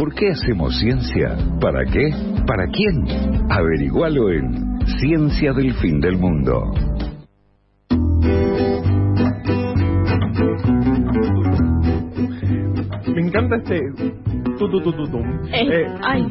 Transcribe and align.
¿Por 0.00 0.14
qué 0.14 0.30
hacemos 0.30 0.78
ciencia? 0.78 1.36
¿Para 1.60 1.84
qué? 1.84 2.08
¿Para 2.46 2.66
quién? 2.68 3.04
Averigualo 3.50 4.30
en 4.32 4.78
Ciencia 4.98 5.52
del 5.52 5.74
Fin 5.74 6.00
del 6.00 6.16
Mundo. 6.16 6.72
Me 13.14 13.20
encanta 13.22 13.56
este 13.56 13.80
tu 14.58 14.68
tu 14.68 14.80
tu. 14.92 15.18
Eh, 15.18 15.68
Eh, 15.68 15.86
ay. 16.02 16.26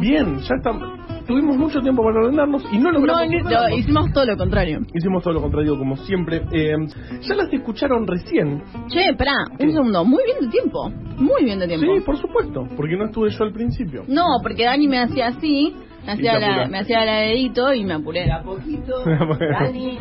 bien, 0.00 0.38
ya 0.40 0.54
estamos. 0.56 0.82
Tuvimos 1.26 1.56
mucho 1.58 1.80
tiempo 1.82 2.02
para 2.02 2.20
ordenarnos 2.20 2.62
y 2.72 2.78
no 2.78 2.84
No, 2.90 2.98
logramos. 2.98 3.22
no, 3.22 3.36
ordenarnos. 3.38 3.78
hicimos 3.78 4.12
todo 4.12 4.24
lo 4.24 4.36
contrario. 4.36 4.80
Hicimos 4.94 5.22
todo 5.22 5.34
lo 5.34 5.42
contrario 5.42 5.78
como 5.78 5.96
siempre. 5.96 6.42
Eh, 6.52 6.74
ya 7.20 7.34
las 7.34 7.52
escucharon 7.52 8.06
recién. 8.06 8.62
Che, 8.88 9.10
espera, 9.10 9.32
¿Qué? 9.58 9.66
un 9.66 9.72
segundo. 9.72 10.04
Muy 10.04 10.22
bien 10.24 10.38
de 10.40 10.48
tiempo. 10.48 10.90
Muy 11.18 11.44
bien 11.44 11.58
de 11.58 11.66
tiempo. 11.66 11.86
Sí, 11.86 12.00
por 12.00 12.16
supuesto, 12.16 12.66
porque 12.76 12.96
no 12.96 13.06
estuve 13.06 13.30
yo 13.30 13.44
al 13.44 13.52
principio. 13.52 14.04
No, 14.06 14.24
porque 14.42 14.64
Dani 14.64 14.86
me 14.86 15.00
hacía 15.00 15.28
así, 15.28 15.74
me 16.06 16.12
hacía, 16.12 16.38
la, 16.38 16.68
me 16.68 16.78
hacía 16.78 17.04
la 17.04 17.16
dedito 17.16 17.74
y 17.74 17.84
me 17.84 17.94
apuré. 17.94 18.30
A 18.30 18.42
poquito, 18.42 19.04
Dani, 19.04 19.98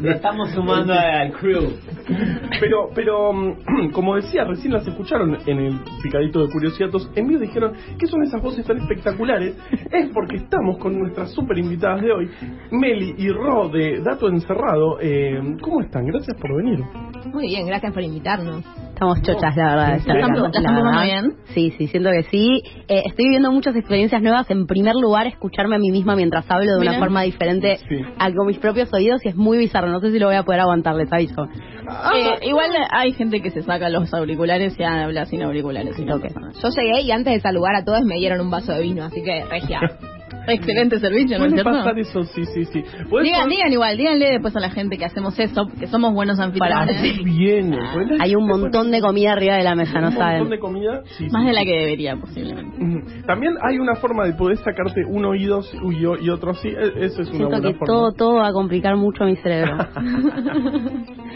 le 0.00 0.10
estamos 0.12 0.50
sumando 0.52 0.92
al 0.92 1.32
crew. 1.32 1.72
Pero, 2.60 2.90
pero 2.94 3.32
mm, 3.32 3.90
como 3.92 4.16
decía, 4.16 4.44
recién 4.44 4.72
las 4.72 4.86
escucharon 4.86 5.36
en 5.46 5.58
el 5.58 5.80
picadito 6.02 6.46
de 6.46 6.52
Curiosiatos. 6.52 7.10
En 7.16 7.26
mí 7.26 7.36
dijeron, 7.36 7.72
¿qué 7.98 8.06
son 8.06 8.22
esas 8.22 8.40
voces 8.40 8.64
tan 8.64 8.78
espectaculares? 8.78 9.56
Es 9.90 10.10
porque 10.14 10.36
estamos 10.36 10.78
con 10.78 10.96
nuestras 10.98 11.32
super 11.32 11.58
invitadas 11.58 12.02
de 12.02 12.12
hoy, 12.12 12.30
Meli 12.70 13.14
y 13.18 13.28
Ro 13.30 13.68
de 13.68 14.00
Dato 14.00 14.28
Encerrado. 14.28 14.98
Eh, 15.00 15.56
¿Cómo 15.60 15.80
están? 15.80 16.06
Gracias 16.06 16.36
por 16.40 16.56
venir. 16.56 16.78
Muy 17.32 17.48
bien, 17.48 17.66
gracias 17.66 17.92
por 17.92 18.02
invitarnos. 18.02 18.64
Estamos 19.00 19.22
chochas, 19.22 19.56
la 19.56 19.64
verdad. 19.64 19.86
de 19.92 19.96
estar 19.96 20.14
¿La 20.14 20.20
están- 20.20 20.30
acá, 20.36 20.40
la 20.42 20.46
están 20.48 20.62
la 20.62 20.68
pasando 20.68 20.90
verdad. 20.90 21.04
bien? 21.04 21.36
Sí, 21.54 21.74
sí, 21.78 21.86
siento 21.86 22.10
que 22.10 22.22
sí. 22.24 22.62
Eh, 22.86 23.02
estoy 23.06 23.24
viviendo 23.24 23.50
muchas 23.50 23.74
experiencias 23.74 24.20
nuevas. 24.20 24.50
En 24.50 24.66
primer 24.66 24.94
lugar, 24.94 25.26
escucharme 25.26 25.76
a 25.76 25.78
mí 25.78 25.90
misma 25.90 26.16
mientras 26.16 26.44
hablo 26.50 26.72
de 26.74 26.78
una 26.80 26.98
forma 26.98 27.22
diferente 27.22 27.78
Sí. 27.88 27.96
a 28.18 28.30
con 28.30 28.46
mis 28.46 28.58
propios 28.58 28.92
oídos 28.92 29.24
y 29.24 29.30
es 29.30 29.36
muy 29.36 29.56
bizarro. 29.56 29.88
No 29.88 30.00
sé 30.00 30.10
si 30.12 30.18
lo 30.18 30.26
voy 30.26 30.36
a 30.36 30.42
poder 30.42 30.60
aguantar, 30.60 30.96
les 30.96 31.10
aviso. 31.10 31.44
Eh, 32.14 32.46
igual 32.46 32.70
hay 32.90 33.12
gente 33.14 33.40
que 33.40 33.50
se 33.50 33.62
saca 33.62 33.88
los 33.88 34.12
auriculares 34.12 34.78
y 34.78 34.82
habla 34.84 35.24
sin 35.24 35.42
auriculares. 35.44 35.98
y 35.98 36.04
no 36.04 36.16
Ok. 36.16 36.24
pasa 36.24 36.40
nada. 36.40 36.52
Yo 36.62 36.68
llegué 36.68 37.00
y 37.00 37.10
antes 37.10 37.32
de 37.32 37.40
saludar 37.40 37.76
a 37.76 37.84
todos 37.86 38.02
me 38.04 38.16
dieron 38.16 38.42
un 38.42 38.50
vaso 38.50 38.72
de 38.72 38.82
vino, 38.82 39.02
así 39.04 39.22
que 39.22 39.44
regia. 39.46 39.80
Excelente 40.54 40.98
servicio, 41.00 41.38
¿no 41.38 41.44
es 41.46 41.52
Puede 41.52 41.62
cierto? 41.62 41.78
pasar 41.78 41.98
eso, 41.98 42.24
sí, 42.24 42.44
sí, 42.44 42.64
sí. 42.66 42.82
Digan, 43.22 43.48
digan 43.48 43.72
igual, 43.72 43.96
díganle 43.96 44.30
después 44.32 44.54
a 44.56 44.60
la 44.60 44.70
gente 44.70 44.96
que 44.98 45.04
hacemos 45.04 45.38
eso, 45.38 45.66
que 45.78 45.86
somos 45.86 46.12
buenos 46.14 46.38
anfitriones. 46.40 46.96
Así 46.96 47.22
viene. 47.24 47.78
Bueno, 47.94 48.16
Hay 48.20 48.34
un 48.34 48.46
montón 48.46 48.90
de 48.90 49.00
comida 49.00 49.32
arriba 49.32 49.56
de 49.56 49.64
la 49.64 49.74
mesa, 49.74 50.00
no 50.00 50.08
un 50.08 50.14
montón 50.14 50.22
saben. 50.22 50.50
de 50.50 50.58
comida. 50.58 51.02
sí, 51.18 51.26
Más 51.30 51.42
sí, 51.42 51.48
de 51.48 51.52
la 51.54 51.60
sí. 51.60 51.66
que 51.66 51.78
debería, 51.78 52.16
posiblemente. 52.16 53.22
También 53.26 53.54
hay 53.62 53.78
una 53.78 53.94
forma 53.96 54.24
de 54.26 54.32
poder 54.34 54.56
sacarte 54.58 55.02
un 55.06 55.24
oído 55.24 55.60
y, 55.90 56.24
y 56.24 56.30
otro 56.30 56.50
así. 56.52 56.68
E- 56.68 57.04
Eso 57.04 57.22
es 57.22 57.28
una 57.28 57.36
Siento 57.38 57.48
buena 57.48 57.68
que 57.72 57.74
forma. 57.78 57.86
todo, 57.86 58.12
todo 58.12 58.34
va 58.36 58.48
a 58.48 58.52
complicar 58.52 58.96
mucho 58.96 59.24
mi 59.24 59.36
cerebro. 59.36 59.76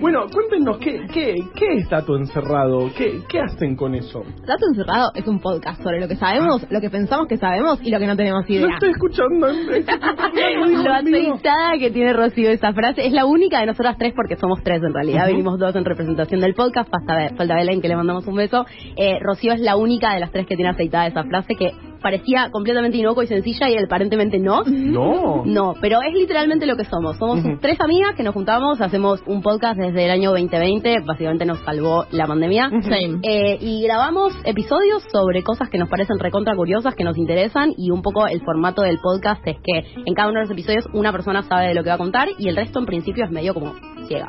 Bueno, 0.00 0.26
cuéntenos, 0.32 0.78
¿qué, 0.78 1.06
qué, 1.12 1.34
qué 1.54 1.74
es 1.78 1.88
Dato 1.88 2.16
Encerrado? 2.16 2.90
¿Qué, 2.96 3.20
¿Qué 3.28 3.40
hacen 3.40 3.76
con 3.76 3.94
eso? 3.94 4.22
Dato 4.46 4.66
Encerrado 4.68 5.10
es 5.14 5.26
un 5.26 5.40
podcast 5.40 5.82
sobre 5.82 6.00
lo 6.00 6.08
que 6.08 6.16
sabemos, 6.16 6.66
lo 6.70 6.80
que 6.80 6.90
pensamos 6.90 7.26
que 7.28 7.36
sabemos 7.36 7.78
y 7.82 7.90
lo 7.90 7.98
que 7.98 8.06
no 8.06 8.16
tenemos 8.16 8.48
idea. 8.48 8.66
escuchando. 8.90 9.48
estoy 9.48 9.84
escuchando 9.84 10.80
Lo 10.82 10.94
aceitada 10.94 11.78
que 11.78 11.90
tiene 11.90 12.12
Rocío 12.12 12.50
esa 12.50 12.72
frase 12.72 13.06
es 13.06 13.12
la 13.12 13.26
única 13.26 13.60
de 13.60 13.66
nosotras 13.66 13.96
tres 13.98 14.12
porque 14.14 14.36
somos 14.36 14.62
tres 14.62 14.82
en 14.82 14.94
realidad. 14.94 15.26
Venimos 15.26 15.58
dos 15.58 15.74
en 15.76 15.84
representación 15.84 16.40
del 16.40 16.54
podcast. 16.54 16.90
Falta 16.90 17.54
Belén 17.54 17.80
que 17.80 17.88
le 17.88 17.96
mandamos 17.96 18.26
un 18.26 18.36
beso. 18.36 18.64
Eh, 18.96 19.18
Rocío 19.20 19.52
es 19.52 19.60
la 19.60 19.76
única 19.76 20.14
de 20.14 20.20
las 20.20 20.30
tres 20.30 20.46
que 20.46 20.56
tiene 20.56 20.70
aceitada 20.70 21.06
esa 21.06 21.24
frase 21.24 21.54
que 21.54 21.72
parecía 22.00 22.50
completamente 22.50 22.98
inocua 22.98 23.24
y 23.24 23.26
sencilla 23.26 23.68
y 23.68 23.76
aparentemente 23.76 24.38
no. 24.38 24.62
No. 24.64 25.44
No, 25.44 25.74
pero 25.80 26.00
es 26.02 26.14
literalmente 26.14 26.66
lo 26.66 26.76
que 26.76 26.84
somos. 26.84 27.16
Somos 27.16 27.40
tres 27.60 27.80
amigas 27.80 28.14
que 28.16 28.22
nos 28.22 28.34
juntamos, 28.34 28.80
hacemos 28.80 29.22
un 29.26 29.42
podcast 29.42 29.78
desde 29.78 30.04
el 30.04 30.10
año 30.10 30.30
2020, 30.30 31.00
básicamente 31.06 31.44
nos 31.44 31.60
salvó 31.60 32.06
la 32.10 32.26
pandemia. 32.26 32.70
Same. 32.70 33.20
Eh, 33.22 33.58
y 33.60 33.82
grabamos 33.82 34.32
episodios 34.44 35.02
sobre 35.12 35.42
cosas 35.42 35.68
que 35.70 35.78
nos 35.78 35.88
parecen 35.88 36.18
recontra 36.18 36.54
curiosas, 36.54 36.94
que 36.94 37.04
nos 37.04 37.16
interesan, 37.16 37.72
y 37.76 37.90
un 37.90 38.02
poco 38.02 38.26
el 38.26 38.40
formato 38.42 38.82
del 38.82 38.98
podcast 38.98 39.46
es 39.46 39.56
que 39.62 40.02
en 40.04 40.14
cada 40.14 40.28
uno 40.28 40.40
de 40.40 40.46
los 40.46 40.50
episodios 40.50 40.86
una 40.92 41.12
persona 41.12 41.42
sabe 41.42 41.68
de 41.68 41.74
lo 41.74 41.82
que 41.82 41.88
va 41.88 41.94
a 41.94 41.98
contar 41.98 42.28
y 42.38 42.48
el 42.48 42.56
resto 42.56 42.78
en 42.78 42.86
principio 42.86 43.24
es 43.24 43.30
medio 43.30 43.54
como 43.54 43.74
ciega. 44.06 44.28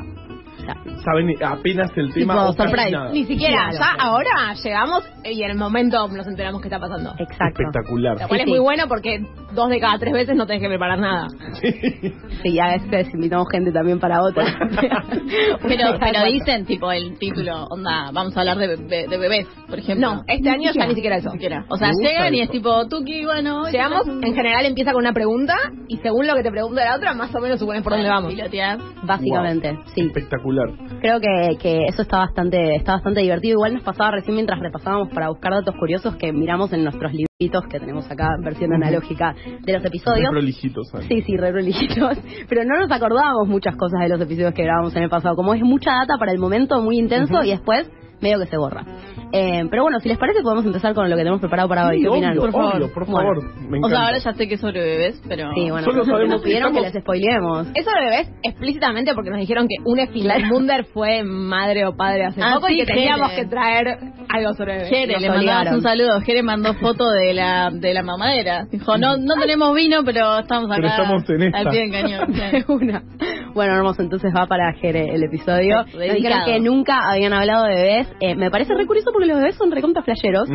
Saben 1.04 1.34
apenas 1.44 1.90
el 1.96 2.12
tema. 2.12 2.34
Tipo, 2.50 2.64
surprise. 2.64 2.96
Ni 3.12 3.24
siquiera, 3.24 3.70
Claro. 3.70 3.78
ya 3.78 4.04
ahora 4.04 4.54
llegamos 4.62 5.04
y 5.24 5.42
en 5.42 5.50
el 5.50 5.56
momento 5.56 6.08
nos 6.08 6.26
enteramos 6.26 6.60
qué 6.60 6.68
está 6.68 6.78
pasando. 6.78 7.10
exacto. 7.18 7.62
Espectacular. 7.62 8.20
Lo 8.20 8.28
cual 8.28 8.38
Sí, 8.38 8.42
es 8.42 8.44
sí. 8.44 8.50
muy 8.50 8.58
bueno 8.60 8.84
porque 8.88 9.18
dos 9.54 9.68
de 9.68 9.80
cada 9.80 9.98
tres 9.98 10.12
veces 10.12 10.36
no 10.36 10.46
tenés 10.46 10.62
que 10.62 10.68
preparar 10.68 10.98
nada. 10.98 11.26
Sí, 12.42 12.58
a 12.58 12.72
veces 12.76 13.12
invitamos 13.14 13.46
gente 13.50 13.72
también 13.72 13.98
para 14.00 14.20
otras. 14.22 14.48
Pero, 15.62 15.96
pero 15.98 16.24
dicen, 16.24 16.64
tipo, 16.66 16.90
el 16.92 17.18
título, 17.18 17.64
onda, 17.70 18.10
vamos 18.12 18.36
a 18.36 18.40
hablar 18.40 18.58
de, 18.58 18.76
be- 18.76 19.06
de 19.08 19.18
bebés, 19.18 19.46
por 19.68 19.78
ejemplo. 19.78 20.14
No, 20.14 20.22
este 20.26 20.50
año 20.50 20.70
ya 20.72 20.86
ni 20.86 20.94
siquiera 20.94 21.16
eso. 21.16 21.30
O 21.30 21.76
sea, 21.76 21.88
Me 21.88 21.94
gusta 21.94 22.08
llegan 22.08 22.34
y 22.34 22.40
eso. 22.40 22.44
es 22.44 22.50
tipo, 22.50 22.88
Tuki, 22.88 23.24
bueno... 23.24 23.62
hoy 23.62 23.72
Llegamos, 23.72 24.02
tenés 24.04 24.16
un- 24.18 24.24
en 24.26 24.34
general 24.34 24.66
empieza 24.66 24.92
con 24.92 25.00
una 25.00 25.12
pregunta 25.12 25.54
y 25.88 25.96
según 25.98 26.26
lo 26.26 26.34
que 26.34 26.42
te 26.42 26.50
pregunta 26.50 26.84
la 26.84 26.96
otra, 26.96 27.14
más 27.14 27.34
o 27.34 27.40
menos 27.40 27.58
supones 27.60 27.82
por 27.82 27.92
dónde 27.92 28.08
vamos. 28.08 28.32
Piloteás. 28.34 28.78
Básicamente, 29.04 29.78
sí. 29.94 30.02
Espectacular. 30.02 30.51
Creo 31.00 31.20
que, 31.20 31.56
que 31.60 31.84
eso 31.86 32.02
está 32.02 32.18
bastante, 32.18 32.76
está 32.76 32.92
bastante 32.94 33.20
divertido. 33.20 33.54
Igual 33.54 33.74
nos 33.74 33.82
pasaba 33.82 34.12
recién 34.12 34.34
mientras 34.34 34.60
repasábamos 34.60 35.08
para 35.10 35.28
buscar 35.28 35.52
datos 35.52 35.74
curiosos 35.76 36.16
que 36.16 36.32
miramos 36.32 36.72
en 36.72 36.84
nuestros 36.84 37.12
libritos 37.12 37.64
que 37.68 37.80
tenemos 37.80 38.10
acá, 38.10 38.36
versión 38.42 38.72
analógica 38.72 39.34
de 39.60 39.72
los 39.72 39.84
episodios. 39.84 40.30
prolijitos. 40.30 40.88
¿sabes? 40.88 41.06
Sí, 41.08 41.22
sí, 41.22 41.36
re. 41.36 41.52
Pero 42.48 42.64
no 42.64 42.78
nos 42.78 42.90
acordábamos 42.90 43.48
muchas 43.48 43.76
cosas 43.76 44.00
de 44.00 44.08
los 44.08 44.20
episodios 44.20 44.54
que 44.54 44.62
grabamos 44.62 44.94
en 44.96 45.02
el 45.02 45.10
pasado. 45.10 45.36
Como 45.36 45.54
es 45.54 45.62
mucha 45.62 45.92
data 45.92 46.16
para 46.18 46.32
el 46.32 46.38
momento, 46.38 46.80
muy 46.80 46.98
intenso, 46.98 47.42
y 47.42 47.50
después 47.50 47.90
medio 48.22 48.38
que 48.38 48.46
se 48.46 48.56
borra. 48.56 48.84
Eh, 49.34 49.62
pero 49.70 49.82
bueno, 49.82 49.98
si 50.00 50.08
les 50.10 50.18
parece, 50.18 50.42
podemos 50.42 50.64
empezar 50.66 50.94
con 50.94 51.08
lo 51.08 51.16
que 51.16 51.20
tenemos 51.20 51.40
preparado 51.40 51.68
para 51.68 51.88
hoy. 51.88 51.96
Sí, 51.98 52.02
¿Qué 52.02 52.08
opinan? 52.08 52.30
obvio, 52.32 52.40
Por 52.42 52.52
favor. 52.52 52.74
obvio, 52.76 52.92
por 52.92 53.06
Bueno. 53.06 53.28
favor. 53.40 53.70
Me 53.70 53.78
O 53.82 53.88
sea, 53.88 54.04
ahora 54.06 54.18
ya 54.18 54.32
sé 54.34 54.46
que 54.48 54.54
es 54.54 54.60
sobre 54.60 54.80
bebés, 54.84 55.22
pero... 55.26 55.50
Sí, 55.54 55.70
bueno, 55.70 55.84
Solo 55.86 56.04
sabemos 56.04 56.28
nos 56.34 56.42
pidieron 56.42 56.72
que 56.72 56.80
que 56.80 56.86
estamos- 56.86 56.94
les 56.94 57.02
spoileemos. 57.02 57.66
Eso 57.74 57.90
lo 57.98 58.10
ves 58.10 58.30
explícitamente 58.42 59.14
porque 59.14 59.30
nos 59.30 59.38
dijeron 59.40 59.66
que 59.68 59.76
un 59.84 59.98
Munder 60.50 60.84
fue 60.92 61.22
madre 61.24 61.86
o 61.86 61.96
padre 61.96 62.26
hace 62.26 62.42
Ah, 62.42 62.54
poco 62.56 62.66
sí, 62.68 62.74
y 62.74 62.78
que 62.80 62.86
teníamos 62.92 63.30
Jere. 63.30 63.42
que 63.42 63.48
traer 63.48 63.98
algo 64.28 64.52
sobre 64.54 64.72
bebés. 64.74 64.90
Jere, 64.90 65.12
Nos 65.14 65.22
le 65.22 65.28
mandamos 65.30 65.72
un 65.74 65.82
saludo. 65.82 66.20
Jere 66.20 66.42
mandó 66.42 66.74
foto 66.74 67.10
de 67.10 67.32
la 67.34 67.70
de 67.72 67.94
la 67.94 68.02
mamadera. 68.02 68.64
Dijo, 68.70 68.98
no 68.98 69.16
no 69.16 69.34
tenemos 69.40 69.74
vino, 69.74 70.02
pero 70.04 70.38
estamos 70.40 70.66
acá 70.70 70.76
Pero 70.76 70.88
estamos 70.88 71.30
en 71.30 71.42
esta. 71.42 71.58
al 71.58 71.68
pie 71.70 71.80
del 71.80 71.90
cañón. 71.92 72.64
Una. 72.68 73.02
Bueno, 73.54 73.74
hermoso, 73.74 74.02
entonces 74.02 74.32
va 74.36 74.46
para 74.46 74.72
Jere 74.74 75.14
el 75.14 75.22
episodio. 75.24 75.84
Sí, 75.86 75.96
Nos 75.98 76.14
dijeron 76.16 76.38
que 76.46 76.60
nunca 76.60 77.10
habían 77.10 77.32
hablado 77.32 77.64
de 77.64 77.74
bebés. 77.74 78.11
Eh, 78.20 78.34
me 78.34 78.50
parece 78.50 78.74
re 78.74 78.86
curioso 78.86 79.10
porque 79.12 79.26
los 79.28 79.38
bebés 79.38 79.56
son 79.56 79.70
recontra 79.70 80.02
flasheros. 80.02 80.48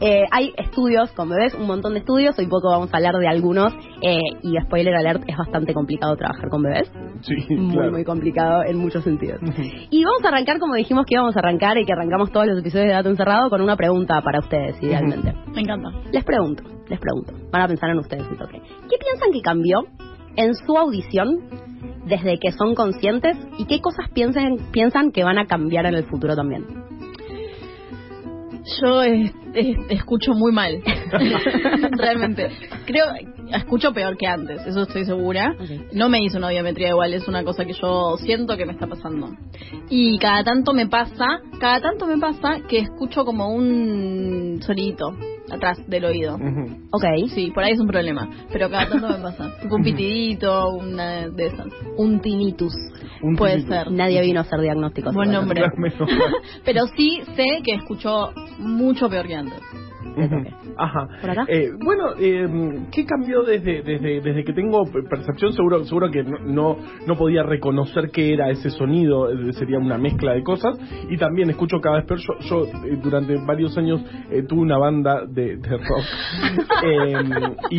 Eh, 0.00 0.24
hay 0.30 0.52
estudios 0.56 1.10
con 1.12 1.28
bebés, 1.28 1.54
un 1.54 1.66
montón 1.66 1.94
de 1.94 2.00
estudios. 2.00 2.38
Hoy 2.38 2.46
poco 2.46 2.70
vamos 2.70 2.92
a 2.92 2.96
hablar 2.96 3.14
de 3.16 3.28
algunos. 3.28 3.72
Eh, 4.02 4.18
y 4.42 4.54
spoiler 4.64 4.94
alert, 4.94 5.22
es 5.26 5.36
bastante 5.36 5.72
complicado 5.74 6.16
trabajar 6.16 6.48
con 6.48 6.62
bebés. 6.62 6.90
Sí, 7.22 7.34
Muy, 7.54 7.74
claro. 7.74 7.92
muy 7.92 8.04
complicado 8.04 8.62
en 8.64 8.78
muchos 8.78 9.04
sentidos. 9.04 9.40
Y 9.90 10.04
vamos 10.04 10.24
a 10.24 10.28
arrancar 10.28 10.58
como 10.58 10.74
dijimos 10.74 11.06
que 11.06 11.14
íbamos 11.14 11.36
a 11.36 11.38
arrancar 11.40 11.78
y 11.78 11.84
que 11.84 11.92
arrancamos 11.92 12.30
todos 12.32 12.46
los 12.46 12.58
episodios 12.58 12.88
de 12.88 12.92
Dato 12.94 13.08
Encerrado 13.08 13.50
con 13.50 13.60
una 13.60 13.76
pregunta 13.76 14.20
para 14.22 14.40
ustedes, 14.40 14.76
idealmente. 14.82 15.32
Me 15.54 15.60
encanta. 15.62 15.90
Les 16.12 16.24
pregunto, 16.24 16.62
les 16.88 16.98
pregunto. 17.00 17.32
Van 17.50 17.62
a 17.62 17.68
pensar 17.68 17.90
en 17.90 17.98
ustedes 17.98 18.26
un 18.28 18.36
toque. 18.36 18.60
¿Qué 18.60 18.96
piensan 18.98 19.32
que 19.32 19.40
cambió 19.40 19.80
en 20.36 20.54
su 20.54 20.76
audición 20.76 21.38
desde 22.06 22.38
que 22.38 22.52
son 22.52 22.74
conscientes 22.74 23.36
y 23.58 23.64
qué 23.66 23.80
cosas 23.80 24.10
piensan, 24.12 24.56
piensan 24.72 25.10
que 25.12 25.24
van 25.24 25.38
a 25.38 25.46
cambiar 25.46 25.86
en 25.86 25.94
el 25.94 26.04
futuro 26.04 26.34
también? 26.36 26.64
Yo 28.80 29.02
eh, 29.02 29.32
eh, 29.54 29.76
escucho 29.90 30.32
muy 30.32 30.52
mal. 30.52 30.82
Realmente. 31.92 32.48
Creo, 32.86 33.06
escucho 33.52 33.92
peor 33.92 34.16
que 34.16 34.26
antes, 34.26 34.66
eso 34.66 34.82
estoy 34.82 35.04
segura. 35.04 35.54
No 35.92 36.08
me 36.08 36.22
hizo 36.22 36.38
una 36.38 36.48
audiometría 36.48 36.88
igual, 36.88 37.12
es 37.14 37.28
una 37.28 37.44
cosa 37.44 37.64
que 37.64 37.74
yo 37.74 38.16
siento 38.18 38.56
que 38.56 38.64
me 38.64 38.72
está 38.72 38.86
pasando. 38.86 39.36
Y 39.90 40.18
cada 40.18 40.44
tanto 40.44 40.72
me 40.72 40.86
pasa, 40.86 41.40
cada 41.60 41.80
tanto 41.80 42.06
me 42.06 42.18
pasa 42.18 42.60
que 42.68 42.78
escucho 42.78 43.24
como 43.24 43.48
un 43.48 44.60
sonidito 44.62 45.14
atrás 45.54 45.78
del 45.88 46.04
oído. 46.04 46.36
Ok. 46.92 47.04
Sí, 47.34 47.50
por 47.54 47.64
ahí 47.64 47.72
es 47.72 47.80
un 47.80 47.86
problema. 47.88 48.28
Pero 48.52 48.70
cada 48.70 48.88
tanto 48.88 49.08
me 49.08 49.16
pasa. 49.22 49.50
Tipo 49.62 49.76
un 49.76 49.82
pitidito, 49.82 50.68
una 50.70 51.28
de 51.28 51.46
esas. 51.46 51.66
Un 51.96 52.20
tinnitus. 52.20 52.74
Un 53.22 53.36
Puede 53.36 53.56
tinnitus. 53.56 53.76
ser. 53.76 53.90
Nadie 53.92 54.20
vino 54.22 54.40
a 54.40 54.42
hacer 54.42 54.60
diagnósticos. 54.60 55.14
Buen 55.14 55.32
nombre. 55.32 55.62
Pero 56.64 56.86
sí 56.96 57.20
sé 57.36 57.44
que 57.64 57.74
escucho 57.74 58.30
mucho 58.58 59.08
peor 59.08 59.26
que 59.26 59.34
antes. 59.34 59.60
Ujú. 60.16 60.63
Ajá. 60.76 61.08
¿Por 61.20 61.30
acá? 61.30 61.44
Eh, 61.48 61.70
bueno, 61.84 62.10
eh, 62.18 62.86
¿qué 62.92 63.04
cambió 63.06 63.42
desde, 63.42 63.82
desde, 63.82 64.20
desde 64.20 64.44
que 64.44 64.52
tengo 64.52 64.84
percepción? 65.08 65.52
Seguro 65.52 65.84
seguro 65.84 66.10
que 66.10 66.22
no, 66.24 66.38
no, 66.40 66.76
no 67.06 67.16
podía 67.16 67.42
reconocer 67.42 68.10
qué 68.10 68.32
era 68.34 68.50
ese 68.50 68.70
sonido, 68.70 69.30
eh, 69.30 69.52
sería 69.54 69.78
una 69.78 69.98
mezcla 69.98 70.32
de 70.34 70.42
cosas. 70.42 70.76
Y 71.08 71.16
también 71.16 71.50
escucho 71.50 71.80
cada 71.80 71.96
vez 71.96 72.06
peor. 72.06 72.20
Yo, 72.20 72.38
yo, 72.40 72.64
eh, 72.86 72.98
durante 73.02 73.36
varios 73.46 73.76
años 73.78 74.00
eh, 74.30 74.42
tuve 74.48 74.60
una 74.62 74.78
banda 74.78 75.24
de, 75.26 75.56
de 75.56 75.68
rock. 75.76 76.04
Eh, 76.84 77.14
y, 77.70 77.78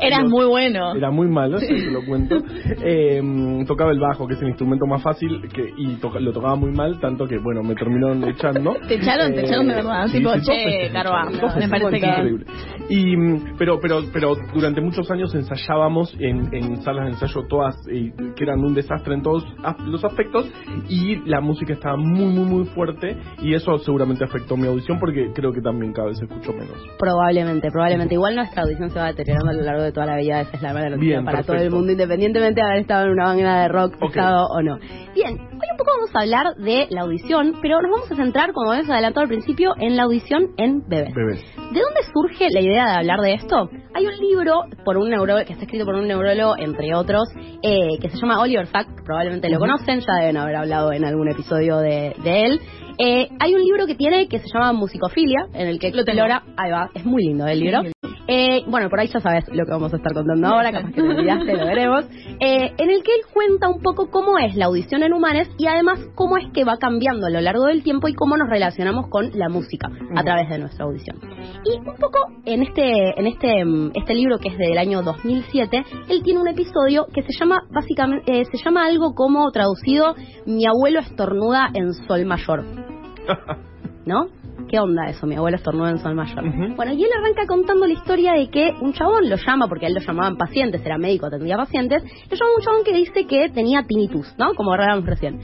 Eras 0.00 0.26
muy 0.28 0.46
bueno. 0.46 0.94
Era 0.94 1.10
muy 1.10 1.28
malo, 1.28 1.58
eso 1.58 1.66
te 1.66 1.90
lo 1.90 2.04
cuento. 2.06 2.36
Eh, 2.82 3.20
tocaba 3.66 3.90
el 3.92 3.98
bajo, 3.98 4.26
que 4.26 4.34
es 4.34 4.40
el 4.42 4.48
instrumento 4.48 4.86
más 4.86 5.02
fácil, 5.02 5.42
que, 5.52 5.72
y 5.76 5.96
toca- 5.96 6.20
lo 6.20 6.32
tocaba 6.32 6.56
muy 6.56 6.70
mal, 6.72 6.98
tanto 7.00 7.26
que, 7.26 7.36
bueno, 7.38 7.62
me 7.62 7.74
terminaron 7.74 8.24
echando. 8.24 8.76
Te 8.88 8.94
echaron, 8.94 9.34
te 9.34 9.40
echaron 9.42 9.66
de 9.68 9.74
verdad, 9.74 10.06
sí, 10.08 10.18
tipo, 10.18 10.32
che, 10.40 10.90
Carva, 10.92 11.24
me 11.26 11.68
parece 11.68 12.00
que- 12.00 12.19
increíble. 12.20 12.46
Y, 12.88 13.16
mm, 13.16 13.56
pero, 13.58 13.78
pero, 13.80 14.02
pero 14.12 14.36
durante 14.54 14.80
muchos 14.80 15.10
años 15.10 15.34
ensayábamos 15.34 16.14
en, 16.18 16.52
en 16.54 16.82
salas 16.82 17.04
de 17.06 17.10
ensayo 17.12 17.46
todas, 17.48 17.76
eh, 17.88 18.12
que 18.36 18.44
eran 18.44 18.60
un 18.60 18.74
desastre 18.74 19.14
en 19.14 19.22
todos 19.22 19.44
los 19.86 20.04
aspectos, 20.04 20.50
y 20.88 21.16
la 21.28 21.40
música 21.40 21.72
estaba 21.72 21.96
muy, 21.96 22.26
muy, 22.26 22.44
muy 22.44 22.64
fuerte, 22.66 23.16
y 23.40 23.54
eso 23.54 23.78
seguramente 23.78 24.24
afectó 24.24 24.56
mi 24.56 24.66
audición, 24.66 24.98
porque 24.98 25.30
creo 25.34 25.52
que 25.52 25.60
también 25.60 25.92
cada 25.92 26.08
vez 26.08 26.20
escucho 26.20 26.52
menos. 26.52 26.76
Probablemente, 26.98 27.70
probablemente. 27.70 28.14
Igual 28.14 28.36
nuestra 28.36 28.62
audición 28.62 28.90
se 28.90 28.98
va 28.98 29.06
deteriorando 29.06 29.50
a 29.50 29.54
lo 29.54 29.62
largo 29.62 29.82
de 29.82 29.92
toda 29.92 30.06
la 30.06 30.16
vida. 30.16 30.40
Esa 30.40 30.56
es 30.56 30.62
la 30.62 30.72
Bien, 30.96 31.24
para 31.24 31.38
perfecto. 31.38 31.52
todo 31.52 31.62
el 31.62 31.70
mundo, 31.70 31.92
independientemente 31.92 32.60
de 32.60 32.66
haber 32.66 32.80
estado 32.80 33.06
en 33.06 33.12
una 33.12 33.24
banda 33.24 33.62
de 33.62 33.68
rock 33.68 33.94
Ok. 34.00 34.12
pesado 34.12 34.46
o 34.46 34.62
no. 34.62 34.78
Bien, 35.14 35.38
hoy 35.38 35.68
un 35.70 35.76
poco 35.76 35.90
vamos 35.96 36.10
a 36.14 36.20
hablar 36.20 36.54
de 36.56 36.86
la 36.90 37.02
audición, 37.02 37.54
pero 37.60 37.80
nos 37.82 37.90
vamos 37.90 38.12
a 38.12 38.16
centrar, 38.16 38.52
como 38.52 38.70
habíamos 38.70 38.90
adelantado 38.90 39.22
al 39.22 39.28
principio, 39.28 39.74
en 39.78 39.96
la 39.96 40.04
audición 40.04 40.48
en 40.56 40.82
bebés. 40.88 41.14
Bebés. 41.14 41.40
¿De 41.56 41.80
dónde 41.80 42.00
surge 42.12 42.48
la 42.50 42.60
idea 42.60 42.86
de 42.86 42.96
hablar 42.98 43.20
de 43.20 43.34
esto? 43.34 43.70
Hay 43.94 44.06
un 44.06 44.16
libro 44.16 44.64
por 44.84 44.96
un 44.96 45.10
neurólogo 45.10 45.44
que 45.46 45.52
está 45.52 45.64
escrito 45.64 45.84
por 45.84 45.94
un 45.94 46.08
neurólogo, 46.08 46.56
entre 46.58 46.94
otros, 46.94 47.28
eh, 47.62 47.98
que 48.00 48.08
se 48.10 48.16
llama 48.16 48.40
Oliver 48.40 48.66
Sack, 48.66 49.04
probablemente 49.04 49.48
lo 49.48 49.58
conocen, 49.58 50.00
ya 50.00 50.14
deben 50.20 50.36
haber 50.36 50.56
hablado 50.56 50.92
en 50.92 51.04
algún 51.04 51.28
episodio 51.28 51.78
de, 51.78 52.14
de 52.22 52.42
él. 52.44 52.60
Eh, 53.02 53.28
hay 53.38 53.54
un 53.54 53.62
libro 53.62 53.86
que 53.86 53.94
tiene 53.94 54.28
que 54.28 54.40
se 54.40 54.46
llama 54.52 54.74
Musicofilia, 54.74 55.46
en 55.54 55.68
el 55.68 55.78
que 55.78 55.86
explora, 55.86 56.42
ahí 56.58 56.70
va, 56.70 56.90
es 56.94 57.02
muy 57.06 57.24
lindo 57.24 57.46
el 57.46 57.58
libro. 57.58 57.80
Eh, 58.28 58.62
bueno, 58.68 58.90
por 58.90 59.00
ahí 59.00 59.08
ya 59.08 59.20
sabes 59.20 59.44
lo 59.48 59.64
que 59.64 59.70
vamos 59.72 59.92
a 59.92 59.96
estar 59.96 60.12
contando 60.12 60.46
ahora, 60.46 60.70
capaz 60.70 60.90
que 60.90 61.00
te 61.00 61.08
olvidaste, 61.08 61.56
lo 61.56 61.64
veremos. 61.64 62.04
Eh, 62.40 62.72
en 62.76 62.90
el 62.90 63.02
que 63.02 63.12
él 63.12 63.22
cuenta 63.32 63.68
un 63.70 63.80
poco 63.80 64.10
cómo 64.10 64.38
es 64.38 64.54
la 64.54 64.66
audición 64.66 65.02
en 65.02 65.14
humanos 65.14 65.48
y 65.56 65.66
además 65.66 65.98
cómo 66.14 66.36
es 66.36 66.44
que 66.52 66.62
va 66.62 66.76
cambiando 66.76 67.26
a 67.26 67.30
lo 67.30 67.40
largo 67.40 67.64
del 67.64 67.82
tiempo 67.82 68.06
y 68.06 68.14
cómo 68.14 68.36
nos 68.36 68.50
relacionamos 68.50 69.08
con 69.08 69.30
la 69.32 69.48
música 69.48 69.88
a 70.14 70.22
través 70.22 70.50
de 70.50 70.58
nuestra 70.58 70.84
audición. 70.84 71.18
Y 71.64 71.78
un 71.78 71.96
poco 71.96 72.18
en 72.44 72.62
este, 72.62 73.18
en 73.18 73.26
este, 73.26 73.64
mm, 73.64 73.92
este 73.94 74.14
libro 74.14 74.38
que 74.38 74.50
es 74.50 74.58
del 74.58 74.76
año 74.76 75.02
2007, 75.02 75.84
él 76.08 76.22
tiene 76.22 76.38
un 76.38 76.48
episodio 76.48 77.06
que 77.14 77.22
se 77.22 77.32
llama 77.32 77.62
básicamente, 77.70 78.40
eh, 78.40 78.44
se 78.44 78.62
llama 78.62 78.84
algo 78.84 79.14
como 79.14 79.50
traducido 79.52 80.14
Mi 80.44 80.66
abuelo 80.66 81.00
estornuda 81.00 81.70
en 81.74 81.94
sol 81.94 82.26
mayor. 82.26 82.89
¿No? 84.06 84.28
¿Qué 84.68 84.78
onda 84.78 85.08
eso? 85.08 85.26
Mi 85.26 85.36
abuelo 85.36 85.56
estornuda 85.56 85.90
en 85.90 85.98
sol 85.98 86.14
mayor. 86.14 86.44
Bueno, 86.76 86.92
y 86.92 87.02
él 87.02 87.10
arranca 87.18 87.46
contando 87.46 87.86
la 87.86 87.92
historia 87.92 88.34
de 88.34 88.48
que 88.50 88.72
un 88.80 88.92
chabón 88.92 89.28
lo 89.28 89.36
llama, 89.36 89.66
porque 89.68 89.86
a 89.86 89.88
él 89.88 89.94
lo 89.94 90.00
llamaban 90.00 90.36
pacientes, 90.36 90.84
era 90.84 90.96
médico, 90.96 91.26
atendía 91.26 91.56
pacientes, 91.56 92.02
lo 92.02 92.36
llama 92.36 92.50
un 92.56 92.62
chabón 92.62 92.84
que 92.84 92.92
dice 92.92 93.26
que 93.26 93.48
tenía 93.48 93.82
tinnitus, 93.82 94.32
¿no? 94.38 94.54
Como 94.54 94.72
hablábamos 94.72 95.06
recién. 95.06 95.40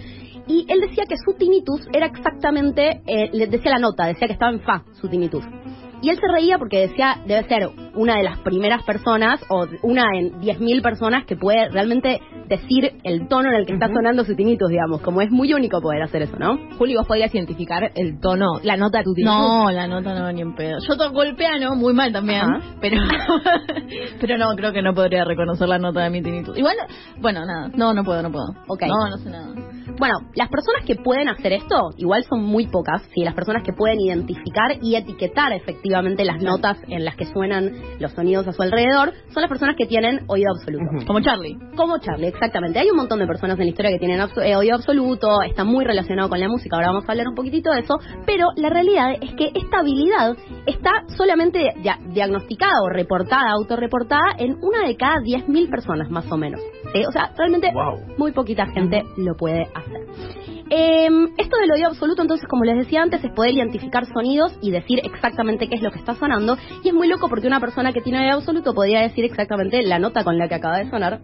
Y 0.46 0.64
él 0.68 0.80
decía 0.80 1.04
que 1.08 1.16
su 1.16 1.36
tinnitus 1.36 1.88
era 1.92 2.06
exactamente, 2.06 3.02
eh, 3.06 3.30
le 3.32 3.46
decía 3.48 3.72
la 3.72 3.78
nota, 3.78 4.06
decía 4.06 4.28
que 4.28 4.34
estaba 4.34 4.52
en 4.52 4.60
fa, 4.60 4.84
su 4.92 5.08
tinnitus. 5.08 5.44
Y 6.06 6.10
él 6.10 6.20
se 6.20 6.32
reía 6.32 6.56
porque 6.56 6.86
decía, 6.86 7.20
debe 7.26 7.48
ser 7.48 7.68
una 7.96 8.14
de 8.18 8.22
las 8.22 8.38
primeras 8.38 8.84
personas 8.84 9.44
o 9.48 9.66
una 9.82 10.04
en 10.14 10.40
10.000 10.40 10.80
personas 10.80 11.26
que 11.26 11.34
puede 11.34 11.68
realmente 11.70 12.20
decir 12.46 12.92
el 13.02 13.26
tono 13.26 13.48
en 13.48 13.56
el 13.56 13.66
que 13.66 13.72
está 13.72 13.88
sonando 13.88 14.22
su 14.22 14.36
tinnitus, 14.36 14.68
digamos. 14.68 15.00
Como 15.00 15.20
es 15.20 15.32
muy 15.32 15.52
único 15.52 15.80
poder 15.80 16.02
hacer 16.02 16.22
eso, 16.22 16.36
¿no? 16.38 16.60
Juli, 16.78 16.94
vos 16.94 17.08
podías 17.08 17.34
identificar 17.34 17.90
el 17.96 18.20
tono, 18.20 18.46
la 18.62 18.76
nota 18.76 18.98
de 18.98 19.04
tu 19.04 19.14
tinnitus? 19.14 19.36
No, 19.36 19.72
la 19.72 19.88
nota 19.88 20.14
no, 20.14 20.30
ni 20.30 20.42
en 20.42 20.54
pedo. 20.54 20.78
Yo 20.88 20.96
toco 20.96 21.24
el 21.24 21.34
piano 21.34 21.74
muy 21.74 21.92
mal 21.92 22.12
también, 22.12 22.42
Ajá. 22.42 22.60
pero 22.80 22.98
pero 24.20 24.38
no, 24.38 24.54
creo 24.54 24.72
que 24.72 24.82
no 24.82 24.94
podría 24.94 25.24
reconocer 25.24 25.68
la 25.68 25.80
nota 25.80 26.04
de 26.04 26.10
mi 26.10 26.22
tinnitus. 26.22 26.56
Igual, 26.56 26.76
bueno, 27.20 27.44
nada, 27.44 27.68
no, 27.74 27.94
no 27.94 28.04
puedo, 28.04 28.22
no 28.22 28.30
puedo. 28.30 28.46
Ok. 28.68 28.82
No, 28.82 29.10
no 29.10 29.16
sé 29.16 29.28
nada. 29.28 29.48
Bueno, 29.98 30.14
las 30.34 30.50
personas 30.50 30.84
que 30.86 30.94
pueden 30.94 31.28
hacer 31.28 31.52
esto, 31.54 31.90
igual 31.96 32.22
son 32.28 32.44
muy 32.44 32.66
pocas, 32.66 33.02
¿sí? 33.14 33.24
Las 33.24 33.34
personas 33.34 33.62
que 33.64 33.72
pueden 33.72 33.98
identificar 33.98 34.76
y 34.82 34.94
etiquetar 34.94 35.52
efectivamente 35.52 35.95
las 36.02 36.42
notas 36.42 36.78
en 36.88 37.04
las 37.04 37.16
que 37.16 37.26
suenan 37.26 37.72
los 37.98 38.12
sonidos 38.12 38.46
a 38.48 38.52
su 38.52 38.62
alrededor, 38.62 39.12
son 39.32 39.42
las 39.42 39.48
personas 39.48 39.76
que 39.76 39.86
tienen 39.86 40.20
oído 40.26 40.48
absoluto. 40.56 40.84
Como 41.06 41.20
Charlie. 41.20 41.58
Como 41.76 41.98
Charlie, 41.98 42.28
exactamente. 42.28 42.78
Hay 42.78 42.90
un 42.90 42.96
montón 42.96 43.18
de 43.18 43.26
personas 43.26 43.58
en 43.58 43.64
la 43.64 43.70
historia 43.70 43.90
que 43.90 43.98
tienen 43.98 44.20
abso- 44.20 44.42
eh, 44.42 44.56
oído 44.56 44.74
absoluto, 44.76 45.42
está 45.42 45.64
muy 45.64 45.84
relacionado 45.84 46.28
con 46.28 46.40
la 46.40 46.48
música, 46.48 46.76
ahora 46.76 46.88
vamos 46.88 47.04
a 47.08 47.12
hablar 47.12 47.28
un 47.28 47.34
poquitito 47.34 47.70
de 47.70 47.80
eso, 47.80 47.98
pero 48.26 48.48
la 48.56 48.68
realidad 48.70 49.12
es 49.20 49.34
que 49.34 49.50
esta 49.54 49.78
habilidad 49.80 50.36
está 50.66 50.90
solamente 51.16 51.72
dia- 51.82 51.98
diagnosticada 52.12 52.72
o 52.84 52.88
reportada, 52.88 53.50
autorreportada 53.52 54.34
en 54.38 54.56
una 54.62 54.86
de 54.86 54.96
cada 54.96 55.16
10.000 55.20 55.70
personas 55.70 56.10
más 56.10 56.30
o 56.30 56.36
menos. 56.36 56.60
¿sí? 56.92 57.02
O 57.08 57.12
sea, 57.12 57.32
realmente 57.36 57.70
Wow. 57.72 58.16
muy 58.18 58.32
poquita 58.32 58.66
gente 58.66 59.02
lo 59.16 59.34
puede 59.36 59.62
hacer. 59.74 60.06
Eh, 60.68 61.08
esto 61.38 61.56
del 61.58 61.70
oído 61.70 61.86
absoluto, 61.88 62.22
entonces, 62.22 62.48
como 62.48 62.64
les 62.64 62.76
decía 62.76 63.00
antes, 63.02 63.22
es 63.22 63.30
poder 63.32 63.52
identificar 63.54 64.04
sonidos 64.06 64.58
y 64.60 64.72
decir 64.72 65.00
exactamente 65.04 65.68
qué 65.68 65.76
es 65.76 65.82
lo 65.82 65.92
que 65.92 65.98
está 66.00 66.14
sonando. 66.14 66.56
Y 66.82 66.88
es 66.88 66.94
muy 66.94 67.06
loco 67.06 67.28
porque 67.28 67.46
una 67.46 67.60
persona 67.60 67.92
que 67.92 68.00
tiene 68.00 68.20
oído 68.24 68.38
absoluto 68.38 68.74
podría 68.74 69.00
decir 69.02 69.24
exactamente 69.24 69.82
la 69.82 70.00
nota 70.00 70.24
con 70.24 70.38
la 70.38 70.48
que 70.48 70.56
acaba 70.56 70.78
de 70.78 70.90
sonar 70.90 71.20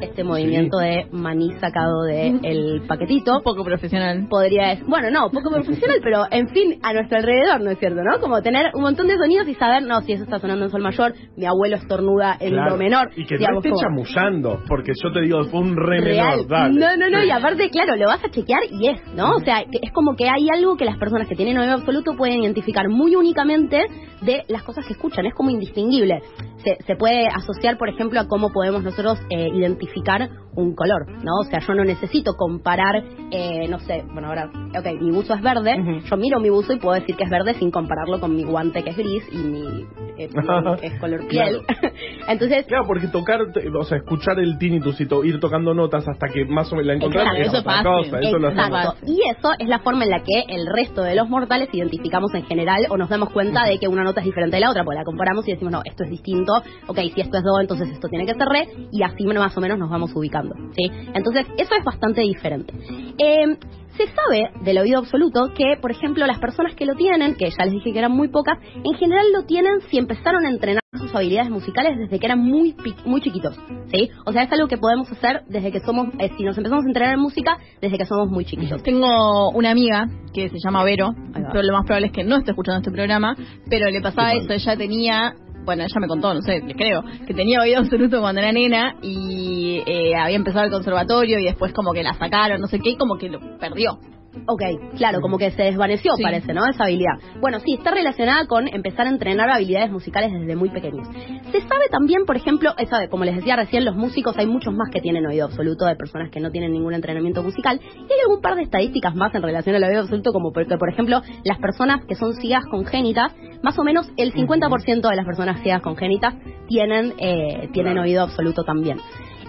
este 0.00 0.24
movimiento 0.24 0.78
de 0.78 1.06
maní 1.12 1.52
sacado 1.60 2.02
del 2.02 2.82
paquetito. 2.86 3.36
Un 3.38 3.42
poco 3.42 3.64
profesional. 3.64 4.26
Podría 4.28 4.68
decir, 4.70 4.84
bueno, 4.86 5.10
no, 5.10 5.30
poco 5.30 5.50
profesional, 5.50 6.00
pero 6.02 6.24
en 6.30 6.48
fin, 6.48 6.78
a 6.82 6.92
nuestro 6.92 7.18
alrededor, 7.18 7.60
¿no 7.62 7.70
es 7.70 7.78
cierto? 7.78 8.02
¿No? 8.02 8.20
Como 8.20 8.42
tener 8.42 8.72
un 8.74 8.81
montón 8.82 9.06
de 9.06 9.16
sonidos 9.16 9.48
y 9.48 9.54
saber, 9.54 9.82
no, 9.82 10.00
si 10.02 10.12
eso 10.12 10.24
está 10.24 10.38
sonando 10.38 10.64
en 10.64 10.70
sol 10.70 10.82
mayor, 10.82 11.14
mi 11.36 11.46
abuelo 11.46 11.76
estornuda 11.76 12.36
en 12.40 12.50
Claro. 12.52 12.72
do 12.72 12.76
menor. 12.78 13.10
Y 13.16 13.24
que 13.26 13.34
no 13.34 13.38
digamos, 13.38 13.64
esté 13.64 13.70
como- 13.70 13.80
chamullando, 13.82 14.60
porque 14.68 14.92
yo 15.02 15.12
te 15.12 15.20
digo, 15.22 15.44
fue 15.44 15.60
un 15.60 15.76
re 15.76 16.00
real. 16.00 16.36
menor, 16.38 16.48
dale. 16.48 16.78
No, 16.78 16.96
no, 16.96 17.10
no, 17.10 17.24
y 17.24 17.30
aparte, 17.30 17.70
claro, 17.70 17.96
lo 17.96 18.06
vas 18.06 18.24
a 18.24 18.30
chequear 18.30 18.60
y 18.70 18.88
es, 18.88 19.00
¿no? 19.14 19.30
O 19.36 19.40
sea, 19.40 19.64
que 19.70 19.78
es 19.82 19.92
como 19.92 20.14
que 20.16 20.28
hay 20.28 20.48
algo 20.54 20.76
que 20.76 20.84
las 20.84 20.98
personas 20.98 21.28
que 21.28 21.34
tienen 21.36 21.56
oído 21.58 21.72
absoluto 21.74 22.14
pueden 22.16 22.42
identificar 22.42 22.88
muy 22.88 23.14
únicamente 23.16 23.86
de 24.22 24.42
las 24.48 24.62
cosas 24.62 24.86
que 24.86 24.92
escuchan, 24.92 25.26
es 25.26 25.34
como 25.34 25.50
indistinguible. 25.50 26.20
Se, 26.64 26.76
se 26.86 26.94
puede 26.96 27.26
asociar, 27.26 27.76
por 27.76 27.88
ejemplo, 27.88 28.20
a 28.20 28.28
cómo 28.28 28.50
podemos 28.52 28.84
nosotros 28.84 29.18
eh, 29.30 29.48
identificar 29.52 30.28
un 30.54 30.74
color, 30.74 31.08
¿no? 31.24 31.32
O 31.40 31.44
sea, 31.50 31.58
yo 31.60 31.74
no 31.74 31.82
necesito 31.82 32.34
comparar, 32.36 33.02
eh, 33.32 33.66
no 33.68 33.80
sé, 33.80 34.04
bueno, 34.12 34.28
ahora, 34.28 34.50
ok, 34.78 35.00
mi 35.00 35.10
buzo 35.10 35.34
es 35.34 35.40
verde, 35.42 35.74
yo 36.08 36.16
miro 36.16 36.38
mi 36.40 36.50
buzo 36.50 36.72
y 36.74 36.78
puedo 36.78 36.94
decir 37.00 37.16
que 37.16 37.24
es 37.24 37.30
verde 37.30 37.54
sin 37.54 37.70
compararlo 37.70 38.20
con 38.20 38.36
mi 38.36 38.44
guante 38.44 38.71
que 38.80 38.90
es 38.90 38.96
gris 38.96 39.24
y 39.32 39.36
mi 39.36 39.86
eh, 40.18 40.28
es 40.82 41.00
color 41.00 41.26
piel. 41.26 41.60
Entonces, 42.28 42.66
Claro, 42.66 42.86
porque 42.86 43.08
tocar, 43.08 43.40
o 43.42 43.84
sea, 43.84 43.98
escuchar 43.98 44.38
el 44.38 44.58
tinnitus 44.58 45.00
y 45.00 45.06
to- 45.06 45.24
ir 45.24 45.40
tocando 45.40 45.74
notas 45.74 46.06
hasta 46.06 46.28
que 46.28 46.44
más 46.44 46.72
o 46.72 46.76
menos 46.76 46.86
la 46.86 46.94
encontrás 46.94 47.26
Exacto, 47.26 47.42
es 47.42 47.48
eso 47.48 47.64
cosa, 47.64 48.20
eso 48.20 48.38
lo. 48.38 48.94
Y 49.06 49.20
eso 49.28 49.50
es 49.58 49.68
la 49.68 49.80
forma 49.80 50.04
en 50.04 50.10
la 50.10 50.22
que 50.22 50.44
el 50.48 50.66
resto 50.66 51.02
de 51.02 51.16
los 51.16 51.28
mortales 51.28 51.68
identificamos 51.72 52.32
en 52.34 52.44
general 52.44 52.86
o 52.88 52.96
nos 52.96 53.08
damos 53.08 53.30
cuenta 53.30 53.64
de 53.64 53.78
que 53.78 53.88
una 53.88 54.04
nota 54.04 54.20
es 54.20 54.26
diferente 54.26 54.56
de 54.56 54.60
la 54.60 54.70
otra, 54.70 54.84
porque 54.84 54.98
la 54.98 55.04
comparamos 55.04 55.46
y 55.48 55.52
decimos, 55.52 55.72
no, 55.72 55.82
esto 55.84 56.04
es 56.04 56.10
distinto, 56.10 56.52
ok, 56.86 56.98
si 57.14 57.20
esto 57.20 57.38
es 57.38 57.42
do, 57.42 57.60
entonces 57.60 57.88
esto 57.90 58.08
tiene 58.08 58.24
que 58.24 58.34
ser 58.34 58.46
re, 58.46 58.68
y 58.92 59.02
así 59.02 59.24
más 59.32 59.56
o 59.56 59.60
menos 59.60 59.78
nos 59.78 59.90
vamos 59.90 60.14
ubicando, 60.14 60.54
¿sí? 60.76 60.90
Entonces, 61.14 61.46
eso 61.56 61.74
es 61.74 61.84
bastante 61.84 62.20
diferente. 62.20 62.72
Eh, 63.18 63.56
se 64.06 64.14
sabe 64.14 64.50
del 64.62 64.78
oído 64.78 64.98
absoluto 64.98 65.52
que, 65.54 65.76
por 65.80 65.90
ejemplo, 65.90 66.26
las 66.26 66.38
personas 66.38 66.74
que 66.74 66.86
lo 66.86 66.94
tienen, 66.94 67.34
que 67.34 67.50
ya 67.50 67.64
les 67.64 67.74
dije 67.74 67.92
que 67.92 67.98
eran 67.98 68.12
muy 68.12 68.28
pocas, 68.28 68.58
en 68.74 68.94
general 68.94 69.26
lo 69.32 69.44
tienen 69.44 69.80
si 69.90 69.98
empezaron 69.98 70.44
a 70.44 70.50
entrenar 70.50 70.82
sus 70.98 71.14
habilidades 71.14 71.50
musicales 71.50 71.96
desde 71.98 72.18
que 72.18 72.26
eran 72.26 72.38
muy 72.40 72.76
muy 73.06 73.20
chiquitos, 73.20 73.56
¿sí? 73.90 74.10
O 74.26 74.32
sea, 74.32 74.42
es 74.42 74.52
algo 74.52 74.68
que 74.68 74.76
podemos 74.76 75.10
hacer 75.10 75.42
desde 75.48 75.72
que 75.72 75.80
somos, 75.80 76.08
eh, 76.18 76.30
si 76.36 76.44
nos 76.44 76.56
empezamos 76.56 76.84
a 76.84 76.88
entrenar 76.88 77.14
en 77.14 77.20
música, 77.20 77.58
desde 77.80 77.96
que 77.96 78.04
somos 78.04 78.28
muy 78.28 78.44
chiquitos. 78.44 78.82
Tengo 78.82 79.50
una 79.50 79.70
amiga 79.70 80.08
que 80.34 80.48
se 80.48 80.58
llama 80.62 80.84
Vero, 80.84 81.14
pero 81.32 81.62
lo 81.62 81.72
más 81.72 81.86
probable 81.86 82.08
es 82.08 82.12
que 82.12 82.24
no 82.24 82.36
esté 82.36 82.50
escuchando 82.50 82.78
este 82.78 82.90
programa, 82.90 83.36
pero 83.70 83.88
le 83.88 84.00
pasaba 84.00 84.32
eso, 84.32 84.52
ella 84.52 84.76
tenía, 84.76 85.34
bueno, 85.64 85.82
ella 85.82 86.00
me 86.00 86.08
contó, 86.08 86.34
no 86.34 86.42
sé, 86.42 86.60
le 86.60 86.74
creo, 86.74 87.02
que 87.26 87.34
tenía 87.34 87.60
oído 87.60 87.80
absoluto 87.80 88.20
cuando 88.20 88.40
era 88.40 88.52
nena 88.52 88.96
y 89.02 89.82
eh, 89.86 90.14
había 90.16 90.36
empezado 90.36 90.64
el 90.64 90.70
conservatorio 90.70 91.38
y 91.38 91.44
después 91.44 91.72
como 91.72 91.92
que 91.92 92.02
la 92.02 92.14
sacaron, 92.14 92.60
no 92.60 92.66
sé 92.66 92.78
qué, 92.80 92.90
y 92.90 92.96
como 92.96 93.16
que 93.16 93.28
lo 93.28 93.58
perdió. 93.58 93.98
Ok, 94.46 94.62
claro, 94.96 95.20
como 95.20 95.38
que 95.38 95.50
se 95.50 95.62
desvaneció, 95.62 96.14
Sí. 96.16 96.22
parece, 96.22 96.52
¿no? 96.52 96.66
Esa 96.66 96.84
habilidad. 96.84 97.18
Bueno, 97.40 97.60
sí, 97.60 97.74
está 97.74 97.90
relacionada 97.90 98.46
con 98.46 98.66
empezar 98.68 99.06
a 99.06 99.10
entrenar 99.10 99.50
habilidades 99.50 99.90
musicales 99.90 100.32
desde 100.32 100.56
muy 100.56 100.70
pequeños. 100.70 101.06
Se 101.52 101.60
sabe 101.60 101.88
también, 101.90 102.24
por 102.24 102.36
ejemplo, 102.36 102.72
esa, 102.78 103.08
como 103.08 103.24
les 103.24 103.36
decía 103.36 103.56
recién, 103.56 103.84
los 103.84 103.94
músicos, 103.94 104.36
hay 104.38 104.46
muchos 104.46 104.74
más 104.74 104.88
que 104.90 105.00
tienen 105.00 105.26
oído 105.26 105.46
absoluto, 105.46 105.84
de 105.84 105.96
personas 105.96 106.30
que 106.30 106.40
no 106.40 106.50
tienen 106.50 106.72
ningún 106.72 106.94
entrenamiento 106.94 107.42
musical. 107.42 107.80
Y 107.82 108.12
hay 108.12 108.20
algún 108.24 108.40
par 108.40 108.56
de 108.56 108.62
estadísticas 108.62 109.14
más 109.14 109.34
en 109.34 109.42
relación 109.42 109.76
al 109.76 109.84
oído 109.84 110.00
absoluto, 110.00 110.32
como 110.32 110.52
porque, 110.52 110.76
por 110.76 110.88
ejemplo, 110.88 111.20
las 111.44 111.58
personas 111.58 112.04
que 112.06 112.14
son 112.14 112.32
ciegas 112.34 112.64
congénitas, 112.70 113.32
más 113.62 113.78
o 113.78 113.84
menos 113.84 114.10
el 114.16 114.32
50% 114.32 115.08
de 115.08 115.16
las 115.16 115.26
personas 115.26 115.60
ciegas 115.62 115.82
congénitas 115.82 116.34
tienen, 116.68 117.14
eh, 117.18 117.68
tienen 117.72 117.98
oído 117.98 118.22
absoluto 118.22 118.64
también. 118.64 118.98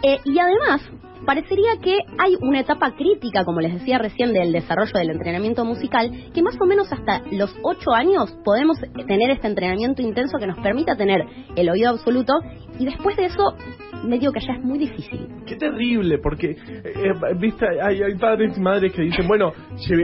Eh, 0.03 0.19
y 0.25 0.37
además, 0.37 0.81
parecería 1.25 1.77
que 1.81 1.97
hay 2.17 2.35
una 2.41 2.59
etapa 2.59 2.95
crítica, 2.95 3.45
como 3.45 3.61
les 3.61 3.73
decía 3.73 3.97
recién, 3.97 4.33
del 4.33 4.51
desarrollo 4.51 4.93
del 4.93 5.11
entrenamiento 5.11 5.65
musical, 5.65 6.11
que 6.33 6.41
más 6.41 6.59
o 6.59 6.65
menos 6.65 6.91
hasta 6.91 7.21
los 7.31 7.55
8 7.61 7.91
años 7.93 8.35
podemos 8.43 8.79
tener 9.07 9.29
este 9.29 9.47
entrenamiento 9.47 10.01
intenso 10.01 10.37
que 10.37 10.47
nos 10.47 10.59
permita 10.59 10.95
tener 10.95 11.25
el 11.55 11.69
oído 11.69 11.89
absoluto 11.89 12.33
y 12.79 12.85
después 12.85 13.15
de 13.17 13.25
eso, 13.25 13.55
medio 14.03 14.31
que 14.31 14.39
ya 14.39 14.53
es 14.53 14.63
muy 14.63 14.79
difícil. 14.79 15.27
Qué 15.45 15.55
terrible, 15.55 16.17
porque, 16.17 16.51
eh, 16.51 16.57
eh, 16.83 17.13
viste, 17.39 17.65
hay, 17.81 18.01
hay 18.01 18.15
padres 18.15 18.57
y 18.57 18.61
madres 18.61 18.91
que 18.93 19.03
dicen, 19.03 19.27
bueno, 19.27 19.53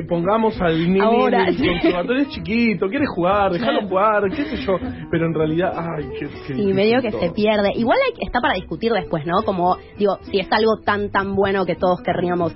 pongamos 0.07 0.59
al 0.61 0.77
niño 0.77 1.27
en 1.27 1.33
el 1.33 1.57
conservatorio, 1.57 2.21
es 2.27 2.29
chiquito, 2.29 2.87
quiere 2.87 3.05
jugar, 3.07 3.51
déjalo 3.51 3.87
jugar, 3.87 4.23
qué 4.29 4.43
sé 4.45 4.57
yo, 4.57 4.77
pero 5.09 5.25
en 5.25 5.33
realidad, 5.33 5.73
ay, 5.75 6.09
qué, 6.19 6.27
qué 6.47 6.55
Sí, 6.55 6.73
medio 6.73 7.01
que 7.01 7.11
se 7.11 7.31
pierde. 7.31 7.71
Igual 7.75 7.97
hay, 8.05 8.25
está 8.25 8.39
para 8.39 8.53
discutir 8.53 8.91
después, 8.91 9.25
¿no? 9.25 9.43
Como, 9.43 9.77
digo, 9.97 10.17
si 10.23 10.39
es 10.39 10.47
algo 10.51 10.77
tan, 10.85 11.08
tan 11.11 11.35
bueno 11.35 11.65
que 11.65 11.75
todos 11.75 12.01
querríamos 12.01 12.53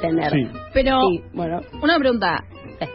tener. 0.00 0.30
Sí. 0.32 0.48
Pero, 0.74 1.00
Sí, 1.08 1.22
bueno. 1.32 1.60
una 1.82 1.98
pregunta. 1.98 2.44
sí. 2.80 2.86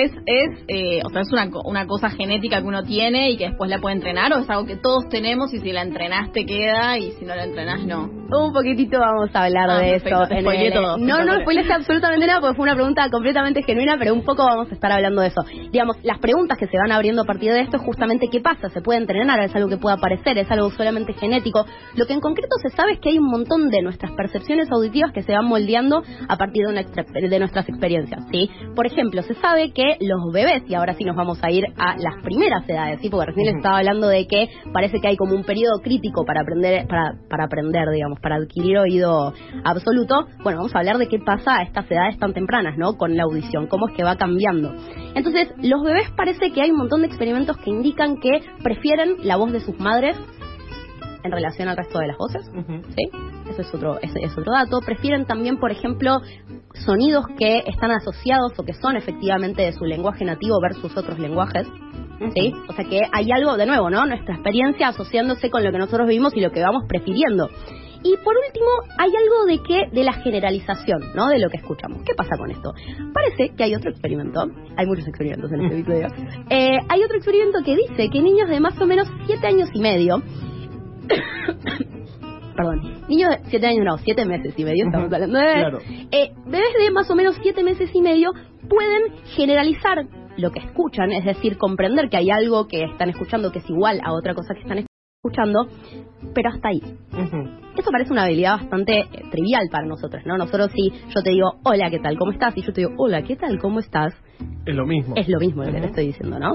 ¿Es, 0.00 0.12
es, 0.26 0.64
eh, 0.68 1.00
o 1.04 1.08
sea, 1.10 1.22
es 1.22 1.32
una, 1.32 1.48
una 1.64 1.86
cosa 1.86 2.08
genética 2.10 2.60
que 2.60 2.66
uno 2.68 2.84
tiene 2.84 3.30
y 3.30 3.36
que 3.36 3.48
después 3.48 3.68
la 3.68 3.78
puede 3.80 3.96
entrenar 3.96 4.32
o 4.32 4.38
es 4.38 4.48
algo 4.48 4.64
que 4.64 4.76
todos 4.76 5.08
tenemos 5.08 5.52
y 5.52 5.58
si 5.58 5.72
la 5.72 5.82
entrenaste 5.82 6.46
queda 6.46 6.96
y 6.98 7.10
si 7.18 7.24
no 7.24 7.34
la 7.34 7.42
entrenás 7.44 7.80
no? 7.84 8.04
Un 8.30 8.52
poquitito 8.52 9.00
vamos 9.00 9.30
a 9.34 9.44
hablar 9.44 9.70
Ah, 9.70 9.78
de 9.78 9.92
perfecto, 9.92 10.18
eso. 10.20 10.28
te 10.28 10.34
en 10.36 10.40
spoileé 10.42 10.66
el- 10.68 10.72
todo. 10.74 10.98
No, 10.98 11.24
no 11.24 11.40
spoileaste 11.40 11.72
absolutamente 11.72 12.26
nada 12.26 12.40
porque 12.40 12.54
fue 12.56 12.62
una 12.64 12.74
pregunta 12.74 13.10
completamente 13.10 13.62
genuina, 13.64 13.96
pero 13.98 14.14
un 14.14 14.22
poco 14.22 14.44
vamos 14.44 14.70
a 14.70 14.74
estar 14.74 14.92
hablando 14.92 15.20
de 15.22 15.28
eso. 15.28 15.42
Digamos, 15.72 15.96
las 16.04 16.18
preguntas 16.20 16.58
que 16.58 16.66
se 16.68 16.76
van 16.76 16.92
abriendo 16.92 17.22
a 17.22 17.24
partir 17.24 17.50
de 17.52 17.60
esto 17.62 17.78
es 17.78 17.82
justamente 17.82 18.28
qué 18.30 18.40
pasa, 18.40 18.68
se 18.68 18.80
puede 18.82 19.00
entrenar, 19.00 19.40
es 19.40 19.54
algo 19.56 19.68
que 19.68 19.78
puede 19.78 19.96
aparecer, 19.96 20.38
es 20.38 20.50
algo 20.50 20.70
solamente 20.70 21.12
genético. 21.14 21.64
Lo 21.96 22.06
que 22.06 22.12
en 22.12 22.20
concreto 22.20 22.54
se 22.62 22.68
sabe 22.76 22.92
es 22.92 23.00
que 23.00 23.08
hay 23.08 23.18
un 23.18 23.30
montón 23.30 23.68
de 23.70 23.82
nuestras 23.82 24.12
percepciones 24.12 24.70
auditivas 24.70 25.12
que 25.12 25.22
se 25.22 25.32
van 25.32 25.46
moldeando 25.46 26.02
a 26.28 26.36
partir 26.36 26.66
de, 26.66 26.70
una 26.72 26.80
extra- 26.82 27.04
de 27.04 27.38
nuestras 27.38 27.68
experiencias, 27.68 28.22
¿sí? 28.30 28.48
Por 28.76 28.86
ejemplo, 28.86 29.22
se 29.22 29.34
sabe 29.34 29.72
que 29.72 29.87
los 30.00 30.32
bebés, 30.32 30.62
y 30.68 30.74
ahora 30.74 30.94
sí 30.94 31.04
nos 31.04 31.16
vamos 31.16 31.38
a 31.42 31.50
ir 31.50 31.64
a 31.76 31.96
las 31.96 32.22
primeras 32.22 32.68
edades, 32.68 33.00
¿sí? 33.00 33.08
Porque 33.08 33.26
recién 33.26 33.46
les 33.46 33.56
estaba 33.56 33.78
hablando 33.78 34.08
de 34.08 34.26
que 34.26 34.48
parece 34.72 35.00
que 35.00 35.08
hay 35.08 35.16
como 35.16 35.34
un 35.34 35.44
periodo 35.44 35.80
crítico 35.82 36.24
para 36.24 36.42
aprender, 36.42 36.86
para, 36.86 37.14
para 37.28 37.44
aprender, 37.44 37.88
digamos, 37.90 38.20
para 38.20 38.36
adquirir 38.36 38.78
oído 38.78 39.32
absoluto. 39.64 40.26
Bueno, 40.42 40.58
vamos 40.58 40.74
a 40.74 40.78
hablar 40.78 40.98
de 40.98 41.08
qué 41.08 41.18
pasa 41.18 41.58
a 41.58 41.62
estas 41.62 41.90
edades 41.90 42.18
tan 42.18 42.32
tempranas, 42.34 42.76
¿no? 42.76 42.96
Con 42.96 43.16
la 43.16 43.24
audición, 43.24 43.66
cómo 43.66 43.88
es 43.88 43.94
que 43.94 44.04
va 44.04 44.16
cambiando. 44.16 44.74
Entonces, 45.14 45.48
los 45.62 45.82
bebés 45.82 46.10
parece 46.16 46.52
que 46.52 46.62
hay 46.62 46.70
un 46.70 46.78
montón 46.78 47.00
de 47.00 47.06
experimentos 47.06 47.56
que 47.58 47.70
indican 47.70 48.16
que 48.16 48.40
prefieren 48.62 49.16
la 49.22 49.36
voz 49.36 49.52
de 49.52 49.60
sus 49.60 49.78
madres 49.78 50.16
en 51.22 51.32
relación 51.32 51.68
al 51.68 51.76
resto 51.76 51.98
de 51.98 52.06
las 52.06 52.16
voces. 52.16 52.50
¿sí? 52.96 53.10
Eso 53.50 53.62
es 53.62 53.74
otro, 53.74 53.98
ese 54.00 54.20
es 54.22 54.36
otro 54.36 54.52
dato. 54.52 54.80
Prefieren 54.84 55.26
también, 55.26 55.58
por 55.58 55.70
ejemplo, 55.70 56.20
sonidos 56.74 57.26
que 57.38 57.62
están 57.66 57.90
asociados 57.90 58.52
o 58.58 58.64
que 58.64 58.74
son 58.74 58.96
efectivamente 58.96 59.62
de 59.62 59.72
su 59.72 59.84
lenguaje 59.84 60.24
nativo 60.24 60.60
versus 60.60 60.96
otros 60.96 61.18
lenguajes. 61.18 61.66
¿Sí? 62.34 62.52
O 62.68 62.72
sea 62.72 62.84
que 62.84 63.00
hay 63.12 63.30
algo, 63.30 63.56
de 63.56 63.66
nuevo, 63.66 63.90
¿no? 63.90 64.04
Nuestra 64.04 64.34
experiencia 64.34 64.88
asociándose 64.88 65.50
con 65.50 65.62
lo 65.62 65.70
que 65.70 65.78
nosotros 65.78 66.08
vivimos 66.08 66.36
y 66.36 66.40
lo 66.40 66.50
que 66.50 66.60
vamos 66.60 66.84
prefiriendo. 66.88 67.48
Y 68.02 68.16
por 68.18 68.34
último, 68.36 68.66
hay 68.96 69.10
algo 69.10 69.44
de 69.46 69.62
que, 69.62 69.88
de 69.92 70.04
la 70.04 70.12
generalización, 70.12 71.12
¿no? 71.14 71.28
De 71.28 71.38
lo 71.38 71.48
que 71.48 71.56
escuchamos. 71.56 72.02
¿Qué 72.04 72.14
pasa 72.14 72.36
con 72.36 72.50
esto? 72.50 72.72
Parece 73.12 73.54
que 73.56 73.64
hay 73.64 73.74
otro 73.74 73.90
experimento, 73.90 74.40
hay 74.76 74.86
muchos 74.86 75.06
experimentos 75.08 75.50
en 75.52 75.62
este 75.62 75.78
episodio, 75.80 76.08
eh, 76.50 76.78
hay 76.88 77.02
otro 77.02 77.16
experimento 77.16 77.58
que 77.64 77.76
dice 77.76 78.08
que 78.10 78.22
niños 78.22 78.48
de 78.48 78.60
más 78.60 78.80
o 78.80 78.86
menos 78.86 79.08
7 79.26 79.46
años 79.46 79.68
y 79.72 79.80
medio 79.80 80.22
perdón, 82.58 83.06
niños 83.08 83.30
de 83.30 83.50
7 83.50 83.66
años, 83.68 83.84
no, 83.84 83.98
7 83.98 84.24
meses 84.24 84.52
y 84.56 84.64
medio, 84.64 84.86
estamos 84.86 85.12
hablando 85.12 85.38
de 85.38 85.44
bebés. 85.44 85.60
claro. 85.60 85.78
Eh, 86.10 86.32
bebés 86.44 86.74
de 86.76 86.90
más 86.90 87.08
o 87.08 87.14
menos 87.14 87.36
7 87.40 87.62
meses 87.62 87.88
y 87.94 88.02
medio 88.02 88.32
pueden 88.68 89.12
generalizar 89.36 90.04
lo 90.36 90.50
que 90.50 90.58
escuchan, 90.58 91.12
es 91.12 91.24
decir, 91.24 91.56
comprender 91.56 92.08
que 92.10 92.16
hay 92.16 92.30
algo 92.30 92.66
que 92.66 92.82
están 92.82 93.10
escuchando 93.10 93.52
que 93.52 93.60
es 93.60 93.70
igual 93.70 94.00
a 94.02 94.12
otra 94.12 94.34
cosa 94.34 94.54
que 94.54 94.62
están 94.62 94.84
escuchando, 95.24 95.68
pero 96.34 96.50
hasta 96.50 96.68
ahí. 96.68 96.82
Ujú. 97.12 97.48
Eso 97.76 97.90
parece 97.92 98.12
una 98.12 98.24
habilidad 98.24 98.58
bastante 98.58 99.00
eh, 99.02 99.06
trivial 99.30 99.68
para 99.70 99.86
nosotros, 99.86 100.22
¿no? 100.26 100.36
Nosotros 100.36 100.72
si 100.74 100.90
yo 100.90 101.22
te 101.22 101.30
digo, 101.30 101.60
hola, 101.64 101.90
¿qué 101.90 102.00
tal? 102.00 102.18
¿Cómo 102.18 102.32
estás? 102.32 102.56
Y 102.56 102.62
yo 102.62 102.72
te 102.72 102.80
digo, 102.80 102.94
hola, 102.98 103.22
¿qué 103.22 103.36
tal? 103.36 103.56
¿Cómo 103.60 103.78
estás? 103.78 104.14
Es 104.66 104.74
lo 104.74 104.86
mismo. 104.86 105.14
Es 105.16 105.28
lo 105.28 105.38
mismo 105.40 105.64
lo 105.64 105.72
que 105.72 105.80
te 105.80 105.86
estoy 105.86 106.06
diciendo, 106.08 106.38
¿no? 106.38 106.52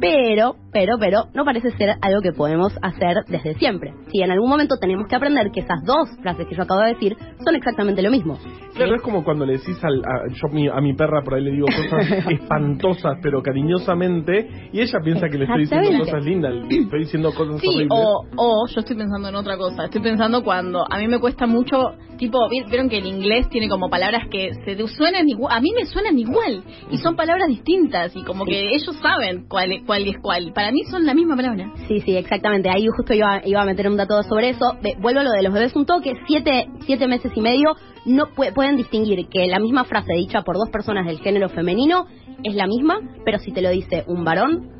Pero, 0.00 0.54
pero, 0.72 0.96
pero, 0.98 1.24
no 1.34 1.44
parece 1.44 1.70
ser 1.72 1.90
algo 2.00 2.20
que 2.22 2.32
podemos 2.32 2.72
hacer 2.80 3.16
desde 3.28 3.54
siempre. 3.54 3.92
Si 4.12 4.22
en 4.22 4.30
algún 4.30 4.48
momento 4.48 4.76
tenemos 4.80 5.06
que 5.08 5.16
aprender 5.16 5.50
que 5.50 5.60
esas 5.60 5.82
dos 5.84 6.08
frases 6.22 6.46
que 6.46 6.54
yo 6.54 6.62
acabo 6.62 6.80
de 6.80 6.94
decir 6.94 7.16
son 7.44 7.54
exactamente 7.56 8.02
lo 8.02 8.10
mismo. 8.10 8.38
Claro, 8.74 8.94
es 8.94 9.02
como 9.02 9.24
cuando 9.24 9.44
le 9.44 9.54
decís 9.54 9.76
al, 9.82 10.00
a, 10.04 10.28
yo 10.32 10.48
mi- 10.52 10.68
a 10.68 10.80
mi 10.80 10.94
perra 10.94 11.22
por 11.22 11.34
ahí 11.34 11.42
le 11.44 11.50
digo 11.50 11.66
cosas 11.66 12.24
espantosas 12.30 13.18
pero 13.22 13.42
cariñosamente 13.42 14.48
y 14.72 14.80
ella 14.80 14.98
piensa 15.04 15.28
que 15.28 15.38
le 15.38 15.44
estoy 15.44 15.60
diciendo 15.62 15.98
cosas 16.04 16.24
lindas, 16.24 16.54
le 16.54 16.76
estoy 16.78 17.00
diciendo 17.00 17.32
cosas 17.34 17.60
Sí, 17.60 17.66
horribles. 17.68 17.88
o, 17.90 18.26
o 18.36 18.66
yo 18.68 18.80
estoy 18.80 18.96
pensando 18.96 19.28
en 19.28 19.34
otra 19.34 19.56
cosa. 19.56 19.84
Estoy 19.84 20.00
pensando 20.00 20.42
cuando 20.42 20.84
a 20.88 20.98
mí 20.98 21.08
me 21.08 21.18
cuesta 21.18 21.46
mucho, 21.46 21.76
tipo, 22.20 22.48
vi- 22.50 22.62
vieron 22.68 22.88
que 22.90 22.98
el 22.98 23.06
inglés 23.06 23.48
tiene 23.48 23.68
como 23.68 23.88
palabras 23.88 24.28
que 24.30 24.50
se 24.64 24.76
te 24.76 24.86
suenan 24.86 25.26
igual, 25.28 25.56
a 25.56 25.60
mí 25.60 25.72
me 25.74 25.86
suenan 25.86 26.18
igual 26.18 26.62
y 26.90 26.98
son 26.98 27.16
palabras 27.16 27.48
distintas 27.48 28.14
y 28.14 28.22
como 28.22 28.44
que 28.44 28.74
ellos 28.74 28.94
saben 29.02 29.46
cuál, 29.48 29.72
es- 29.72 29.82
cuál 29.86 30.06
es 30.06 30.16
cuál. 30.20 30.52
Para 30.52 30.70
mí 30.70 30.84
son 30.84 31.06
la 31.06 31.14
misma 31.14 31.34
palabra. 31.34 31.72
Sí, 31.88 32.00
sí, 32.00 32.14
exactamente. 32.16 32.68
Ahí 32.68 32.86
justo 32.94 33.14
iba, 33.14 33.40
iba 33.44 33.62
a 33.62 33.64
meter 33.64 33.88
un 33.88 33.96
dato 33.96 34.22
sobre 34.22 34.50
eso. 34.50 34.76
Ve, 34.82 34.94
vuelvo 35.00 35.20
a 35.20 35.24
lo 35.24 35.30
de 35.32 35.42
los 35.42 35.52
bebés 35.52 35.74
un 35.74 35.86
toque. 35.86 36.12
Siete, 36.26 36.68
siete 36.86 37.06
meses 37.08 37.32
y 37.34 37.40
medio 37.40 37.74
no 38.04 38.26
pu- 38.26 38.52
pueden 38.54 38.76
distinguir 38.76 39.26
que 39.28 39.46
la 39.46 39.58
misma 39.58 39.84
frase 39.84 40.12
dicha 40.14 40.42
por 40.42 40.56
dos 40.56 40.68
personas 40.70 41.06
del 41.06 41.20
género 41.20 41.48
femenino 41.48 42.06
es 42.42 42.54
la 42.54 42.66
misma, 42.66 42.98
pero 43.24 43.38
si 43.38 43.50
te 43.52 43.60
lo 43.62 43.70
dice 43.70 44.04
un 44.06 44.24
varón, 44.24 44.79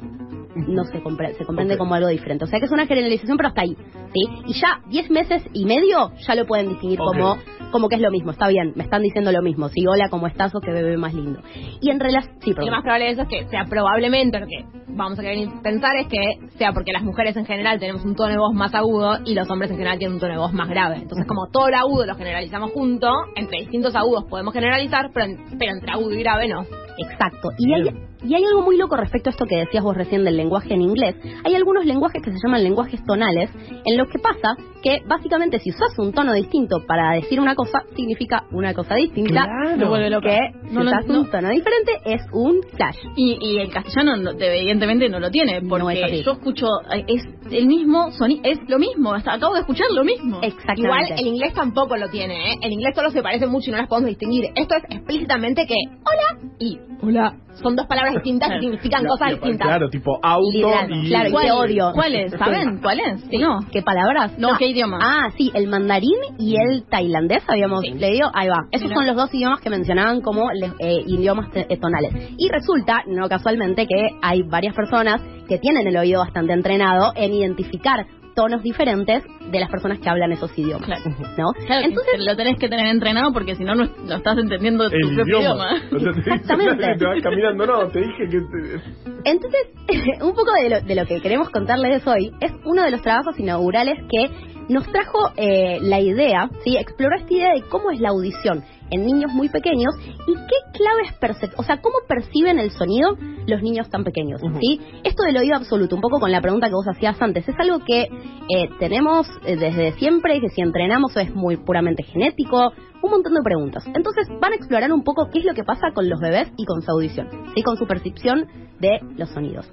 no 0.55 0.85
se, 0.85 1.03
compre- 1.03 1.37
se 1.37 1.45
comprende 1.45 1.77
como 1.79 1.95
algo 1.95 2.09
diferente. 2.09 2.45
O 2.45 2.47
sea 2.49 2.59
que 2.59 2.67
es 2.67 2.73
una 2.73 2.87
generalización, 2.87 3.37
pero 3.37 3.49
hasta 3.49 3.63
ahí. 3.63 3.77
¿sí? 4.13 4.29
Y 4.47 4.53
ya 4.55 4.81
10 4.89 5.11
meses 5.11 5.43
y 5.53 5.65
medio 5.65 6.13
ya 6.27 6.35
lo 6.35 6.47
pueden 6.47 6.69
distinguir 6.69 6.99
como, 6.99 7.37
como 7.71 7.89
que 7.89 7.97
es 7.97 8.01
lo 8.03 8.11
mismo. 8.11 8.33
Está 8.33 8.49
bien, 8.49 8.73
me 8.75 8.85
están 8.85 9.03
diciendo 9.03 9.31
lo 9.33 9.43
mismo. 9.43 9.69
Sí, 9.69 9.87
hola, 9.87 10.09
¿cómo 10.11 10.27
estás? 10.27 10.55
O 10.55 10.61
que 10.61 10.73
bebé 10.73 10.97
más 10.97 11.15
lindo. 11.15 11.41
Y 11.81 11.91
en 11.91 12.01
relación... 12.01 12.35
Sí, 12.41 12.53
lo 12.55 12.73
más 12.73 12.83
probable 12.83 13.05
de 13.07 13.11
eso 13.13 13.23
es 13.23 13.29
que 13.29 13.47
sea 13.49 13.65
probablemente, 13.67 14.41
lo 14.41 14.47
que 14.47 14.65
vamos 14.89 15.19
a 15.19 15.23
querer 15.23 15.49
pensar 15.63 15.97
es 15.97 16.09
que 16.09 16.19
sea 16.59 16.73
porque 16.73 16.93
las 16.93 17.03
mujeres 17.05 17.37
en 17.37 17.47
general 17.47 17.79
tenemos 17.79 18.05
un 18.05 18.15
tono 18.17 18.31
de 18.31 18.39
voz 18.39 18.53
más 18.55 18.75
agudo 18.75 19.19
y 19.25 19.35
los 19.35 19.49
hombres 19.51 19.71
en 19.71 19.77
general 19.77 19.99
tienen 19.99 20.15
un 20.15 20.21
tono 20.21 20.33
de 20.33 20.39
voz 20.39 20.53
más 20.53 20.69
grave. 20.69 20.97
Entonces, 20.97 21.27
como 21.27 21.47
todo 21.53 21.69
el 21.69 21.75
agudo 21.75 22.07
lo 22.07 22.15
generalizamos 22.17 22.73
junto, 22.73 23.09
entre 23.37 23.61
distintos 23.61 23.95
agudos 23.95 24.25
podemos 24.29 24.53
generalizar, 24.53 25.11
pero, 25.15 25.27
en- 25.27 25.59
pero 25.59 25.73
entre 25.73 25.93
agudo 25.93 26.13
y 26.13 26.19
grave 26.23 26.49
no. 26.49 26.65
Exacto. 27.09 27.49
Y 27.59 27.73
hay, 27.73 27.83
y 28.25 28.35
hay 28.35 28.45
algo 28.45 28.63
muy 28.63 28.77
loco 28.77 28.97
respecto 28.97 29.31
a 29.31 29.33
esto 29.33 29.47
que 29.47 29.57
decías 29.57 29.83
vos 29.83 29.97
recién 29.97 30.25
del 30.25 30.37
lenguaje 30.37 30.75
en 30.75 30.83
inglés. 30.83 31.17
Hay 31.45 31.55
algunos 31.55 31.85
lenguajes 31.87 32.23
que 32.23 32.31
se 32.33 32.39
llaman 32.45 32.63
lenguajes 32.63 33.05
tonales, 33.05 33.51
en 33.85 33.97
los 33.97 34.09
que 34.09 34.19
pasa 34.19 34.57
que 34.83 35.01
básicamente 35.07 35.59
si 35.59 35.71
usas 35.71 35.99
un 35.99 36.13
tono 36.13 36.33
distinto 36.33 36.85
para 36.87 37.13
decir 37.13 37.39
una 37.41 37.55
cosa, 37.55 37.83
significa 37.95 38.45
una 38.53 38.73
cosa 38.75 38.95
distinta. 38.95 39.45
Claro. 39.45 40.11
Loca. 40.11 40.29
Que 40.29 40.69
si 40.69 40.75
No 40.75 40.81
usas 40.83 41.07
no. 41.07 41.21
un 41.21 41.31
tono 41.31 41.51
diferente 41.51 41.93
es 42.07 42.23
un 42.33 42.61
flash. 42.75 42.97
Y, 43.17 43.37
y 43.41 43.59
el 43.59 43.71
castellano 43.71 44.17
no- 44.17 44.31
evidentemente 44.31 45.09
no 45.09 45.21
lo 45.21 45.31
tiene, 45.31 45.61
No 45.61 45.69
porque 45.69 46.03
es 46.21 46.25
yo 46.25 46.33
escucho, 46.33 46.67
es 47.07 47.23
el 47.51 47.67
mismo 47.67 48.11
sonido, 48.13 48.41
es 48.45 48.59
lo 48.69 48.79
mismo, 48.79 49.13
hasta 49.13 49.35
acabo 49.35 49.55
de 49.55 49.61
escuchar 49.61 49.87
lo 49.93 50.05
mismo. 50.05 50.39
Exactamente. 50.43 50.83
Igual 50.83 51.05
el 51.19 51.27
inglés 51.27 51.53
tampoco 51.55 51.97
lo 51.97 52.09
tiene, 52.09 52.53
¿eh? 52.53 52.57
El 52.63 52.73
inglés 52.73 52.95
solo 52.95 53.11
se 53.11 53.23
parece 53.23 53.47
mucho 53.47 53.69
y 53.71 53.73
no 53.73 53.79
las 53.79 53.89
podemos 53.89 54.09
distinguir. 54.09 54.47
Esto 54.55 54.75
es 54.77 54.85
explícitamente 54.97 55.67
que 55.67 55.75
hola 55.75 56.49
y 56.59 56.79
hola 57.03 57.35
son 57.55 57.77
dos 57.77 57.87
palabras 57.87 58.15
distintas 58.15 58.51
que 58.51 58.61
significan 58.61 59.05
cosas 59.07 59.31
distintas. 59.31 59.67
Claro, 59.67 59.89
tipo 59.91 60.19
auto 60.23 60.51
Literal, 60.51 60.91
y... 60.91 61.09
claro, 61.09 61.29
y 61.29 61.33
¿Cuál, 61.33 61.45
te 61.47 61.53
odio. 61.53 61.93
¿Cuál 61.95 62.15
es? 62.15 62.33
¿Saben 62.33 62.79
cuál 62.79 63.01
es? 63.01 63.21
Sí. 63.23 63.39
No. 63.39 63.61
¿Qué 63.71 63.83
palabras? 63.83 64.39
No, 64.39 64.57
¿qué 64.59 64.69
idioma? 64.69 64.99
Ah, 65.03 65.31
sí, 65.37 65.51
el 65.55 65.69
mandarín 65.69 66.17
y 66.39 66.57
el 66.57 66.85
tailandés 66.85 67.43
habíamos 67.49 67.81
Sí. 67.83 67.93
leído. 67.93 68.31
Ahí 68.35 68.49
va. 68.49 68.67
Esos 68.71 68.89
Mira. 68.89 68.95
son 68.95 69.07
los 69.07 69.17
dos 69.17 69.35
idiomas 69.35 69.61
que 69.61 69.71
mencionaban 69.71 70.21
como 70.21 70.51
eh, 70.51 71.03
idiomas 71.07 71.49
eh, 71.55 71.77
tonales. 71.79 72.13
Y 72.39 72.49
resulta, 72.49 73.03
no 73.07 73.29
casualmente, 73.29 73.87
que 73.87 74.09
hay 74.23 74.43
varias 74.43 74.75
personas 74.75 75.21
que 75.49 75.59
tienen 75.59 75.87
el 75.87 75.97
oído 75.97 76.21
bastante 76.21 76.53
entrenado 76.53 77.13
en 77.17 77.35
identificar 77.35 78.07
tonos 78.35 78.63
diferentes 78.63 79.23
de 79.51 79.61
las 79.61 79.71
personas 79.71 79.99
que 79.99 80.09
hablan 80.09 80.33
esos 80.33 80.57
idiomas. 80.59 80.87
Claro. 80.87 81.03
¿no? 81.39 81.53
Claro, 81.67 81.87
Entonces, 81.87 82.15
lo 82.27 82.37
tenés 82.37 82.59
que 82.59 82.69
tener 82.69 82.87
entrenado 82.87 83.33
porque 83.33 83.55
si 83.57 83.65
no, 83.65 83.75
no 83.75 83.85
no 84.05 84.15
estás 84.17 84.39
entendiendo 84.39 84.89
tu 84.89 84.97
El 84.97 85.15
propio 85.17 85.39
idioma. 85.41 85.77
idioma. 85.77 85.83
O 85.97 85.99
sea, 86.01 86.13
te 86.13 86.19
dice, 86.19 86.31
Exactamente. 86.31 86.95
Te 86.99 87.05
vas 87.07 87.23
caminando, 87.23 87.67
no, 87.67 87.89
te 87.89 88.01
dije 88.01 88.29
que... 88.31 88.39
te- 88.41 89.31
Entonces, 89.31 89.69
un 90.23 90.35
poco 90.35 90.53
de 90.63 90.71
lo, 90.71 90.81
de 90.81 90.95
lo 90.95 91.07
que 91.07 91.21
queremos 91.21 91.51
contarles 91.51 92.07
hoy 92.07 92.33
es 92.41 92.53
uno 92.65 92.83
de 92.83 92.91
los 92.91 93.03
trabajos 93.03 93.39
inaugurales 93.39 93.99
que 94.11 94.31
nos 94.69 94.87
trajo 94.93 95.19
eh, 95.37 95.79
la 95.83 96.01
idea, 96.01 96.49
¿sí? 96.65 96.77
exploró 96.77 97.17
esta 97.17 97.33
idea 97.35 97.53
de 97.55 97.63
cómo 97.63 97.91
es 97.91 97.99
la 98.01 98.11
audición 98.11 98.63
en 98.91 99.07
niños 99.07 99.33
muy 99.33 99.49
pequeños 99.49 99.95
y 100.27 100.35
qué 100.35 100.79
claves 100.79 101.13
percep 101.21 101.53
o 101.59 101.63
sea, 101.63 101.81
cómo 101.81 101.97
perciben 102.09 102.59
el 102.59 102.71
sonido 102.71 103.17
los 103.47 103.63
niños 103.63 103.89
tan 103.91 104.05
pequeños, 104.05 104.43
Ujú. 104.43 104.59
¿sí? 104.61 104.81
Esto 105.05 105.25
del 105.25 105.37
oído 105.37 105.57
absoluto, 105.57 105.97
un 105.97 106.03
poco 106.03 106.21
con 106.21 106.31
la 106.31 106.41
pregunta 106.41 106.69
que 106.69 106.75
vos 106.75 106.87
hacías 106.89 107.21
antes, 107.21 107.49
es 107.49 107.55
algo 107.59 107.81
que 107.85 108.03
eh, 108.03 108.69
tenemos 108.79 109.27
eh, 109.45 109.57
desde 109.57 109.93
siempre, 109.93 110.41
que 110.41 110.49
si 110.49 110.61
entrenamos 110.61 111.17
es 111.17 111.35
muy 111.35 111.57
puramente 111.57 112.03
genético, 112.03 112.73
un 113.03 113.11
montón 113.11 113.35
de 113.35 113.43
preguntas. 113.43 113.85
Entonces 113.87 114.29
van 114.41 114.53
a 114.53 114.57
explorar 114.57 114.93
un 114.93 115.03
poco 115.03 115.29
qué 115.33 115.41
es 115.41 115.45
lo 115.45 115.55
que 115.55 115.65
pasa 115.65 115.93
con 115.95 116.09
los 116.09 116.21
bebés 116.21 116.53
y 116.57 116.65
con 116.65 116.83
su 116.83 116.91
audición, 116.91 117.29
¿sí? 117.55 117.63
Con 117.63 117.77
su 117.77 117.87
percepción 117.87 118.47
de 118.79 119.01
los 119.17 119.31
sonidos. 119.31 119.71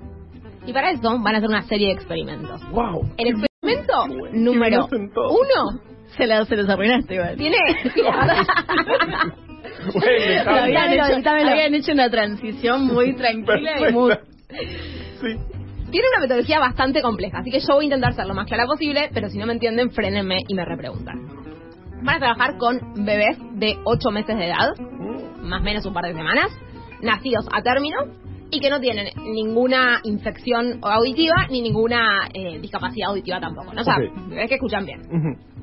Y 0.65 0.73
para 0.73 0.91
eso 0.91 1.17
van 1.19 1.35
a 1.35 1.37
hacer 1.37 1.49
una 1.49 1.63
serie 1.63 1.87
de 1.87 1.93
experimentos. 1.93 2.61
¡Wow! 2.71 3.03
El 3.17 3.27
experimento 3.29 4.07
número 4.33 4.87
uno 4.91 5.81
Se, 6.15 6.25
la, 6.25 6.45
se 6.45 6.55
los 6.55 6.69
arruinaste 6.69 7.15
igual. 7.15 7.35
tiene... 7.37 7.57
Bueno, 9.93 10.51
habían, 10.51 10.93
hecho, 10.93 11.29
habían 11.29 11.73
hecho 11.75 11.91
una 11.91 12.09
transición 12.09 12.85
muy 12.85 13.15
tranquila 13.15 13.89
y 13.89 13.93
muy... 13.93 14.13
Sí. 15.21 15.35
Tiene 15.91 16.07
una 16.13 16.21
metodología 16.21 16.59
bastante 16.59 17.01
compleja, 17.01 17.39
así 17.39 17.51
que 17.51 17.59
yo 17.59 17.75
voy 17.75 17.85
a 17.85 17.87
intentar 17.87 18.13
ser 18.13 18.25
lo 18.25 18.33
más 18.33 18.47
clara 18.47 18.65
posible, 18.65 19.09
pero 19.13 19.29
si 19.29 19.37
no 19.37 19.45
me 19.45 19.53
entienden, 19.53 19.91
frénenme 19.91 20.39
y 20.47 20.53
me 20.53 20.65
repreguntan. 20.65 21.15
Van 22.03 22.15
a 22.15 22.19
trabajar 22.19 22.57
con 22.57 23.05
bebés 23.05 23.37
de 23.53 23.77
8 23.83 24.09
meses 24.11 24.37
de 24.37 24.47
edad, 24.47 24.69
más 25.41 25.61
o 25.61 25.63
menos 25.63 25.85
un 25.85 25.93
par 25.93 26.05
de 26.05 26.13
semanas, 26.13 26.51
nacidos 27.01 27.47
a 27.51 27.61
término 27.61 27.97
y 28.51 28.59
que 28.59 28.69
no 28.69 28.79
tienen 28.79 29.07
ninguna 29.33 29.99
infección 30.03 30.79
auditiva 30.81 31.47
ni 31.49 31.61
ninguna 31.61 32.29
eh, 32.33 32.59
discapacidad 32.59 33.09
auditiva 33.09 33.39
tampoco. 33.39 33.73
¿no? 33.73 33.81
O 33.81 33.83
sea, 33.83 33.95
bebés 34.29 34.49
que 34.49 34.55
escuchan 34.55 34.85
bien. 34.85 35.01
Ujú. 35.01 35.56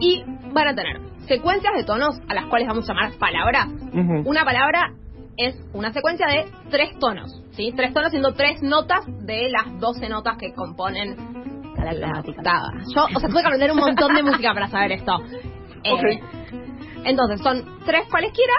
Y 0.00 0.22
van 0.52 0.68
a 0.68 0.74
tener 0.74 1.00
secuencias 1.26 1.74
de 1.74 1.84
tonos 1.84 2.20
a 2.28 2.34
las 2.34 2.46
cuales 2.46 2.68
vamos 2.68 2.88
a 2.88 2.94
llamar 2.94 3.12
palabras. 3.18 3.66
Ujú. 3.92 4.28
Una 4.28 4.44
palabra 4.44 4.92
es 5.36 5.56
una 5.72 5.92
secuencia 5.92 6.26
de 6.26 6.46
tres 6.70 6.98
tonos, 6.98 7.42
¿sí? 7.52 7.72
Tres 7.76 7.92
tonos 7.94 8.10
siendo 8.10 8.32
tres 8.32 8.62
notas 8.62 9.04
de 9.06 9.48
las 9.50 9.78
12 9.78 10.08
notas 10.08 10.36
que 10.36 10.52
componen 10.52 11.16
la 11.92 12.20
octava. 12.20 12.70
Yo, 12.94 13.04
o 13.04 13.20
sea, 13.20 13.28
tuve 13.28 13.40
que 13.40 13.46
aprender 13.46 13.70
un 13.70 13.78
montón 13.78 14.14
de 14.14 14.22
música 14.22 14.52
para 14.52 14.68
saber 14.68 14.92
esto. 14.92 15.12
Eh, 15.84 15.92
Ok. 15.92 16.02
Entonces, 17.04 17.40
son 17.40 17.78
tres 17.86 18.08
cualesquiera 18.10 18.52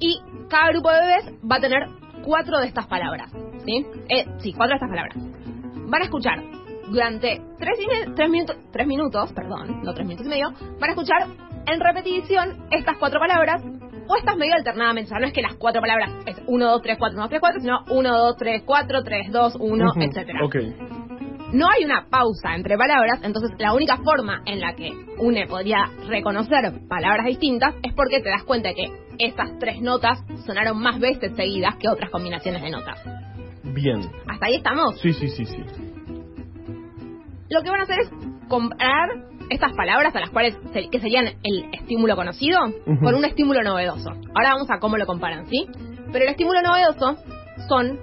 y 0.00 0.20
cada 0.48 0.70
grupo 0.70 0.90
de 0.90 1.00
bebés 1.00 1.34
va 1.48 1.56
a 1.56 1.60
tener 1.60 1.86
cuatro 2.24 2.58
de 2.58 2.66
estas 2.66 2.86
palabras, 2.86 3.30
¿sí? 3.64 3.86
Eh, 4.08 4.26
sí, 4.38 4.52
cuatro 4.52 4.76
de 4.76 4.84
estas 4.84 4.90
palabras. 4.90 5.16
Van 5.88 6.02
a 6.02 6.04
escuchar 6.04 6.42
durante 6.88 7.40
tres, 7.58 7.78
tres 8.14 8.28
minutos, 8.28 8.56
tres 8.72 8.86
minutos, 8.86 9.32
perdón, 9.32 9.82
no 9.82 9.94
tres 9.94 10.06
minutos 10.06 10.26
y 10.26 10.30
medio, 10.30 10.50
van 10.80 10.90
a 10.90 10.92
escuchar 10.92 11.26
en 11.66 11.80
repetición 11.80 12.66
estas 12.70 12.96
cuatro 12.98 13.20
palabras 13.20 13.62
o 14.08 14.16
estas 14.16 14.36
medio 14.36 14.54
alternadamente. 14.54 15.06
O 15.06 15.10
sea, 15.10 15.20
no 15.20 15.26
es 15.26 15.32
que 15.32 15.42
las 15.42 15.54
cuatro 15.54 15.80
palabras 15.80 16.10
es 16.26 16.36
1, 16.46 16.70
2, 16.70 16.82
3, 16.82 16.98
4, 16.98 17.16
1, 17.16 17.22
2, 17.22 17.30
3, 17.30 17.40
4, 17.40 17.60
sino 17.60 17.84
1, 17.90 18.18
2, 18.18 18.36
3, 18.36 18.62
4, 18.64 19.02
3, 19.04 19.32
2, 19.32 19.56
1, 19.60 19.84
Ujú. 19.86 20.00
etcétera. 20.02 20.44
Ok. 20.44 20.56
No 21.52 21.68
hay 21.68 21.84
una 21.84 22.06
pausa 22.08 22.54
entre 22.54 22.78
palabras, 22.78 23.20
entonces 23.22 23.50
la 23.58 23.74
única 23.74 23.98
forma 23.98 24.42
en 24.46 24.58
la 24.58 24.74
que 24.74 24.90
UNE 25.18 25.46
podría 25.46 25.84
reconocer 26.08 26.72
palabras 26.88 27.26
distintas 27.26 27.74
es 27.82 27.92
porque 27.92 28.20
te 28.20 28.30
das 28.30 28.42
cuenta 28.44 28.70
de 28.70 28.74
que 28.74 28.92
estas 29.18 29.58
tres 29.58 29.82
notas 29.82 30.18
sonaron 30.46 30.80
más 30.80 30.98
veces 30.98 31.36
seguidas 31.36 31.76
que 31.76 31.90
otras 31.90 32.10
combinaciones 32.10 32.62
de 32.62 32.70
notas. 32.70 33.04
Bien. 33.64 34.00
¿Hasta 34.26 34.46
ahí 34.46 34.54
estamos? 34.56 34.98
Sí, 35.00 35.12
sí, 35.12 35.28
sí, 35.28 35.44
sí. 35.44 35.91
Lo 37.52 37.62
que 37.62 37.70
van 37.70 37.80
a 37.80 37.82
hacer 37.84 37.98
es 38.00 38.10
comparar 38.48 39.08
estas 39.50 39.72
palabras 39.74 40.14
a 40.16 40.20
las 40.20 40.30
cuales 40.30 40.56
se- 40.72 40.88
que 40.90 41.00
serían 41.00 41.26
el 41.42 41.64
estímulo 41.72 42.16
conocido 42.16 42.58
con 43.02 43.14
un 43.14 43.24
estímulo 43.24 43.62
novedoso. 43.62 44.10
Ahora 44.34 44.54
vamos 44.54 44.70
a 44.70 44.78
cómo 44.78 44.96
lo 44.96 45.06
comparan, 45.06 45.46
¿sí? 45.46 45.66
Pero 46.12 46.24
el 46.24 46.30
estímulo 46.30 46.60
novedoso 46.62 47.16
son 47.68 47.98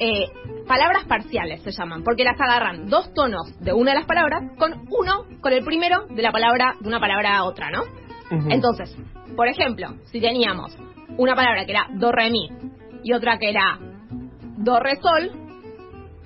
eh, 0.00 0.26
palabras 0.66 1.04
parciales, 1.06 1.62
se 1.62 1.72
llaman, 1.72 2.04
porque 2.04 2.22
las 2.24 2.40
agarran 2.40 2.88
dos 2.88 3.12
tonos 3.14 3.58
de 3.60 3.72
una 3.72 3.92
de 3.92 3.98
las 3.98 4.06
palabras 4.06 4.42
con 4.58 4.72
uno, 4.90 5.24
con 5.40 5.52
el 5.52 5.64
primero 5.64 6.06
de 6.08 6.22
la 6.22 6.30
palabra, 6.30 6.74
de 6.80 6.88
una 6.88 7.00
palabra 7.00 7.36
a 7.36 7.44
otra, 7.44 7.70
¿no? 7.70 7.82
Entonces, 8.52 8.94
por 9.34 9.48
ejemplo, 9.48 9.88
si 10.04 10.20
teníamos 10.20 10.76
una 11.16 11.34
palabra 11.34 11.64
que 11.64 11.72
era 11.72 11.86
do 11.94 12.12
re 12.12 12.30
mi 12.30 12.48
y 13.02 13.12
otra 13.12 13.38
que 13.38 13.50
era 13.50 13.78
do 14.58 14.78
re 14.78 14.96
sol, 15.00 15.47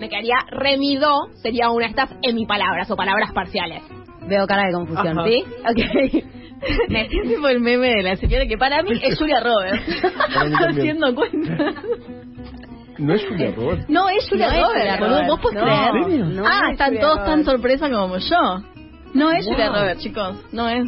me 0.03 0.09
quedaría 0.09 0.35
re 0.51 0.77
mi 0.79 0.97
do, 0.97 1.29
sería 1.37 1.71
una 1.71 1.85
de 1.87 1.91
estas 1.91 2.11
hemipalabras 2.23 2.91
o 2.91 2.97
palabras 2.97 3.33
parciales. 3.33 3.83
Veo 4.27 4.47
cara 4.49 4.65
de 4.67 4.73
confusión. 4.73 5.17
Ajá. 5.19 5.29
¿Sí? 5.29 5.45
Ok. 5.61 6.25
Me 6.89 7.09
siento 7.09 7.35
como 7.35 7.49
el 7.49 7.61
meme 7.61 7.89
de 7.89 8.03
la 8.03 8.17
señora 8.17 8.47
que 8.47 8.57
para 8.57 8.83
mí 8.83 8.91
es 9.03 9.19
Julia 9.19 9.41
Roberts. 9.41 9.85
Haciendo 10.69 11.15
cuenta. 11.15 11.57
No 12.99 13.15
es 13.15 13.25
Julia 13.27 13.53
Roberts. 13.57 13.89
No 13.89 14.09
es 14.09 14.29
Julia 14.29 14.47
No 14.49 14.69
Roberts, 14.69 14.99
Julia. 15.01 15.27
¿Vos 15.27 15.41
podés 15.41 15.59
no. 15.61 15.65
creer? 15.65 16.27
No 16.27 16.43
ah, 16.47 16.61
es 16.67 16.73
están 16.73 16.89
Julia 16.91 17.01
todos 17.01 17.25
tan 17.25 17.45
sorpresa 17.45 17.91
como 17.91 18.17
yo. 18.19 18.39
No 19.15 19.31
es 19.33 19.45
Julia 19.47 19.71
Wow. 19.71 19.79
Roberts, 19.81 20.03
chicos. 20.03 20.37
No 20.53 20.69
es. 20.69 20.85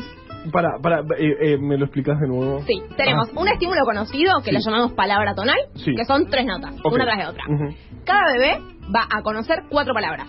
Para, 0.52 0.68
para, 0.82 1.00
eh, 1.18 1.36
eh, 1.40 1.58
¿me 1.58 1.76
lo 1.78 1.86
explicas 1.86 2.20
de 2.20 2.28
nuevo? 2.28 2.60
Sí, 2.66 2.80
tenemos 2.96 3.28
Ah. 3.30 3.40
un 3.40 3.48
estímulo 3.48 3.80
conocido 3.84 4.32
que 4.44 4.50
Sí. 4.50 4.56
lo 4.56 4.60
llamamos 4.60 4.92
palabra 4.92 5.34
tonal, 5.34 5.56
Sí. 5.74 5.94
que 5.96 6.04
son 6.04 6.26
tres 6.28 6.44
notas, 6.46 6.74
Ok. 6.84 6.92
una 6.94 7.04
tras 7.04 7.18
de 7.18 7.26
otra. 7.26 7.44
Ujú. 7.48 7.74
Cada 8.04 8.20
bebé 8.34 8.58
va 8.94 9.06
a 9.10 9.22
conocer 9.22 9.62
cuatro 9.70 9.94
palabras. 9.94 10.28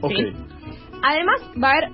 Ok. 0.00 0.12
Sí. 0.16 0.32
Además, 1.02 1.40
va 1.62 1.68
a 1.68 1.72
haber, 1.72 1.90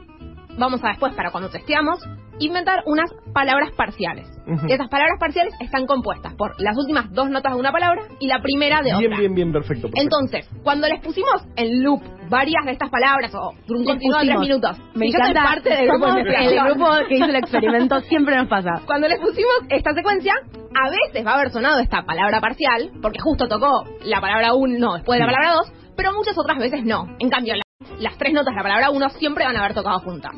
vamos 0.59 0.83
a 0.85 0.89
después, 0.89 1.15
para 1.15 1.31
cuando 1.31 1.51
testeamos, 1.51 1.99
inventar 2.39 2.83
unas 2.87 3.11
palabras 3.35 3.71
parciales. 3.77 4.27
Ujú. 4.47 4.67
Y 4.67 4.73
esas 4.73 4.89
palabras 4.89 5.19
parciales 5.21 5.53
están 5.61 5.87
compuestas 5.87 6.35
por 6.35 6.61
las 6.61 6.77
últimas 6.77 7.13
dos 7.13 7.31
notas 7.31 7.53
de 7.53 7.59
una 7.61 7.71
palabra 7.73 8.03
y 8.19 8.27
la 8.27 8.41
primera 8.41 8.79
de 8.79 8.91
Bien, 8.91 8.97
otra. 8.97 9.19
bien, 9.19 9.35
bien, 9.35 9.53
perfecto. 9.53 9.89
perfecto. 9.89 10.03
Entonces, 10.03 10.49
cuando 10.63 10.89
les 10.89 11.01
pusimos 11.01 11.47
en 11.57 11.83
loop 11.85 12.03
varias 12.29 12.65
de 12.65 12.73
estas 12.73 12.91
palabras 12.91 13.33
o 13.35 13.53
por 13.67 13.77
un 13.77 13.85
continuo 13.85 14.19
de 14.21 14.27
tres 14.27 14.39
minutos, 14.41 14.79
Me 14.95 15.07
si 15.07 15.13
yo 15.13 15.19
soy 15.19 15.31
encanta. 15.31 15.51
parte 15.51 15.71
del 15.71 15.89
grupo 15.89 16.07
el 16.07 16.61
grupo 16.65 16.87
que 17.09 17.15
hizo 17.17 17.25
el 17.27 17.37
experimento 17.37 18.01
siempre 18.03 18.37
nos 18.37 18.49
pasa. 18.49 18.71
cuando 18.87 19.07
les 19.09 19.19
pusimos 19.21 19.53
esta 19.69 19.93
secuencia, 19.93 20.33
a 20.75 20.91
veces 20.91 21.27
va 21.27 21.33
a 21.33 21.35
haber 21.35 21.51
sonado 21.51 21.79
esta 21.81 22.03
palabra 22.03 22.41
parcial, 22.41 22.91
porque 23.03 23.21
justo 23.21 23.47
tocó 23.47 23.85
la 24.05 24.21
palabra 24.21 24.55
1 24.55 24.95
después 24.95 25.19
de 25.21 25.27
la 25.27 25.33
palabra 25.33 25.55
2, 25.59 25.73
pero 25.97 26.13
muchas 26.13 26.37
otras 26.39 26.59
veces 26.59 26.85
no. 26.85 27.07
En 27.19 27.29
cambio, 27.29 27.55
la- 27.57 27.63
las 27.99 28.17
tres 28.19 28.33
notas 28.33 28.53
de 28.53 28.57
la 28.57 28.63
palabra 28.63 28.91
1 28.91 29.09
siempre 29.11 29.45
van 29.45 29.57
a 29.57 29.61
haber 29.61 29.75
tocado 29.75 29.99
juntas. 30.01 30.33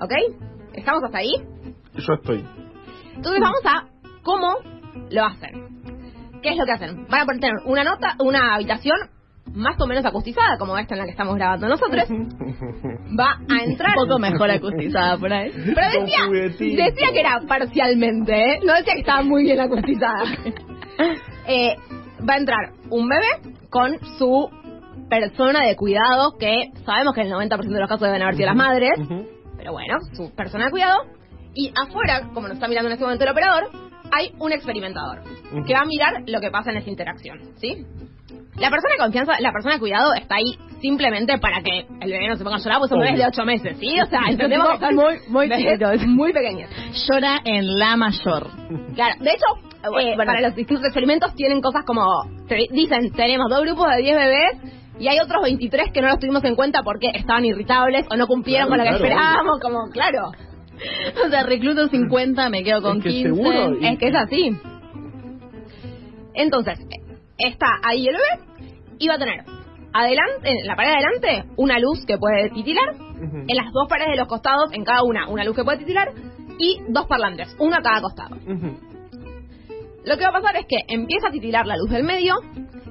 ¿Ok? 0.00 0.12
¿Estamos 0.74 1.02
hasta 1.04 1.18
ahí? 1.18 1.32
Yo 1.94 2.14
estoy. 2.14 2.44
Entonces 3.14 3.40
vamos 3.40 3.60
a 3.64 3.86
cómo 4.22 4.56
lo 5.10 5.24
hacen. 5.24 5.68
¿Qué 6.42 6.50
es 6.50 6.56
lo 6.56 6.64
que 6.64 6.72
hacen? 6.72 7.06
Van 7.08 7.20
a 7.22 7.24
poner- 7.26 7.40
tener 7.40 7.56
una 7.66 7.84
nota, 7.84 8.16
una 8.18 8.54
habitación 8.54 8.96
más 9.54 9.78
o 9.80 9.86
menos 9.86 10.04
acustizada, 10.04 10.56
como 10.58 10.78
esta 10.78 10.94
en 10.94 10.98
la 11.00 11.04
que 11.04 11.10
estamos 11.10 11.34
grabando 11.36 11.68
nosotros. 11.68 12.04
Va 13.18 13.38
a 13.50 13.64
entrar... 13.64 13.96
Un 13.98 14.06
poco 14.08 14.18
mejor 14.18 14.50
acustizada 14.50 15.18
por 15.18 15.32
ahí. 15.32 15.50
Pero 15.52 16.00
decía, 16.00 16.18
decía 16.76 17.12
que 17.12 17.20
era 17.20 17.40
parcialmente, 17.46 18.32
¿eh? 18.34 18.60
No 18.64 18.72
decía 18.74 18.94
que 18.94 19.00
estaba 19.00 19.22
muy 19.22 19.44
bien 19.44 19.60
acustizada. 19.60 20.24
Eh, 21.48 21.74
va 22.28 22.34
a 22.34 22.38
entrar 22.38 22.72
un 22.90 23.08
bebé 23.08 23.56
con 23.68 23.98
su 24.18 24.48
persona 25.12 25.66
de 25.66 25.76
cuidado, 25.76 26.38
que 26.38 26.70
sabemos 26.86 27.14
que 27.14 27.20
el 27.20 27.30
90% 27.30 27.68
de 27.68 27.80
los 27.80 27.88
casos 27.88 28.06
deben 28.08 28.22
haber 28.22 28.34
sido 28.34 28.46
las 28.46 28.56
madres, 28.56 28.92
pero 29.58 29.72
bueno, 29.72 29.98
su 30.14 30.34
persona 30.34 30.66
de 30.66 30.70
cuidado. 30.70 31.02
Y 31.54 31.70
afuera, 31.76 32.30
como 32.32 32.48
nos 32.48 32.54
está 32.54 32.66
mirando 32.66 32.88
en 32.88 32.94
este 32.94 33.04
momento 33.04 33.24
el 33.24 33.30
operador, 33.30 33.68
hay 34.10 34.32
un 34.38 34.52
experimentador 34.52 35.22
que 35.66 35.74
va 35.74 35.80
a 35.80 35.84
mirar 35.84 36.22
lo 36.26 36.40
que 36.40 36.50
pasa 36.50 36.70
en 36.70 36.78
esa 36.78 36.88
interacción, 36.88 37.40
¿sí? 37.56 37.84
La 38.56 38.70
persona 38.70 38.94
de 38.94 39.02
confianza, 39.02 39.32
la 39.40 39.52
persona 39.52 39.74
de 39.74 39.80
cuidado 39.80 40.14
está 40.14 40.36
ahí 40.36 40.56
simplemente 40.80 41.36
para 41.38 41.60
que 41.62 41.80
el 42.00 42.10
bebé 42.10 42.28
no 42.28 42.36
se 42.36 42.44
ponga 42.44 42.56
a 42.56 42.60
llorar, 42.60 42.78
pues 42.78 42.88
son 42.88 43.00
bebés 43.00 43.18
de 43.18 43.26
8 43.26 43.44
meses, 43.44 43.76
¿sí? 43.78 44.00
O 44.00 44.06
sea, 44.06 44.20
entendemos 44.28 44.68
que 44.68 44.74
están 44.74 44.94
muy, 44.94 45.14
muy 45.28 45.50
chiquitos, 45.50 46.06
muy 46.06 46.32
pequeños. 46.32 46.70
Llora 47.10 47.38
en 47.44 47.78
la 47.78 47.96
mayor. 47.96 48.48
Claro, 48.94 49.14
de 49.20 49.30
hecho, 49.30 49.46
eh, 49.84 49.88
bueno. 49.90 50.16
para 50.16 50.40
los 50.40 50.54
distintos 50.54 50.86
experimentos 50.86 51.34
tienen 51.34 51.60
cosas 51.60 51.84
como, 51.84 52.02
te 52.48 52.66
dicen, 52.70 53.12
tenemos 53.12 53.50
dos 53.50 53.60
grupos 53.60 53.86
de 53.94 54.02
10 54.02 54.16
bebés 54.16 54.81
y 54.98 55.08
hay 55.08 55.18
otros 55.20 55.42
23 55.42 55.92
que 55.92 56.00
no 56.02 56.08
los 56.08 56.18
tuvimos 56.18 56.44
en 56.44 56.54
cuenta 56.54 56.82
porque 56.82 57.08
estaban 57.14 57.44
irritables 57.44 58.06
o 58.10 58.16
no 58.16 58.26
cumplieron 58.26 58.68
Claro, 58.68 58.82
con 58.84 58.92
lo 58.92 58.98
que 58.98 59.04
esperábamos, 59.04 59.60
como, 59.60 59.90
claro, 59.90 60.30
O 61.24 61.28
sea, 61.30 61.44
recluto 61.44 61.88
50, 61.88 62.48
me 62.48 62.64
quedo 62.64 62.82
con 62.82 62.98
Es 62.98 63.02
que 63.04 63.10
15. 63.10 63.28
seguro, 63.34 63.78
y- 63.80 63.86
es 63.86 63.98
que 63.98 64.08
es 64.08 64.14
así. 64.16 64.56
Entonces, 66.34 66.78
está 67.38 67.66
ahí 67.84 68.06
el 68.06 68.14
bebé 68.14 68.62
y 68.98 69.08
va 69.08 69.14
a 69.14 69.18
tener 69.18 69.44
adelante, 69.92 70.50
en 70.50 70.66
la 70.66 70.74
pared 70.76 70.90
de 70.90 70.96
adelante, 70.96 71.52
una 71.56 71.78
luz 71.78 72.04
que 72.06 72.16
puede 72.18 72.50
titilar. 72.50 72.88
En 73.22 73.56
las 73.56 73.70
dos 73.72 73.86
paredes 73.88 74.10
de 74.12 74.16
los 74.16 74.26
costados, 74.26 74.72
en 74.72 74.84
cada 74.84 75.04
una, 75.04 75.28
una 75.28 75.44
luz 75.44 75.54
que 75.54 75.62
puede 75.62 75.78
titilar. 75.78 76.08
Y 76.58 76.80
dos 76.88 77.06
parlantes, 77.06 77.54
uno 77.60 77.76
a 77.76 77.82
cada 77.82 78.00
costado. 78.00 78.36
Lo 80.04 80.16
que 80.16 80.24
va 80.24 80.30
a 80.30 80.40
pasar 80.40 80.56
es 80.56 80.66
que 80.66 80.78
empieza 80.88 81.28
a 81.28 81.30
titilar 81.30 81.66
la 81.66 81.76
luz 81.76 81.90
del 81.90 82.02
medio 82.04 82.34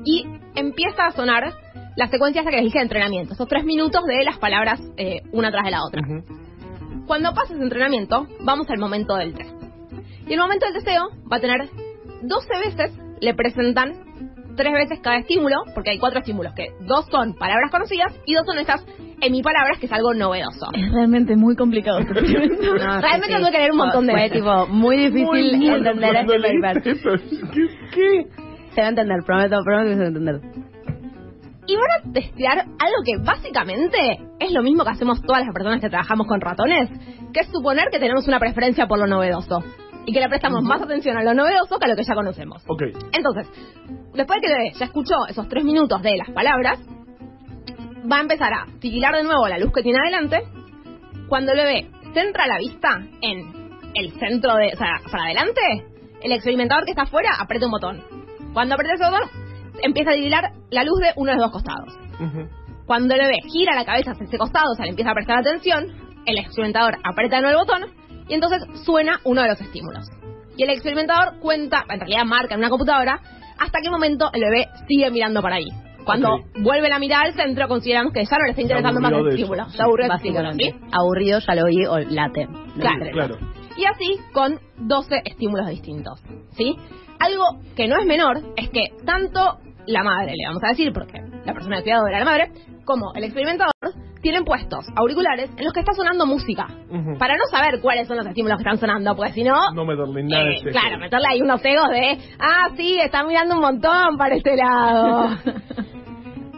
y 0.05 0.25
empieza 0.55 1.07
a 1.07 1.11
sonar 1.11 1.51
la 1.95 2.08
secuencia 2.08 2.41
esta 2.41 2.51
que 2.51 2.58
les 2.58 2.65
dije 2.65 2.80
de 2.80 2.84
entrenamiento. 2.84 3.34
Esos 3.34 3.47
tres 3.47 3.63
minutos 3.63 4.01
de 4.06 4.23
las 4.23 4.38
palabras 4.38 4.80
eh, 4.97 5.21
una 5.32 5.51
tras 5.51 5.65
de 5.65 5.71
la 5.71 5.84
otra. 5.84 6.01
Cuando 7.08 7.34
pase 7.34 7.54
ese 7.54 7.63
entrenamiento, 7.63 8.27
vamos 8.45 8.69
al 8.69 8.80
momento 8.80 9.15
del 9.15 9.34
test. 9.34 9.51
Y 10.27 10.34
el 10.34 10.39
momento 10.39 10.65
del 10.65 10.75
deseo 10.75 11.10
va 11.32 11.38
a 11.38 11.41
tener 11.41 11.67
12 12.21 12.47
veces, 12.65 12.91
le 13.19 13.34
presentan 13.34 13.93
tres 14.56 14.73
veces 14.73 14.99
cada 15.01 15.17
estímulo, 15.17 15.56
porque 15.73 15.91
hay 15.91 15.97
cuatro 15.99 16.19
estímulos, 16.19 16.54
que 16.54 16.67
dos 16.82 17.06
son 17.10 17.34
palabras 17.36 17.71
conocidas 17.71 18.13
y 18.25 18.34
dos 18.36 18.45
son 18.45 18.58
estas 18.60 18.86
palabras 19.43 19.77
que 19.80 19.86
es 19.86 19.91
algo 19.91 20.13
novedoso. 20.13 20.67
Es 20.73 20.91
realmente 20.91 21.36
muy 21.36 21.56
complicado 21.56 21.99
este 21.99 22.13
experimento. 22.19 22.62
No, 22.75 23.01
Realmente 23.01 23.27
sí, 23.27 23.34
sí. 23.34 23.39
tuve 23.39 23.51
que 23.51 23.58
leer 23.58 23.71
un 23.71 23.77
montón 23.77 24.08
de 24.08 24.13
veces. 24.13 24.32
tipo 24.34 24.67
muy 24.67 24.97
difícil 24.97 25.25
Muy 25.58 25.67
entender 25.69 26.15
este 26.15 26.39
paper. 26.62 26.88
eso. 26.88 27.10
¿Qué? 27.54 27.67
qué? 27.93 28.27
Se 28.73 28.82
va 28.82 28.88
a 28.88 28.89
entender, 28.89 29.17
prometo, 29.25 29.58
prometo 29.63 29.89
que 29.89 29.93
se 29.95 29.99
va 29.99 30.06
a 30.06 30.08
entender. 30.08 30.41
Y 31.71 31.75
van 31.77 32.10
a 32.10 32.13
testear 32.13 32.57
algo 32.57 32.97
que 33.05 33.17
básicamente 33.23 33.97
es 34.41 34.51
lo 34.51 34.62
mismo 34.62 34.84
que 34.84 34.89
hacemos 34.89 35.21
todas 35.21 35.45
las 35.45 35.53
personas 35.53 35.79
que 35.79 35.89
trabajamos 35.89 36.27
con 36.27 36.41
ratones, 36.41 36.89
que 37.31 37.39
es 37.39 37.47
suponer 37.47 37.88
que 37.89 37.97
tenemos 37.97 38.27
una 38.27 38.39
preferencia 38.39 38.88
por 38.88 38.99
lo 38.99 39.07
novedoso 39.07 39.63
y 40.05 40.12
que 40.12 40.19
le 40.19 40.27
prestamos 40.27 40.63
más 40.63 40.81
atención 40.81 41.15
a 41.15 41.23
lo 41.23 41.34
novedoso 41.34 41.79
que 41.79 41.86
a 41.86 41.88
lo 41.88 41.95
que 41.95 42.03
ya 42.03 42.13
conocemos. 42.13 42.62
Ok. 42.67 42.81
Entonces, 43.13 43.47
después 44.13 44.41
de 44.41 44.47
que 44.47 44.53
el 44.53 44.60
bebé 44.60 44.71
ya 44.77 44.86
escuchó 44.86 45.15
esos 45.29 45.47
tres 45.47 45.63
minutos 45.63 46.01
de 46.01 46.17
las 46.17 46.29
palabras, 46.31 46.77
va 48.12 48.17
a 48.17 48.21
empezar 48.21 48.53
a 48.53 48.65
titilar 48.81 49.15
de 49.15 49.23
nuevo 49.23 49.47
la 49.47 49.57
luz 49.57 49.71
que 49.71 49.81
tiene 49.81 49.99
adelante. 49.99 50.43
Cuando 51.29 51.53
el 51.53 51.57
bebé 51.57 51.89
centra 52.13 52.47
la 52.47 52.57
vista 52.57 52.99
en 53.21 53.71
el 53.93 54.12
centro 54.19 54.55
de, 54.55 54.73
o 54.73 54.77
sea, 54.77 54.99
para 55.10 55.23
adelante, 55.23 55.62
el 56.21 56.34
experimentador 56.34 56.84
que 56.84 56.91
está 56.91 57.03
afuera 57.03 57.29
aprieta 57.39 57.67
un 57.67 57.71
botón. 57.71 58.03
Cuando 58.51 58.75
aprieta 58.75 58.95
ese 58.95 59.10
botón, 59.10 59.40
empieza 59.84 60.12
a 60.12 60.13
titilar 60.13 60.52
la 60.70 60.84
luz 60.84 61.00
de 61.00 61.13
uno 61.15 61.32
de 61.32 61.38
los 61.38 61.52
dos 61.52 61.52
costados. 61.52 61.98
Cuando 62.86 63.13
el 63.13 63.22
bebé 63.22 63.38
gira 63.52 63.76
la 63.76 63.86
cabeza 63.86 64.12
hacia 64.12 64.26
ese 64.26 64.38
costado, 64.38 64.72
o 64.72 64.76
sea, 64.76 64.86
le 64.86 64.91
empieza 64.91 65.12
a 65.12 65.15
prestar 65.15 65.39
atención, 65.39 65.88
el 66.26 66.38
experimentador 66.38 66.98
aprieta 67.04 67.38
de 67.38 67.41
nuevo 67.44 67.62
el 67.62 67.65
botón 67.65 68.02
y 68.28 68.34
entonces 68.34 68.63
suena 68.86 69.20
uno 69.24 69.41
de 69.41 69.50
los 69.50 69.62
estímulos. 69.62 70.08
Y 70.58 70.63
el 70.63 70.70
experimentador 70.70 71.39
cuenta, 71.39 71.86
en 71.89 72.00
realidad 72.00 72.26
marca 72.26 72.54
en 72.54 72.60
una 72.60 72.70
computadora, 72.70 73.20
hasta 73.58 73.80
qué 73.82 73.89
momento 73.89 74.30
el 74.34 74.41
bebé 74.41 74.67
sigue 74.88 75.10
mirando 75.12 75.41
para 75.41 75.56
ahí. 75.56 75.67
Cuando 76.04 76.39
vuelve 76.62 76.89
la 76.89 77.00
mirada 77.00 77.24
al 77.26 77.34
centro, 77.34 77.67
consideramos 77.67 78.12
que 78.12 78.26
ya 78.26 78.38
no 78.38 78.46
le 78.46 78.50
está 78.52 78.62
interesando 78.62 79.00
más 79.00 79.12
el 79.12 79.28
estímulo. 79.28 79.70
Sí, 79.70 79.78
Básicamente. 80.08 80.63
¿sí? 80.65 80.76
Aburrido, 80.91 81.39
ya 81.39 81.56
lo 81.56 81.65
vi, 81.65 81.86
o 81.86 82.00
late. 82.00 82.48
No 82.48 82.74
Claro. 82.80 83.12
Claro. 83.12 83.38
Y 83.78 83.86
así 83.86 84.17
con 84.34 84.60
12 84.78 85.22
estímulos 85.26 85.67
distintos, 85.67 86.22
¿sí? 86.58 86.76
Algo 87.20 87.44
que 87.76 87.88
no 87.88 88.00
es 88.00 88.06
menor 88.06 88.41
es 88.58 88.70
que 88.70 88.82
tanto 89.06 89.60
la 89.88 90.04
madre, 90.04 90.34
le 90.36 90.46
vamos 90.48 90.63
a 90.63 90.70
decir, 90.70 90.91
porque 90.94 91.22
la 91.46 91.54
persona 91.54 91.78
de 91.78 91.84
cuidado 91.84 92.08
era 92.08 92.20
la 92.20 92.26
madre, 92.26 92.52
como 92.86 93.13
el 93.15 93.24
experimentador 93.24 93.72
tienen 94.22 94.46
puestos 94.46 94.86
auriculares 94.96 95.50
en 95.58 95.65
los 95.65 95.74
que 95.74 95.80
está 95.80 95.94
sonando 95.94 96.26
música. 96.26 96.67
Para 97.17 97.36
no 97.36 97.46
saber 97.50 97.82
cuáles 97.82 98.08
son 98.08 98.17
los 98.17 98.26
estímulos 98.26 98.58
que 98.58 98.63
están 98.63 98.78
sonando, 98.78 99.15
porque 99.15 99.34
si 99.34 99.44
no... 99.44 99.72
No 99.74 99.86
meterle 99.86 100.24
nada 100.24 100.44
eh, 100.44 100.48
de 100.48 100.54
ese 100.56 100.70
claro, 100.70 101.00
meterle 101.00 101.28
ahí 101.30 101.41
unos 101.41 101.63
egos 101.65 101.89
de, 101.89 102.20
ah, 102.39 102.70
sí, 102.76 103.00
está 103.00 103.24
mirando 103.24 103.56
un 103.56 103.62
montón 103.62 104.17
para 104.17 104.36
este 104.36 104.56
lado. 104.56 105.30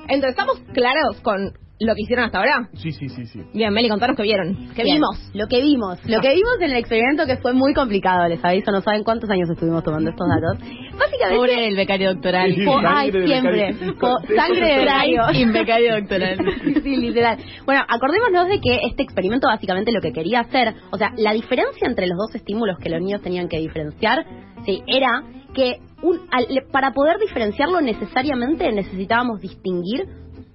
Entonces, 0.07 0.31
¿estamos 0.31 0.59
claros 0.73 1.21
con 1.21 1.53
lo 1.85 1.95
que 1.95 2.01
hicieron 2.01 2.25
hasta 2.25 2.39
ahora? 2.39 2.69
Sí, 2.73 2.91
sí, 2.91 3.09
sí, 3.09 3.25
sí. 3.25 3.41
Bien, 3.53 3.73
Meli, 3.73 3.89
contanos 3.89 4.15
qué 4.17 4.23
vieron, 4.23 4.55
qué 4.75 4.83
Bien, 4.83 4.95
vimos. 4.97 5.29
Lo 5.33 5.47
que 5.47 5.61
vimos. 5.61 5.99
Lo 6.07 6.19
que 6.21 6.33
vimos 6.33 6.55
en 6.59 6.71
el 6.71 6.77
experimento 6.77 7.25
que 7.25 7.37
fue 7.37 7.53
muy 7.53 7.73
complicado, 7.73 8.27
les 8.27 8.43
aviso, 8.43 8.71
no 8.71 8.81
saben 8.81 9.03
cuántos 9.03 9.29
años 9.29 9.49
estuvimos 9.49 9.83
tomando 9.83 10.09
estos 10.09 10.27
datos. 10.27 10.59
Básicamente... 10.97 11.35
Pobre 11.37 11.67
el 11.67 11.75
becario 11.75 12.13
doctoral. 12.13 12.53
Sí, 12.53 12.65
ay, 12.85 13.11
de 13.11 13.25
siempre. 13.27 13.73
becario. 13.73 13.97
Po- 13.99 14.19
sangre 14.35 14.67
de 14.67 14.77
becario. 14.79 15.21
Sin 15.33 15.53
becario 15.53 15.95
doctoral. 15.95 16.37
sí, 16.83 16.95
literal. 16.97 17.37
Bueno, 17.65 17.81
acordémonos 17.87 18.47
de 18.47 18.59
que 18.59 18.79
este 18.87 19.03
experimento 19.03 19.47
básicamente 19.47 19.91
lo 19.91 20.01
que 20.01 20.11
quería 20.13 20.41
hacer, 20.41 20.73
o 20.91 20.97
sea, 20.97 21.11
la 21.17 21.33
diferencia 21.33 21.87
entre 21.87 22.07
los 22.07 22.17
dos 22.17 22.35
estímulos 22.35 22.77
que 22.79 22.89
los 22.89 23.01
niños 23.01 23.21
tenían 23.21 23.47
que 23.49 23.57
diferenciar, 23.59 24.25
sí, 24.65 24.81
era 24.87 25.23
que 25.53 25.77
un, 26.01 26.19
al- 26.31 26.47
para 26.71 26.91
poder 26.93 27.17
diferenciarlo 27.19 27.79
necesariamente 27.79 28.71
necesitábamos 28.71 29.39
distinguir 29.39 30.05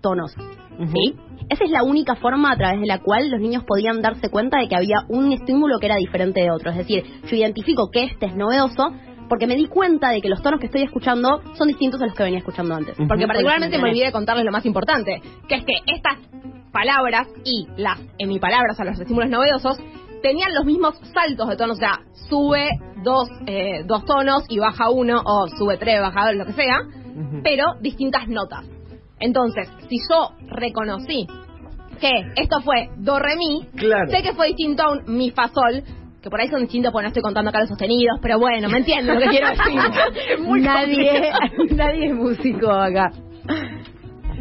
tonos. 0.01 0.35
¿Sí? 0.93 1.17
Esa 1.49 1.65
es 1.65 1.71
la 1.71 1.83
única 1.83 2.15
forma 2.15 2.53
a 2.53 2.57
través 2.57 2.81
de 2.81 2.87
la 2.87 3.01
cual 3.01 3.31
los 3.31 3.41
niños 3.41 3.65
podían 3.65 4.01
darse 4.01 4.29
cuenta 4.31 4.59
de 4.59 4.69
que 4.69 4.77
había 4.77 4.99
un 5.09 5.33
estímulo 5.33 5.79
que 5.81 5.87
era 5.87 5.97
diferente 5.97 6.41
de 6.41 6.51
otro. 6.51 6.71
Es 6.71 6.77
decir, 6.77 7.05
yo 7.25 7.37
identifico 7.37 7.91
que 7.91 8.05
este 8.05 8.27
es 8.27 8.37
novedoso 8.37 8.93
porque 9.29 9.47
me 9.47 9.57
di 9.57 9.67
cuenta 9.67 10.11
de 10.11 10.21
que 10.21 10.29
los 10.29 10.43
tonos 10.43 10.61
que 10.61 10.67
estoy 10.67 10.83
escuchando 10.83 11.43
son 11.55 11.69
distintos 11.69 12.01
a 12.01 12.07
los 12.07 12.15
que 12.15 12.23
venía 12.23 12.39
escuchando 12.39 12.75
antes. 12.75 12.97
Porque 12.97 13.27
particularmente 13.27 13.79
me 13.79 13.89
olvidé 13.91 14.07
de 14.07 14.13
contarles 14.13 14.45
lo 14.45 14.53
más 14.53 14.65
importante, 14.67 15.21
que 15.49 15.55
es 15.55 15.65
que 15.65 15.75
estas 15.87 16.19
palabras 16.73 17.29
y 17.45 17.67
las 17.77 17.99
palabras 18.41 18.79
a 18.79 18.85
los 18.85 18.99
estímulos 18.99 19.31
novedosos 19.31 19.79
tenían 20.23 20.55
los 20.55 20.65
mismos 20.65 20.99
saltos 21.13 21.49
de 21.49 21.57
tonos, 21.57 21.77
o 21.77 21.81
sea, 21.81 22.01
sube 22.29 22.69
dos, 23.03 23.29
eh, 23.47 23.85
dos 23.87 24.05
tonos 24.05 24.45
y 24.49 24.59
baja 24.59 24.91
uno, 24.91 25.23
o 25.25 25.47
sube 25.49 25.77
tres, 25.77 26.01
baja 26.01 26.27
dos, 26.27 26.35
lo 26.37 26.47
que 26.47 26.53
sea, 26.53 26.81
pero 27.43 27.75
distintas 27.81 28.29
notas. 28.29 28.65
Entonces, 29.21 29.69
si 29.89 29.97
yo 30.09 30.33
reconocí 30.49 31.27
que 32.01 32.11
esto 32.37 32.61
fue 32.63 32.91
do, 32.97 33.19
re, 33.19 33.37
mi, 33.37 33.67
Claro. 33.77 34.11
sé 34.11 34.23
que 34.23 34.33
fue 34.33 34.49
distinto 34.49 34.83
a 34.83 34.93
un 34.93 35.17
mi, 35.17 35.31
fa, 35.31 35.49
sol, 35.49 35.83
que 36.23 36.31
por 36.31 36.41
ahí 36.41 36.49
son 36.49 36.63
distintos 36.63 36.93
porque 36.93 37.05
no 37.05 37.09
estoy 37.09 37.23
contando 37.23 37.51
acá 37.51 37.61
los 37.61 37.69
sostenidos, 37.69 38.19
pero 38.21 38.39
bueno, 38.39 38.69
me 38.69 38.79
entienden 38.79 39.15
lo 39.17 39.21
que 39.21 39.29
quiero 39.29 39.49
decir. 39.49 39.81
Es 40.35 40.41
muy 40.41 40.61
nadie, 40.61 41.33
nadie 41.75 42.07
es 42.07 42.15
músico 42.15 42.71
acá. 42.71 43.11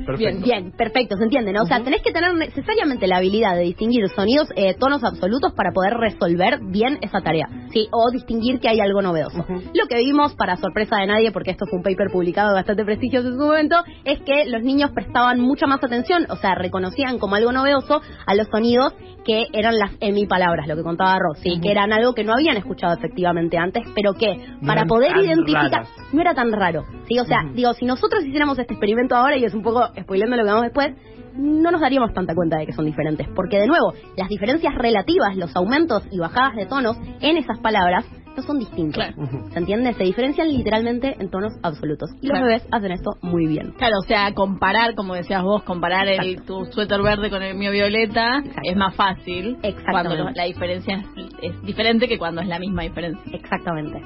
Perfecto. 0.08 0.44
Bien, 0.44 0.72
perfecto, 0.72 1.18
se 1.18 1.24
entiende, 1.24 1.52
¿no? 1.54 1.64
O 1.64 1.66
sea, 1.66 1.84
tenés 1.84 2.02
que 2.02 2.12
tener 2.12 2.34
necesariamente 2.34 3.08
la 3.08 3.18
habilidad 3.18 3.56
de 3.56 3.64
distinguir 3.64 4.08
sonidos, 4.10 4.48
eh, 4.56 4.74
tonos 4.80 5.04
absolutos 5.04 5.54
para 5.54 5.72
poder 5.72 5.96
resolver 5.96 6.60
bien 6.64 6.98
esa 7.02 7.22
tarea, 7.22 7.48
¿sí? 7.72 7.88
O 7.92 8.10
distinguir 8.12 8.60
que 8.60 8.70
hay 8.70 8.80
algo 8.80 9.02
novedoso. 9.02 9.46
Lo 9.74 9.88
que 9.88 9.98
vimos, 9.98 10.34
para 10.36 10.56
sorpresa 10.58 10.98
de 10.98 11.08
nadie, 11.08 11.32
porque 11.32 11.52
esto 11.52 11.66
fue 11.68 11.78
un 11.80 11.84
paper 11.84 12.08
publicado 12.12 12.50
de 12.50 12.56
bastante 12.56 12.86
prestigioso 12.86 13.28
en 13.28 13.34
su 13.38 13.46
momento, 13.46 13.76
es 14.06 14.20
que 14.22 14.46
los 14.46 14.64
niños 14.64 14.92
prestaban 14.92 15.40
mucha 15.40 15.68
más 15.68 15.84
atención, 15.84 16.26
o 16.30 16.38
sea, 16.38 16.56
reconocían 16.56 17.20
como 17.20 17.36
algo 17.36 17.52
novedoso 17.52 18.02
a 18.26 18.34
los 18.34 18.48
sonidos 18.48 18.94
que 19.26 19.48
eran 19.52 19.76
las 19.78 19.92
palabras, 20.30 20.68
lo 20.68 20.76
que 20.76 20.84
contaba 20.84 21.20
Ross, 21.20 21.40
¿sí? 21.40 21.60
Que 21.62 21.70
eran 21.70 21.92
algo 21.92 22.14
que 22.14 22.24
no 22.24 22.34
habían 22.34 22.56
escuchado 22.56 22.94
efectivamente 22.94 23.58
antes, 23.58 23.84
pero 23.94 24.14
que 24.14 24.38
No 24.62 24.68
para 24.68 24.86
poder 24.86 25.18
identificar 25.18 25.70
raras. 25.70 25.90
no 26.14 26.22
era 26.22 26.34
tan 26.34 26.52
raro. 26.52 26.86
¿sí? 27.08 27.20
O 27.20 27.26
sea, 27.26 27.44
digo, 27.54 27.74
si 27.74 27.86
nosotros 27.86 28.24
hiciéramos 28.26 28.58
este 28.58 28.74
experimento 28.74 29.16
ahora, 29.16 29.38
y 29.38 29.44
es 29.44 29.54
un 29.54 29.64
poco 29.64 29.84
spoileando 30.02 30.36
lo 30.38 30.44
que 30.44 30.50
vamos 30.50 30.64
después, 30.64 30.96
no 31.36 31.72
nos 31.72 31.82
daríamos 31.82 32.14
tanta 32.14 32.34
cuenta 32.34 32.58
de 32.58 32.66
que 32.66 32.74
son 32.74 32.86
diferentes. 32.86 33.28
Porque, 33.36 33.60
de 33.60 33.68
nuevo, 33.68 33.94
las 34.16 34.28
diferencias 34.30 34.74
relativas, 34.76 35.36
los 35.36 35.56
aumentos 35.56 36.04
y 36.12 36.20
bajadas 36.20 36.56
de 36.56 36.66
tonos 36.66 36.98
en 37.22 37.38
esas 37.38 37.60
palabras 37.60 38.06
no 38.36 38.44
son 38.44 38.60
distintos. 38.60 39.04
Claro. 39.04 39.50
¿Se 39.52 39.58
entiende? 39.60 39.94
Se 39.94 40.04
diferencian 40.04 40.48
literalmente 40.48 41.16
en 41.20 41.30
tonos 41.30 41.54
absolutos. 41.64 42.12
Y 42.22 42.28
Claro. 42.30 42.42
los 42.42 42.48
bebés 42.48 42.68
hacen 42.72 42.92
esto 42.92 43.12
muy 43.22 43.48
bien. 43.48 43.72
Claro, 43.78 43.96
o 44.00 44.08
sea, 44.08 44.32
comparar, 44.34 44.94
como 44.94 45.16
decías 45.16 45.42
vos, 45.42 45.64
comparar 45.64 46.08
el, 46.08 46.44
tu 46.44 46.66
suéter 46.66 47.02
verde 47.02 47.32
con 47.32 47.42
el 47.42 47.56
mío 47.56 47.72
violeta 47.72 48.44
es 48.64 48.76
más 48.76 48.96
fácil 48.96 49.58
Exactamente. 49.64 50.18
cuando 50.22 50.32
la 50.36 50.44
diferencia 50.44 51.04
es, 51.16 51.52
es 51.52 51.62
diferente 51.64 52.08
que 52.08 52.20
cuando 52.20 52.42
es 52.42 52.48
la 52.48 52.60
misma 52.60 52.84
diferencia. 52.84 53.24
Exactamente. 53.34 54.02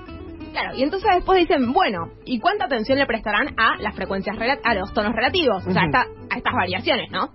Claro, 0.51 0.75
y 0.75 0.83
entonces 0.83 1.09
después 1.15 1.39
dicen, 1.39 1.71
bueno, 1.73 2.09
¿y 2.25 2.39
cuánta 2.39 2.65
atención 2.65 2.97
le 2.97 3.05
prestarán 3.05 3.53
a 3.57 3.77
las 3.81 3.95
frecuencias, 3.95 4.35
rela- 4.35 4.59
a 4.63 4.73
los 4.75 4.93
tonos 4.93 5.13
relativos? 5.15 5.65
O 5.65 5.71
sea, 5.71 5.81
Ujú. 5.83 5.91
esta- 5.91 6.07
a 6.29 6.37
estas 6.37 6.53
variaciones, 6.53 7.09
¿no? 7.11 7.29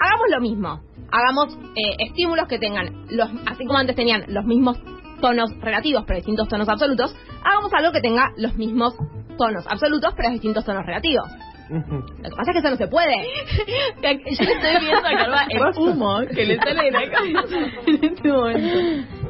Hagamos 0.00 0.26
lo 0.30 0.40
mismo. 0.40 0.80
Hagamos 1.12 1.56
eh, 1.76 1.96
estímulos 2.08 2.48
que 2.48 2.58
tengan, 2.58 3.06
los, 3.10 3.30
así 3.46 3.64
como 3.66 3.78
antes 3.78 3.94
tenían 3.94 4.24
los 4.28 4.44
mismos 4.44 4.78
tonos 5.20 5.50
relativos, 5.60 6.04
pero 6.06 6.16
distintos 6.16 6.48
tonos 6.48 6.68
absolutos, 6.68 7.14
hagamos 7.44 7.72
algo 7.72 7.92
que 7.92 8.00
tenga 8.00 8.30
los 8.36 8.56
mismos 8.56 8.94
tonos 9.38 9.64
absolutos, 9.68 10.12
pero 10.16 10.30
distintos 10.30 10.64
tonos 10.64 10.84
relativos. 10.84 11.28
Lo 11.70 11.82
que 12.30 12.36
pasa 12.36 12.50
es 12.50 12.52
que 12.52 12.58
eso 12.58 12.70
no 12.70 12.76
se 12.76 12.88
puede. 12.88 13.14
Yo 14.02 14.08
le 14.44 14.52
estoy 14.52 14.80
viendo 14.80 14.98
a 14.98 15.10
Carva 15.16 15.46
el 15.48 15.62
humo 15.78 16.20
que 16.34 16.44
le 16.44 16.56
sale 16.58 16.82
de 16.84 16.90
la 16.90 17.10
cabeza 17.10 17.58
en 17.86 18.04
este 18.04 18.28
momento. 18.32 19.23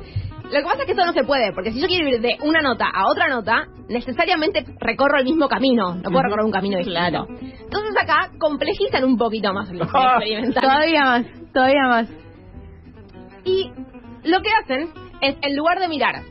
Lo 0.54 0.60
que 0.60 0.66
pasa 0.66 0.82
es 0.82 0.86
que 0.86 0.92
eso 0.92 1.04
no 1.04 1.12
se 1.12 1.24
puede, 1.24 1.52
porque 1.52 1.72
si 1.72 1.80
yo 1.80 1.88
quiero 1.88 2.08
ir 2.08 2.20
de 2.20 2.36
una 2.40 2.60
nota 2.60 2.86
a 2.86 3.08
otra 3.08 3.26
nota, 3.26 3.66
necesariamente 3.88 4.64
recorro 4.78 5.18
el 5.18 5.24
mismo 5.24 5.48
camino. 5.48 5.96
No 5.96 6.10
puedo 6.10 6.22
recorrer 6.22 6.44
un 6.44 6.52
camino 6.52 6.78
distinto. 6.78 7.00
Claro. 7.00 7.26
Entonces 7.28 7.96
acá 8.00 8.30
complejizan 8.38 9.02
un 9.02 9.18
poquito 9.18 9.52
más 9.52 9.68
el 9.70 9.80
experimental. 9.82 10.62
Todavía 10.62 11.02
más, 11.02 11.26
todavía 11.52 11.88
más. 11.88 12.08
Y 13.44 13.72
lo 14.22 14.40
que 14.42 14.50
hacen 14.62 14.90
es, 15.22 15.36
en 15.42 15.56
lugar 15.56 15.80
de 15.80 15.88
mirar 15.88 16.22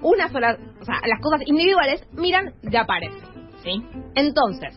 una 0.00 0.30
sola, 0.30 0.56
o 0.80 0.84
sea, 0.86 0.94
las 1.06 1.20
cosas 1.20 1.42
individuales, 1.46 2.02
miran 2.12 2.54
de 2.62 2.78
a 2.78 2.86
pares. 2.86 3.12
¿Sí? 3.62 3.84
Entonces, 4.14 4.74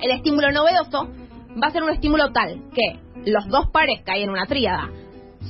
el 0.00 0.12
estímulo 0.12 0.52
novedoso 0.52 1.08
va 1.60 1.66
a 1.66 1.70
ser 1.72 1.82
un 1.82 1.90
estímulo 1.90 2.30
tal 2.30 2.62
que 2.72 3.00
los 3.28 3.48
dos 3.48 3.70
pares 3.72 4.04
que 4.04 4.12
hay 4.12 4.22
en 4.22 4.30
una 4.30 4.46
tríada 4.46 4.88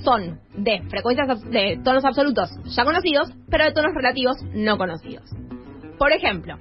son 0.04 0.38
de 0.56 0.82
frecuencias 0.88 1.40
de 1.50 1.80
tonos 1.82 2.04
absolutos 2.04 2.50
ya 2.64 2.84
conocidos, 2.84 3.32
pero 3.50 3.64
de 3.64 3.72
tonos 3.72 3.92
relativos 3.94 4.36
no 4.54 4.76
conocidos. 4.78 5.24
Por 5.98 6.12
ejemplo, 6.12 6.56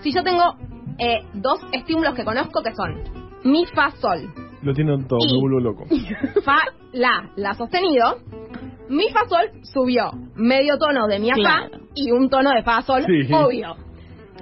si 0.00 0.12
yo 0.12 0.22
tengo 0.22 0.54
eh, 0.98 1.20
dos 1.34 1.60
estímulos 1.72 2.14
que 2.14 2.24
conozco 2.24 2.62
que 2.62 2.74
son 2.74 3.02
mi 3.44 3.64
fa 3.66 3.90
sol, 4.00 4.32
Lo 4.62 4.72
tienen 4.74 5.06
todo, 5.06 5.20
Y- 5.22 5.32
me 5.34 5.40
vuelvo 5.40 5.60
loco. 5.60 5.84
fa 6.44 6.58
la 6.92 7.30
la 7.36 7.54
sostenido, 7.54 8.18
mi 8.88 9.08
fa 9.10 9.20
sol 9.28 9.50
subió 9.62 10.10
medio 10.34 10.76
tono 10.78 11.06
de 11.06 11.18
mi 11.20 11.28
fa 11.30 11.34
Claro. 11.36 11.78
y 11.94 12.10
un 12.10 12.28
tono 12.28 12.50
de 12.50 12.62
fa 12.64 12.82
sol 12.82 13.04
Sí. 13.06 13.32
obvio. 13.32 13.76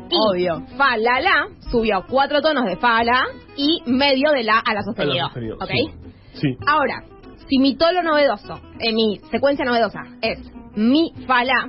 Y 0.09 0.17
Obvio. 0.31 0.63
fa 0.79 0.97
la 0.97 1.21
la 1.21 1.49
subió 1.71 2.05
cuatro 2.09 2.41
tonos 2.41 2.65
de 2.65 2.77
fa 2.77 2.99
a 2.99 3.05
la 3.05 3.25
y 3.57 3.83
medio 3.87 4.31
de 4.31 4.45
la 4.45 4.59
a 4.61 4.73
la 4.73 4.83
sostenido. 4.83 5.27
sostenido, 5.27 5.57
¿Ok? 5.57 5.69
sí. 5.71 5.91
Sí. 6.35 6.57
Ahora, 6.67 7.03
si 7.49 7.59
mi 7.59 7.77
tono 7.77 8.03
novedoso, 8.03 8.61
en 8.79 8.95
mi 8.95 9.21
secuencia 9.31 9.65
novedosa 9.65 10.03
es 10.21 10.39
mi 10.75 11.13
fa 11.27 11.45
la, 11.45 11.69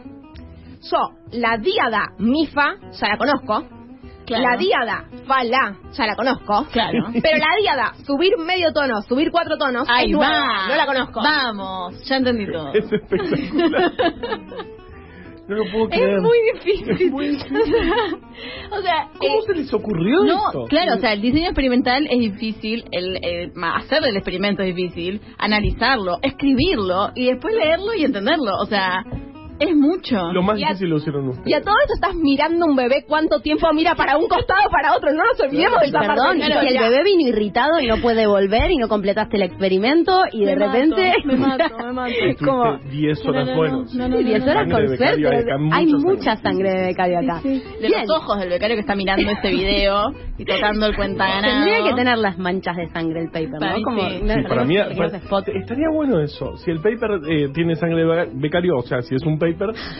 yo 0.82 0.98
la 1.32 1.58
díada 1.58 2.14
mi 2.20 2.46
fa 2.48 2.76
ya 2.92 3.08
la 3.10 3.18
conozco, 3.18 3.64
Claro. 4.26 4.44
la 4.44 4.58
díada 4.58 5.06
fa 5.26 5.44
la 5.46 5.76
ya 5.94 6.06
la 6.06 6.16
conozco, 6.16 6.66
Claro. 6.72 7.08
pero 7.24 7.38
la 7.38 7.48
díada 7.62 7.94
subir 8.06 8.38
medio 8.38 8.74
tono, 8.74 9.02
subir 9.08 9.32
cuatro 9.32 9.58
tonos, 9.58 9.88
Ahí 9.90 10.08
es 10.08 10.12
nueva, 10.12 10.32
va. 10.42 10.68
no 10.68 10.76
la 10.76 10.86
conozco. 10.86 11.22
Vamos, 11.22 12.04
ya 12.04 12.18
entendí 12.18 12.46
todo. 12.52 12.74
Es 12.74 12.92
espectacular. 12.92 13.92
no 15.48 15.56
lo 15.56 15.72
puedo 15.72 15.90
creer. 15.90 16.16
Es 16.16 16.22
muy 16.22 16.38
difícil. 16.54 17.14
o 18.72 18.82
sea, 18.82 19.10
¿Cómo 19.18 19.40
eh, 19.40 19.44
se 19.46 19.54
les 19.54 19.74
ocurrió 19.74 20.24
no, 20.24 20.48
esto? 20.48 20.66
claro, 20.66 20.96
o 20.96 21.00
sea, 21.00 21.14
el 21.14 21.22
diseño 21.22 21.48
experimental 21.48 22.08
es 22.10 22.20
difícil, 22.20 22.86
el, 22.92 23.18
eh, 23.18 23.52
hacer 23.76 24.04
el 24.04 24.16
experimento 24.16 24.64
es 24.64 24.76
difícil, 24.76 25.22
analizarlo, 25.38 26.18
escribirlo 26.22 27.12
y 27.16 27.28
después 27.28 27.56
leerlo 27.56 27.94
y 27.94 28.04
entenderlo. 28.04 28.58
O 28.62 28.66
sea, 28.66 29.04
es 29.60 29.76
mucho. 29.76 30.32
Lo 30.32 30.42
más 30.44 30.58
Y 30.60 30.64
a- 30.64 30.68
difícil 30.68 30.90
lo 30.90 30.98
hicieron 30.98 31.28
ustedes. 31.30 31.48
Y 31.48 31.54
a 31.54 31.62
todo 31.62 31.76
esto 31.84 31.94
estás 31.96 32.16
mirando 32.16 32.66
un 32.66 32.76
bebé 32.76 33.06
cuánto 33.08 33.40
tiempo 33.40 33.68
mira 33.74 33.96
para 33.96 34.18
un 34.18 34.28
costado 34.28 34.70
para 34.72 34.96
otro. 34.96 35.12
No 35.14 35.24
nos 35.26 35.40
olvidemos 35.40 35.80
de 35.82 35.88
esa 35.88 36.00
parte 36.00 36.14
Perdón, 36.16 36.38
y 36.38 36.42
si 36.44 36.76
el 36.76 36.80
bebé 36.84 37.04
vino 37.04 37.28
irritado 37.30 37.80
y 37.80 37.88
no 37.88 37.98
puede 37.98 38.28
volver 38.28 38.72
y 38.72 38.78
no 38.78 38.88
completaste 38.88 39.38
el 39.38 39.44
experimento 39.44 40.24
y 40.32 40.46
de 40.46 40.56
mato, 40.56 40.72
repente... 40.72 41.14
me 41.26 41.36
mato, 41.38 41.78
me 41.78 41.92
mato. 41.94 42.12
es 42.12 42.38
como... 42.38 42.64
Estuviste 42.76 42.98
10 42.98 43.26
horas 43.26 43.34
No, 43.36 43.46
no, 43.46 43.52
no, 43.52 43.58
buenos. 43.58 43.94
no, 43.96 44.08
no, 44.10 44.18
Sí, 44.18 44.24
10 44.24 44.44
horas 44.44 44.68
con 44.72 44.88
becario, 44.88 45.30
suerte. 45.30 45.52
hay 45.52 45.70
Hay 45.72 45.86
mucha 45.94 46.36
sangre. 46.38 46.44
sangre 46.44 46.70
de 46.72 46.86
becario 46.88 47.20
acá. 47.20 47.40
De 47.44 47.62
Bien. 47.88 48.02
los 48.08 48.18
ojos 48.18 48.40
del 48.40 48.50
becario 48.50 48.76
que 48.76 48.82
está 48.82 48.96
mirando 48.96 49.30
este 49.32 49.50
video 49.52 50.12
y 50.38 50.46
tocando 50.46 50.86
el 50.88 50.96
cuenta 50.96 51.26
ganado. 51.28 51.66
Tendría 51.66 51.84
que 51.90 51.96
tener 51.96 52.18
las 52.18 52.38
manchas 52.38 52.76
de 52.78 52.90
sangre 52.90 53.22
el 53.22 53.28
paper, 53.32 53.60
¿no? 53.62 53.82
Como 53.84 54.02
para 54.48 54.64
mí 54.66 54.76
para- 54.98 55.48
estaría 55.60 55.90
bueno 55.94 56.20
eso. 56.20 56.56
Si 56.58 56.72
el 56.72 56.78
paper 56.80 57.20
eh, 57.30 57.50
tiene 57.54 57.76
sangre 57.76 58.04
de 58.04 58.06
beca- 58.08 58.30
becario, 58.34 58.78
o 58.78 58.82
sea, 58.84 59.02
si 59.02 59.16
es 59.16 59.24
un 59.24 59.38
paper, 59.40 59.47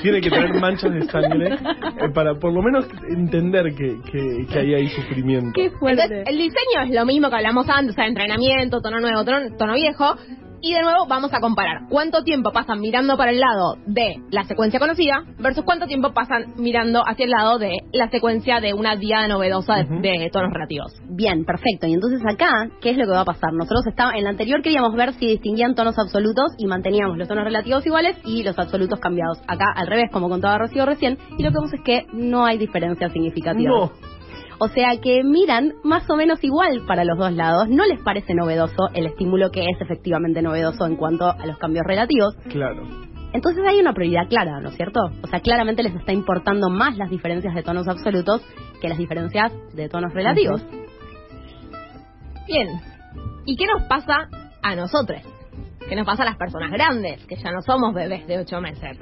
tiene 0.02 0.22
que 0.22 0.30
tener 0.30 0.54
manchas 0.56 0.94
de 0.94 1.04
sangre 1.04 1.56
eh, 1.56 2.10
para 2.14 2.36
por 2.36 2.54
lo 2.54 2.62
menos 2.62 2.88
entender 3.10 3.74
que, 3.76 4.00
que, 4.10 4.46
que 4.52 4.60
ahí 4.60 4.74
hay 4.74 4.88
sufrimiento. 4.90 5.52
Qué 5.54 5.72
fuerte. 5.72 6.04
Entonces, 6.04 6.28
el 6.28 6.38
diseño 6.38 6.82
es 6.86 6.92
lo 6.92 7.06
mismo 7.06 7.30
que 7.30 7.36
hablamos 7.36 7.68
antes, 7.70 7.92
o 7.92 7.96
sea, 7.96 8.08
entrenamiento, 8.08 8.82
tono 8.82 9.00
nuevo, 9.00 9.24
tono, 9.24 9.56
tono 9.58 9.74
viejo. 9.74 10.16
Y 10.62 10.74
de 10.74 10.82
nuevo 10.82 11.06
vamos 11.08 11.34
a 11.34 11.40
comparar 11.40 11.84
cuánto 11.90 12.24
tiempo 12.24 12.52
pasan 12.52 12.80
mirando 12.80 13.16
para 13.18 13.32
el 13.32 13.40
lado 13.40 13.76
de 13.86 14.16
la 14.32 14.44
secuencia 14.44 14.80
conocida 14.80 15.24
versus 15.40 15.64
cuánto 15.64 15.86
tiempo 15.86 16.14
pasan 16.14 16.54
mirando 16.58 17.04
hacia 17.06 17.26
el 17.26 17.32
lado 17.32 17.60
de 17.60 17.72
la 17.94 18.10
secuencia 18.10 18.60
de 18.60 18.74
una 18.74 18.96
diada 18.96 19.28
novedosa 19.28 19.76
de, 19.76 19.84
Ujú. 19.84 20.02
de 20.02 20.30
tonos 20.32 20.52
relativos. 20.52 20.94
Bien, 21.10 21.46
perfecto. 21.46 21.88
Y 21.88 21.94
entonces 21.94 22.22
acá, 22.28 22.70
¿qué 22.82 22.92
es 22.92 22.98
lo 22.98 23.06
que 23.06 23.12
va 23.12 23.22
a 23.22 23.26
pasar? 23.26 23.54
Nosotros 23.54 23.86
estaba, 23.88 24.14
en 24.18 24.24
la 24.24 24.32
anterior 24.32 24.62
queríamos 24.62 24.96
ver 24.96 25.14
si 25.14 25.28
distinguían 25.28 25.76
tonos 25.76 25.98
absolutos 26.00 26.54
y 26.58 26.66
manteníamos 26.66 27.18
los 27.18 27.28
tonos 27.28 27.44
relativos 27.44 27.86
iguales 27.86 28.18
y 28.26 28.44
los 28.44 28.58
absolutos 28.58 29.00
cambiados. 29.00 29.40
Acá, 29.48 29.66
al 29.76 29.88
revés, 29.88 30.10
como 30.12 30.30
contaba 30.30 30.58
Rocío 30.58 30.86
recién, 30.86 31.18
y 31.38 31.44
lo 31.44 31.50
que 31.50 31.56
vemos 31.56 31.74
es 31.74 31.82
que 31.82 32.06
no 32.14 32.46
hay 32.46 32.58
diferencias 32.58 33.12
significativas. 33.12 33.74
No, 33.74 33.92
O 34.60 34.68
sea 34.70 34.98
que 35.02 35.24
miran 35.24 35.74
más 35.84 36.10
o 36.10 36.16
menos 36.16 36.44
igual 36.44 36.84
para 36.88 37.04
los 37.06 37.18
dos 37.18 37.32
lados. 37.32 37.70
No 37.70 37.86
les 37.86 38.02
parece 38.02 38.34
novedoso 38.34 38.90
el 38.94 39.06
estímulo 39.06 39.52
que 39.52 39.62
es 39.62 39.82
efectivamente 39.82 40.42
novedoso 40.42 40.86
en 40.86 40.96
cuanto 40.96 41.30
a 41.30 41.46
los 41.46 41.58
cambios 41.58 41.86
relativos. 41.86 42.36
claro. 42.50 42.84
Entonces 43.34 43.62
hay 43.68 43.80
una 43.80 43.94
prioridad 43.94 44.30
clara, 44.30 44.62
¿no 44.62 44.70
es 44.70 44.76
cierto? 44.78 45.02
O 45.22 45.28
sea, 45.28 45.42
claramente 45.42 45.84
les 45.84 45.94
está 45.94 46.14
importando 46.14 46.70
más 46.70 46.98
las 46.98 47.10
diferencias 47.10 47.54
de 47.54 47.62
tonos 47.62 47.88
absolutos 47.88 48.42
que 48.82 48.88
las 48.88 48.98
diferencias 48.98 49.52
de 49.76 49.90
tonos 49.90 50.14
relativos. 50.14 50.66
Bien. 52.48 52.68
¿Y 53.46 53.58
qué 53.58 53.66
nos 53.68 53.84
pasa 53.84 54.30
a 54.64 54.76
nosotros? 54.76 55.22
¿Qué 55.90 55.96
nos 55.96 56.06
pasa 56.06 56.24
a 56.24 56.26
las 56.26 56.38
personas 56.38 56.70
grandes, 56.72 57.26
que 57.28 57.36
ya 57.38 57.52
no 57.52 57.62
somos 57.62 57.94
bebés 57.94 58.28
de 58.28 58.40
ocho 58.40 58.60
meses? 58.60 58.98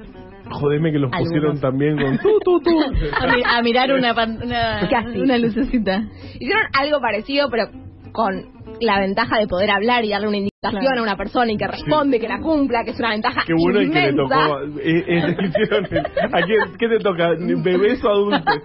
Jodeme 0.51 0.91
que 0.91 0.99
los 0.99 1.11
Algunos. 1.11 1.31
pusieron 1.31 1.59
también 1.59 1.97
con 1.97 2.17
tu, 2.19 2.39
tu, 2.39 2.59
tu. 2.61 2.69
A, 2.79 3.27
mi- 3.27 3.43
a 3.43 3.61
mirar 3.63 3.91
una, 3.91 4.13
pan- 4.13 4.39
una, 4.43 4.87
una 5.15 5.37
lucecita. 5.37 6.03
Hicieron 6.39 6.63
algo 6.77 6.99
parecido, 7.01 7.49
pero 7.49 7.69
con 8.11 8.54
la 8.81 8.99
ventaja 8.99 9.37
de 9.39 9.47
poder 9.47 9.71
hablar 9.71 10.03
y 10.05 10.09
darle 10.09 10.27
una 10.27 10.37
indicación 10.37 10.81
Claro. 10.81 10.99
a 11.01 11.03
una 11.03 11.15
persona 11.15 11.51
y 11.51 11.57
que 11.57 11.67
responde, 11.67 12.19
que 12.19 12.27
la 12.27 12.39
cumpla, 12.39 12.83
que 12.83 12.91
es 12.91 12.99
una 12.99 13.11
ventaja 13.11 13.43
Qué 13.45 13.53
bueno 13.53 13.81
y 13.81 13.91
que 13.91 14.01
le 14.01 14.13
tocó. 14.13 14.59
eh, 14.81 15.03
eh, 15.07 15.35
le 15.39 15.47
hicieron 15.47 15.85
el- 15.91 16.33
¿A 16.33 16.41
quién, 16.41 16.59
qué 16.79 16.87
te 16.87 16.99
toca? 16.99 17.29
¿Bebés 17.37 18.03
o 18.03 18.09
adultos? 18.09 18.55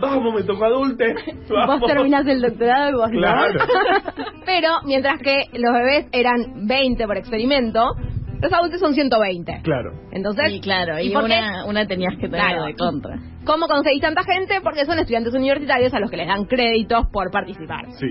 Vamos, 0.00 0.34
me 0.34 0.42
tocó. 0.42 0.60
Vamos. 0.68 1.80
Vos 1.80 1.90
terminás 1.90 2.26
el 2.26 2.42
doctorado 2.42 2.90
y 2.90 2.92
vos 2.92 3.10
no. 3.10 3.18
Claro. 3.20 3.58
Pero 4.46 4.68
mientras 4.84 5.20
que 5.22 5.44
los 5.58 5.72
bebés 5.72 6.06
eran 6.12 6.66
20 6.66 7.06
por 7.06 7.16
experimento, 7.16 7.84
los 8.42 8.52
adultos 8.52 8.80
son 8.80 8.94
120. 8.94 9.60
Claro. 9.62 9.92
Entonces, 10.12 10.52
Y 10.52 10.60
claro, 10.60 10.98
y, 10.98 11.10
por 11.10 11.26
qué? 11.26 11.32
una, 11.38 11.64
una 11.66 11.86
tenías 11.86 12.14
que 12.16 12.28
tener 12.28 12.40
Claro. 12.40 12.64
de 12.64 12.74
contra. 12.74 13.18
¿Cómo 13.44 13.66
conseguís 13.66 14.00
tanta 14.02 14.22
gente? 14.24 14.60
Porque 14.62 14.84
son 14.84 14.98
estudiantes 14.98 15.32
universitarios 15.34 15.92
a 15.94 16.00
los 16.00 16.10
que 16.10 16.16
les 16.18 16.26
dan 16.28 16.44
créditos 16.44 17.06
por 17.12 17.30
participar. 17.30 17.86
Sí. 17.98 18.08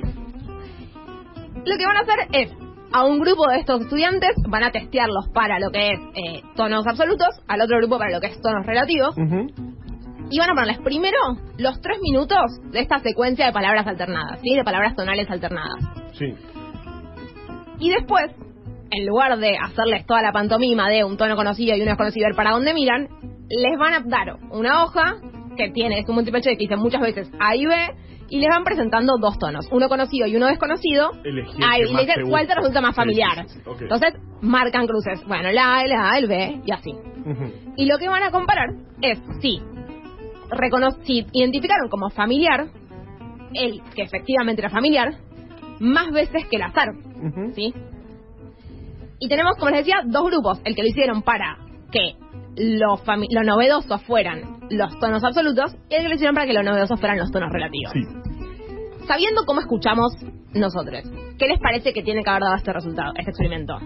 Lo 1.65 1.77
que 1.77 1.85
van 1.85 1.97
a 1.97 2.01
hacer 2.01 2.19
es, 2.33 2.51
a 2.91 3.05
un 3.05 3.19
grupo 3.19 3.47
de 3.47 3.59
estos 3.59 3.81
estudiantes 3.81 4.31
van 4.47 4.63
a 4.63 4.71
testearlos 4.71 5.29
para 5.33 5.59
lo 5.59 5.69
que 5.71 5.91
es 5.91 5.99
eh, 6.15 6.41
tonos 6.55 6.85
absolutos, 6.87 7.27
al 7.47 7.61
otro 7.61 7.77
grupo 7.77 7.97
para 7.97 8.11
lo 8.11 8.19
que 8.19 8.27
es 8.27 8.41
tonos 8.41 8.65
relativos, 8.65 9.15
Ujú. 9.17 9.47
y 10.29 10.39
van 10.39 10.49
a 10.49 10.53
ponerles 10.53 10.79
primero 10.79 11.17
los 11.57 11.79
tres 11.81 11.99
minutos 12.01 12.43
de 12.71 12.79
esta 12.79 12.99
secuencia 12.99 13.45
de 13.45 13.51
palabras 13.51 13.85
alternadas, 13.85 14.39
¿sí? 14.41 14.55
De 14.55 14.63
palabras 14.63 14.95
tonales 14.95 15.29
alternadas. 15.29 15.83
Sí. 16.13 16.33
Y 17.79 17.89
después, 17.91 18.31
en 18.91 19.05
lugar 19.05 19.37
de 19.37 19.57
hacerles 19.57 20.05
toda 20.05 20.21
la 20.21 20.31
pantomima 20.31 20.89
de 20.89 21.03
un 21.03 21.17
tono 21.17 21.35
conocido 21.35 21.75
y 21.75 21.81
uno 21.81 21.91
desconocido 21.91 22.27
ver 22.27 22.35
para 22.35 22.51
dónde 22.51 22.73
miran, 22.73 23.07
les 23.49 23.77
van 23.79 23.93
a 23.93 23.99
dar 24.05 24.37
una 24.51 24.83
hoja 24.83 25.15
que 25.55 25.69
tiene, 25.71 25.99
es 25.99 26.09
un 26.09 26.23
choice 26.25 26.51
que 26.51 26.57
dice 26.57 26.75
muchas 26.75 27.01
veces 27.01 27.31
A 27.39 27.55
y 27.55 27.65
B, 27.65 27.75
y 28.29 28.39
les 28.39 28.49
van 28.49 28.63
presentando 28.63 29.17
dos 29.19 29.37
tonos, 29.39 29.67
uno 29.71 29.89
conocido 29.89 30.27
y 30.27 30.35
uno 30.35 30.47
desconocido. 30.47 31.11
Elegí 31.23 31.57
el 31.57 31.63
Ahí, 31.63 31.81
que 31.83 31.89
y 31.89 31.93
más 31.93 32.01
le 32.01 32.07
dicen 32.07 32.23
te 32.23 32.29
cuál 32.29 32.47
te 32.47 32.55
resulta 32.55 32.81
más 32.81 32.95
familiar. 32.95 33.47
sí, 33.47 33.55
sí, 33.55 33.61
ok. 33.65 33.81
Entonces, 33.81 34.13
marcan 34.41 34.87
cruces. 34.87 35.25
Bueno, 35.27 35.51
la 35.51 35.79
A, 35.79 35.87
la 35.87 36.11
A, 36.11 36.17
el 36.17 36.27
B, 36.27 36.61
y 36.65 36.71
así. 36.71 36.91
Y 37.75 37.85
lo 37.85 37.97
que 37.97 38.07
van 38.07 38.23
a 38.23 38.31
comparar 38.31 38.69
es 39.01 39.19
si, 39.41 39.61
si 41.03 41.25
identificaron 41.33 41.89
como 41.89 42.09
familiar 42.09 42.67
el 43.53 43.81
que 43.95 44.03
efectivamente 44.03 44.61
era 44.61 44.69
familiar 44.69 45.13
más 45.79 46.11
veces 46.11 46.45
que 46.49 46.55
el 46.57 46.63
azar. 46.63 46.89
¿sí? 47.55 47.73
Y 49.19 49.27
tenemos, 49.27 49.55
como 49.57 49.71
les 49.71 49.79
decía, 49.79 50.01
dos 50.05 50.25
grupos. 50.29 50.61
El 50.63 50.75
que 50.75 50.81
lo 50.81 50.87
hicieron 50.87 51.21
para 51.23 51.57
que 51.91 52.15
lo, 52.59 52.97
fami- 52.97 53.27
lo 53.31 53.43
novedoso 53.43 53.97
fueran 53.99 54.59
los 54.69 54.99
tonos 54.99 55.23
absolutos 55.23 55.75
y 55.89 55.95
el 55.95 56.03
que 56.03 56.09
lo 56.09 56.15
hicieron 56.15 56.35
para 56.35 56.45
que 56.45 56.53
lo 56.53 56.61
novedoso 56.63 56.97
fueran 56.97 57.17
los 57.17 57.31
tonos 57.31 57.49
relativos. 57.51 57.93
Sí. 57.93 58.01
Sabiendo 59.07 59.45
cómo 59.45 59.61
escuchamos 59.61 60.13
nosotros, 60.53 61.03
¿qué 61.39 61.47
les 61.47 61.59
parece 61.59 61.93
que 61.93 62.03
tiene 62.03 62.21
que 62.23 62.29
haber 62.29 62.43
dado 62.43 62.55
este 62.55 62.73
resultado, 62.73 63.13
este 63.17 63.31
experimento? 63.31 63.77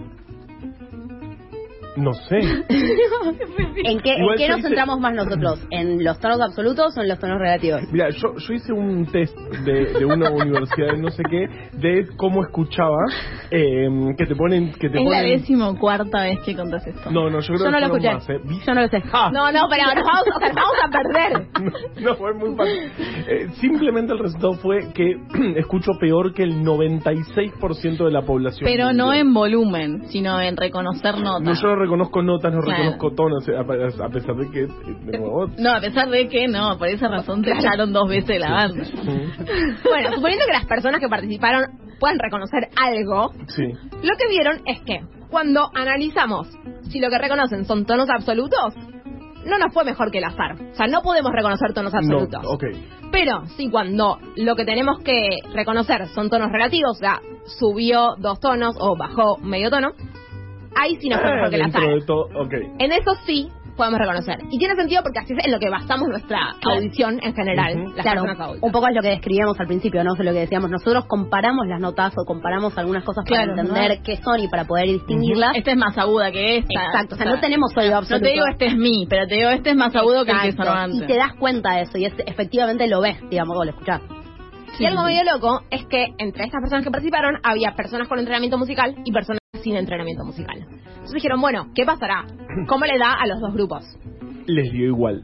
No 1.96 2.12
sé. 2.14 2.38
¿En 3.84 4.00
qué, 4.00 4.12
en 4.14 4.26
qué 4.36 4.42
yo 4.46 4.48
nos 4.48 4.58
hice- 4.58 4.62
centramos 4.68 5.00
más 5.00 5.14
nosotros? 5.14 5.60
¿En 5.70 6.02
los 6.02 6.18
tonos 6.18 6.40
absolutos 6.40 6.96
o 6.96 7.00
en 7.02 7.08
los 7.08 7.18
tonos 7.18 7.38
relativos? 7.38 7.82
Mira, 7.92 8.10
yo, 8.10 8.36
yo 8.36 8.54
hice 8.54 8.72
un 8.72 9.06
test 9.06 9.36
de, 9.64 9.92
de 9.92 10.04
una 10.04 10.30
universidad 10.30 10.92
de 10.92 10.98
no 10.98 11.10
sé 11.10 11.22
qué, 11.28 11.46
de 11.72 12.06
cómo 12.16 12.42
escuchaba, 12.42 12.96
eh, 13.50 13.88
que 14.16 14.26
te 14.26 14.34
ponen... 14.36 14.72
Que 14.72 14.88
te 14.88 15.02
Es 15.02 15.08
la 15.10 15.22
decimocuarta 15.22 16.22
vez 16.22 16.40
que 16.44 16.54
contás 16.56 16.86
esto. 16.86 17.10
No, 17.10 17.30
no, 17.30 17.40
yo 17.40 17.54
creo 17.54 17.58
Yo 17.66 17.70
no 17.70 17.76
que 17.76 17.80
lo 17.80 17.86
escuché. 17.86 18.14
más, 18.14 18.28
¿eh? 18.30 18.40
Yo 18.66 18.74
no 18.74 18.80
lo 18.82 18.88
sé. 18.88 19.02
Ah. 19.12 19.30
No, 19.32 19.52
no, 19.52 19.66
pero 19.68 19.84
nos 19.94 20.04
vamos, 20.04 20.24
o 20.34 20.38
sea, 20.38 20.48
nos 20.48 20.56
vamos 20.56 20.76
a 20.82 20.90
perder. 20.90 21.46
No, 22.00 22.10
no, 22.10 22.16
fue 22.16 22.34
muy 22.34 22.56
fácil. 22.56 22.92
Eh, 23.28 23.48
simplemente 23.60 24.12
el 24.12 24.18
resultado 24.18 24.54
fue 24.54 24.92
que 24.92 25.16
escucho 25.56 25.92
peor 26.00 26.32
que 26.34 26.42
el 26.42 26.62
96% 26.64 28.04
de 28.04 28.10
la 28.10 28.22
población. 28.22 28.64
Pero 28.64 28.92
no 28.92 29.12
en 29.12 29.32
volumen, 29.34 30.04
sino 30.08 30.40
en 30.40 30.56
reconocer 30.56 31.16
No, 31.18 31.38
notas. 31.40 31.60
yo 31.60 31.68
no 31.68 31.83
reconozco 31.84 32.22
notas, 32.22 32.52
no 32.52 32.60
Claro. 32.60 32.82
reconozco 32.82 33.10
tonos, 33.14 33.48
a, 33.48 33.60
a 34.04 34.08
pesar 34.10 34.36
de 34.36 34.50
que, 34.50 34.62
eh, 34.64 34.68
de 35.04 35.18
nuevo... 35.18 35.46
No, 35.58 35.72
a 35.74 35.80
pesar 35.80 36.08
de 36.10 36.28
que 36.28 36.46
no, 36.48 36.76
por 36.78 36.88
esa 36.88 37.08
razón 37.08 37.42
te 37.42 37.52
echaron 37.52 37.92
dos 37.92 38.08
veces 38.08 38.26
de 38.28 38.38
la 38.40 38.50
banda. 38.50 38.84
Bueno, 39.84 40.14
suponiendo 40.14 40.44
que 40.46 40.52
las 40.52 40.66
personas 40.66 41.00
que 41.00 41.08
participaron 41.08 41.64
puedan 42.00 42.18
reconocer 42.18 42.68
algo, 42.76 43.32
Sí. 43.48 43.64
lo 44.02 44.16
que 44.18 44.28
vieron 44.28 44.60
es 44.66 44.80
que 44.82 45.00
cuando 45.30 45.70
analizamos 45.74 46.48
si 46.90 47.00
lo 47.00 47.08
que 47.10 47.18
reconocen 47.18 47.64
son 47.64 47.86
tonos 47.86 48.08
absolutos, 48.10 48.74
no 49.46 49.58
nos 49.58 49.72
fue 49.74 49.84
mejor 49.84 50.10
que 50.10 50.18
el 50.18 50.24
azar. 50.24 50.52
O 50.72 50.74
sea, 50.74 50.86
no 50.86 51.02
podemos 51.02 51.32
reconocer 51.32 51.72
tonos 51.74 51.92
absolutos. 51.94 52.42
No, 52.42 52.50
ok. 52.50 52.64
Pero 53.12 53.44
si 53.56 53.68
cuando 53.70 54.18
lo 54.36 54.56
que 54.56 54.64
tenemos 54.64 54.98
que 55.00 55.28
reconocer 55.52 56.06
son 56.08 56.30
tonos 56.30 56.50
relativos, 56.50 56.92
o 56.92 56.98
sea, 57.00 57.20
subió 57.58 58.14
dos 58.18 58.40
tonos 58.40 58.74
o 58.78 58.96
bajó 58.96 59.36
medio 59.38 59.70
tono, 59.70 59.92
ahí 60.80 60.96
sí 61.00 61.08
nos 61.08 61.20
fue 61.20 61.32
mejor 61.34 61.50
que 61.50 61.56
dentro 61.58 61.80
todo, 62.06 62.22
ok. 62.42 62.52
En 62.78 62.92
eso 62.92 63.12
sí 63.26 63.48
podemos 63.76 63.98
reconocer. 63.98 64.36
Y 64.52 64.58
tiene 64.58 64.76
sentido 64.76 65.02
porque 65.02 65.18
así 65.18 65.32
es 65.36 65.44
en 65.46 65.50
lo 65.50 65.58
que 65.58 65.68
basamos 65.68 66.06
nuestra 66.08 66.38
audición 66.62 67.18
en 67.24 67.34
general, 67.34 67.74
Ujú. 67.76 67.92
las 67.96 68.02
Claro, 68.04 68.20
adultas. 68.22 68.62
un 68.62 68.70
poco 68.70 68.86
es 68.86 68.94
lo 68.94 69.02
que 69.02 69.08
describíamos 69.08 69.58
al 69.58 69.66
principio, 69.66 70.04
¿no? 70.04 70.12
Es 70.14 70.20
lo 70.24 70.32
que 70.32 70.38
decíamos. 70.38 70.70
Nosotros 70.70 71.06
comparamos 71.06 71.66
las 71.66 71.80
notas 71.80 72.12
o 72.16 72.24
comparamos 72.24 72.78
algunas 72.78 73.02
cosas 73.02 73.24
Claro, 73.24 73.50
para 73.56 73.62
entender 73.62 73.98
qué 74.04 74.16
son 74.18 74.38
y 74.38 74.46
para 74.46 74.64
poder 74.64 74.86
distinguirlas. 74.86 75.56
Esta 75.56 75.72
es 75.72 75.76
más 75.76 75.98
aguda 75.98 76.30
que 76.30 76.58
esta. 76.58 76.84
Exacto, 76.86 77.16
o 77.16 77.18
sea, 77.18 77.26
no 77.32 77.40
tenemos 77.40 77.76
oído 77.76 77.90
No 77.92 77.98
absoluto. 77.98 78.24
te 78.26 78.32
digo 78.32 78.44
este 78.46 78.66
es 78.66 78.76
mi, 78.76 79.06
pero 79.10 79.26
te 79.26 79.34
digo 79.34 79.50
este 79.50 79.70
es 79.70 79.76
más 79.76 79.96
agudo 79.96 80.24
que 80.24 80.30
el 80.30 80.40
que 80.40 80.48
Exacto, 80.50 80.70
sonó 80.70 80.80
antes. 80.80 81.02
Y 81.02 81.06
te 81.06 81.16
das 81.16 81.32
cuenta 81.34 81.72
de 81.74 81.82
eso 81.82 81.98
y 81.98 82.04
es, 82.04 82.14
efectivamente 82.26 82.86
lo 82.86 83.00
ves, 83.00 83.16
digamos, 83.28 83.56
o 83.58 83.64
lo 83.64 83.70
escuchás. 83.70 84.02
Y 84.78 84.86
algo 84.86 85.02
medio 85.04 85.22
loco 85.24 85.62
es 85.70 85.84
que 85.86 86.14
entre 86.18 86.44
estas 86.44 86.60
personas 86.60 86.84
que 86.84 86.90
participaron 86.92 87.38
había 87.42 87.72
personas 87.76 88.06
con 88.08 88.18
entrenamiento 88.20 88.56
musical 88.58 88.94
y 89.04 89.10
personas 89.12 89.38
sin 89.64 89.76
entrenamiento 89.76 90.24
musical. 90.24 90.58
Entonces 90.58 91.12
dijeron, 91.14 91.40
bueno, 91.40 91.68
¿qué 91.74 91.84
pasará? 91.84 92.24
¿Cómo 92.68 92.84
le 92.84 92.98
da 92.98 93.14
a 93.14 93.26
los 93.26 93.40
dos 93.40 93.52
grupos? 93.54 93.84
Les 94.46 94.70
dio 94.70 94.86
igual. 94.86 95.22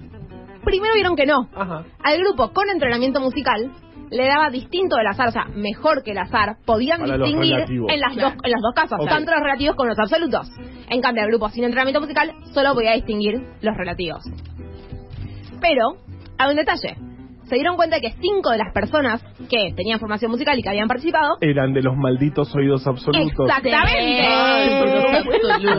Primero 0.64 0.94
vieron 0.94 1.14
que 1.14 1.26
no. 1.26 1.48
Ajá. 1.54 1.84
Al 2.02 2.18
grupo 2.18 2.52
con 2.52 2.68
entrenamiento 2.68 3.20
musical 3.20 3.70
le 4.10 4.26
daba 4.26 4.50
distinto 4.50 4.96
del 4.96 5.06
azar, 5.06 5.28
o 5.28 5.30
sea, 5.30 5.44
mejor 5.54 6.02
que 6.02 6.10
el 6.10 6.18
azar, 6.18 6.56
podían 6.64 7.00
Para 7.00 7.16
distinguir 7.16 7.60
en 7.68 8.00
las, 8.00 8.16
dos, 8.16 8.32
en 8.42 8.50
los 8.50 8.60
dos 8.60 8.74
casos, 8.74 8.98
tanto 9.08 9.30
los 9.30 9.40
relativos 9.40 9.76
como 9.76 9.90
los 9.90 9.98
absolutos. 9.98 10.50
En 10.88 11.00
cambio, 11.00 11.22
el 11.22 11.30
grupo 11.30 11.48
sin 11.50 11.64
entrenamiento 11.64 12.00
musical 12.00 12.34
solo 12.52 12.74
podía 12.74 12.92
distinguir 12.92 13.34
los 13.60 13.76
relativos. 13.76 14.24
Pero, 15.60 15.96
hay 16.38 16.50
un 16.50 16.56
detalle. 16.56 16.96
Se 17.50 17.56
dieron 17.56 17.74
cuenta 17.74 17.96
de 17.96 18.02
que 18.02 18.12
cinco 18.20 18.50
de 18.50 18.58
las 18.58 18.72
personas 18.72 19.20
que 19.48 19.74
tenían 19.74 19.98
formación 19.98 20.30
musical 20.30 20.56
y 20.56 20.62
que 20.62 20.68
habían 20.68 20.86
participado 20.86 21.36
Eran 21.40 21.72
de 21.72 21.82
los 21.82 21.96
malditos 21.96 22.54
oídos 22.54 22.86
absolutos. 22.86 23.48
Exactamente. 23.48 24.28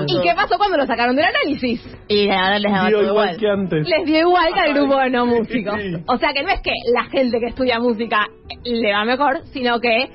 ¿Y 0.07 0.21
qué 0.21 0.34
pasó 0.36 0.57
cuando 0.57 0.75
lo 0.75 0.86
sacaron 0.86 1.15
del 1.15 1.25
análisis? 1.25 1.81
Y 2.10 2.29
ahora 2.29 2.60
les 2.60 2.71
daba 2.73 2.89
Dio 2.89 2.97
todo 2.99 3.10
igual 3.10 3.29
igual. 3.29 3.39
que 3.39 3.49
antes. 3.49 3.88
Les 3.88 4.05
dio 4.05 4.19
igual 4.19 4.53
que 4.53 4.60
al 4.60 4.73
grupo 4.73 4.97
de 4.97 5.10
no 5.12 5.25
músicos. 5.25 5.79
O 6.07 6.17
sea 6.17 6.34
que 6.34 6.43
no 6.43 6.49
es 6.49 6.60
que 6.60 6.73
la 6.93 7.05
gente 7.05 7.39
que 7.39 7.47
estudia 7.47 7.79
música 7.79 8.27
le 8.65 8.91
va 8.91 9.05
mejor, 9.05 9.39
sino 9.53 9.79
que 9.79 10.10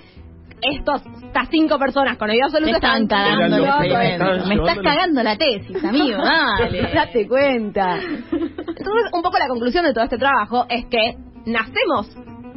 estos, 0.61 1.03
estas 1.25 1.49
cinco 1.51 1.79
personas 1.79 2.19
con 2.19 2.29
oído 2.29 2.41
Me 2.41 2.47
absoluto 2.47 2.77
están 2.77 3.03
están 3.05 3.39
cagando 3.39 3.57
que 3.57 3.63
experimento. 3.65 4.25
estaban 4.25 4.49
Me 4.49 4.55
estás 4.57 4.79
cagando 4.79 5.23
la 5.23 5.37
tesis, 5.37 5.85
amigo, 5.85 6.19
dale. 6.59 6.83
Date 6.95 7.29
cuenta. 7.29 7.99
Entonces, 7.99 9.05
un 9.13 9.23
poco 9.23 9.39
la 9.39 9.49
conclusión 9.49 9.85
de 9.85 9.95
todo 9.95 10.05
este 10.05 10.19
trabajo 10.19 10.67
es 10.69 10.85
que 10.87 11.15
nacemos 11.47 12.09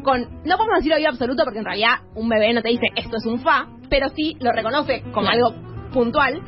con, 0.04 0.22
no 0.46 0.58
podemos 0.58 0.78
decir 0.78 0.94
oído 0.94 1.10
absoluto 1.10 1.44
porque 1.44 1.60
en 1.60 1.66
realidad 1.66 1.96
un 2.16 2.30
bebé 2.30 2.54
no 2.54 2.62
te 2.62 2.70
dice 2.70 2.88
esto 2.96 3.18
es 3.18 3.26
un 3.26 3.40
fa, 3.40 3.68
pero 3.90 4.10
sí 4.10 4.36
lo 4.40 4.52
reconoce 4.52 5.02
como 5.14 5.28
Claro. 5.28 5.48
algo 5.48 5.90
puntual 5.92 6.42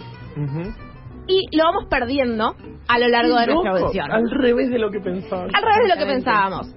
y 1.28 1.56
lo 1.58 1.64
vamos 1.66 1.86
perdiendo 1.90 2.56
a 2.88 3.00
lo 3.00 3.08
largo 3.08 3.38
de 3.38 3.48
nuestra 3.48 3.72
audición. 3.72 4.12
Al 4.12 4.30
revés 4.30 4.70
de 4.70 4.80
lo 4.80 4.90
que 4.90 5.00
pensaba. 5.00 5.44
Al 5.44 5.64
revés 5.64 5.84
de 5.84 5.88
lo 5.90 5.96
que 5.96 6.06
pensábamos. 6.14 6.68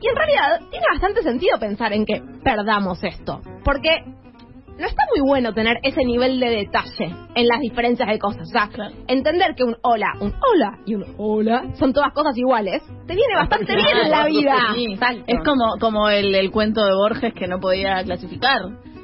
Y 0.00 0.08
en 0.08 0.14
realidad 0.16 0.60
tiene 0.70 0.86
bastante 0.92 1.22
sentido 1.22 1.58
pensar 1.58 1.92
en 1.92 2.04
que 2.04 2.22
perdamos 2.44 3.02
esto. 3.02 3.40
Porque 3.64 3.90
no 4.78 4.86
está 4.86 5.02
muy 5.14 5.28
bueno 5.28 5.52
tener 5.52 5.78
ese 5.82 6.04
nivel 6.04 6.38
de 6.40 6.50
detalle 6.50 7.14
en 7.34 7.46
las 7.48 7.60
diferencias 7.60 8.08
de 8.08 8.18
cosas. 8.18 8.42
O 8.42 8.52
sea, 8.52 8.68
Claro. 8.68 8.94
entender 9.08 9.54
que 9.56 9.64
un 9.64 9.76
hola, 9.82 10.12
un 10.20 10.32
hola 10.32 10.78
y 10.86 10.94
un 10.94 11.04
hola 11.18 11.64
son 11.78 11.92
todas 11.92 12.12
cosas 12.12 12.36
iguales, 12.36 12.82
te 13.06 13.14
viene 13.14 13.34
bastante 13.34 13.74
bien 13.76 13.96
en 14.04 14.10
la 14.10 14.24
vida. 14.26 14.56
Sí. 14.74 14.98
Es 15.26 15.40
como, 15.44 15.76
como 15.80 16.08
el, 16.08 16.34
el 16.34 16.50
cuento 16.50 16.84
de 16.84 16.92
Borges 16.94 17.34
que 17.34 17.48
no 17.48 17.58
podía 17.60 18.02
clasificar. 18.04 18.60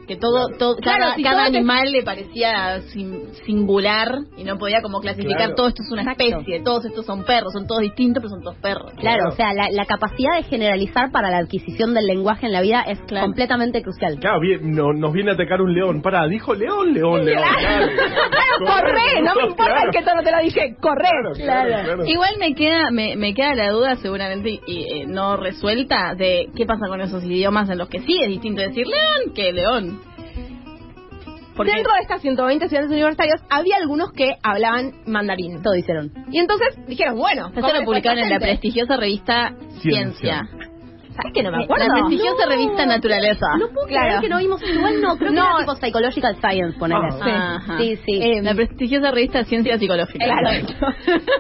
Que 0.07 0.17
todo, 0.17 0.49
todo 0.59 0.77
Claro, 0.77 0.99
cada, 1.05 1.15
si 1.17 1.23
cada 1.23 1.45
animal 1.47 1.91
le 1.93 2.03
parecía 2.03 2.81
sin- 2.93 3.33
singular 3.47 4.19
y 4.37 4.45
no 4.45 4.59
podía 4.59 4.83
como 4.83 5.01
clasificar 5.01 5.37
Claro. 5.39 5.55
todo 5.55 5.69
esto 5.69 5.83
es 5.83 5.91
una 5.93 6.03
Exacto. 6.03 6.25
especie, 6.25 6.61
todos 6.63 6.85
estos 6.85 7.07
son 7.07 7.25
perros, 7.25 7.53
son 7.53 7.67
todos 7.67 7.81
distintos, 7.81 8.21
pero 8.23 8.29
son 8.31 8.43
todos 8.43 8.57
perros. 8.59 8.93
Claro, 8.99 9.29
o 9.29 9.33
sea, 9.33 9.53
la, 9.55 9.69
la 9.71 9.87
capacidad 9.87 10.37
de 10.37 10.43
generalizar 10.45 11.11
para 11.11 11.31
la 11.31 11.39
adquisición 11.39 11.95
del 11.95 12.07
lenguaje 12.07 12.47
en 12.47 12.53
la 12.53 12.61
vida 12.61 12.83
es 12.87 12.99
Claro. 13.07 13.27
completamente 13.27 13.83
crucial. 13.83 14.19
Claro, 14.21 14.41
bien, 14.41 14.73
no- 14.75 14.93
nos 14.93 15.13
viene 15.13 15.31
a 15.31 15.35
atacar 15.35 15.61
un 15.63 15.73
león. 15.75 16.03
Pará, 16.03 16.27
dijo 16.27 16.55
león, 16.55 16.93
león, 16.93 17.25
león. 17.25 17.43
Claro, 17.43 17.87
corre, 18.67 19.23
no 19.23 19.35
me 19.35 19.43
importa 19.49 19.73
Claro. 19.73 19.87
el 19.87 19.91
que 19.91 20.03
todo 20.03 20.23
te 20.23 20.31
lo 20.31 20.39
dije, 20.43 20.77
corre. 20.81 21.09
Claro, 21.09 21.33
claro, 21.35 21.85
claro. 21.85 22.07
Igual 22.07 22.35
me 22.39 22.55
queda 22.55 22.91
me, 22.91 23.17
me 23.17 23.35
queda 23.35 23.55
la 23.55 23.71
duda 23.71 23.97
seguramente 23.97 24.51
y, 24.51 24.61
y, 24.67 25.01
eh, 25.03 25.07
no 25.07 25.37
resuelta 25.37 26.15
de 26.15 26.49
qué 26.57 26.67
pasa 26.67 26.87
con 26.89 27.01
esos 27.01 27.23
idiomas 27.25 27.69
en 27.71 27.79
los 27.79 27.89
que 27.89 28.01
sí 28.01 28.19
es 28.23 28.29
distinto 28.29 28.63
decir 28.63 28.87
león 28.87 29.35
que 29.35 29.53
león. 29.53 29.94
Porque 31.57 31.73
Dentro 31.73 31.93
de 31.95 32.01
estas 32.01 32.21
120 32.21 32.65
estudiantes 32.65 32.93
universitarios 32.93 33.41
había 33.51 33.77
algunos 33.77 34.13
que 34.13 34.35
hablaban 34.43 34.93
mandarín. 35.07 35.63
Todo 35.63 35.75
hicieron. 35.77 36.11
Y 36.31 36.39
entonces 36.39 36.77
dijeron, 36.87 37.17
bueno, 37.17 37.49
esto 37.49 37.61
¿cómo 37.61 37.73
lo 37.73 37.85
publicaron 37.85 38.19
en 38.19 38.31
la 38.31 38.39
prestigiosa 38.41 38.97
revista 38.97 39.55
Ciencia. 39.81 40.43
Ciencia. 40.51 40.71
¿Sabes 41.15 41.33
que 41.33 41.43
no 41.45 41.53
me 41.53 41.63
acuerdo? 41.63 41.87
La 41.87 41.95
prestigiosa 41.95 42.45
No. 42.45 42.51
revista 42.51 42.87
Naturaleza. 42.87 43.47
No 43.57 43.69
puedo 43.69 43.87
Claro. 43.87 44.07
creer 44.07 44.21
que 44.23 44.29
no 44.31 44.39
vimos 44.39 44.61
igual 44.69 45.01
no, 45.01 45.17
creo 45.17 45.31
que 45.31 45.37
No. 45.37 45.45
era 45.47 45.59
tipo 45.61 45.77
psychological 45.77 46.37
science, 46.41 46.77
ponele. 46.77 47.01
Ah. 47.13 47.19
Sí. 47.23 47.31
Ajá. 47.31 47.79
sí, 47.79 47.97
sí. 48.05 48.21
Eh, 48.21 48.43
La 48.43 48.55
prestigiosa 48.55 49.13
revista 49.13 49.45
Ciencia 49.45 49.79
Psicológica. 49.79 50.25
Claro. 50.25 50.67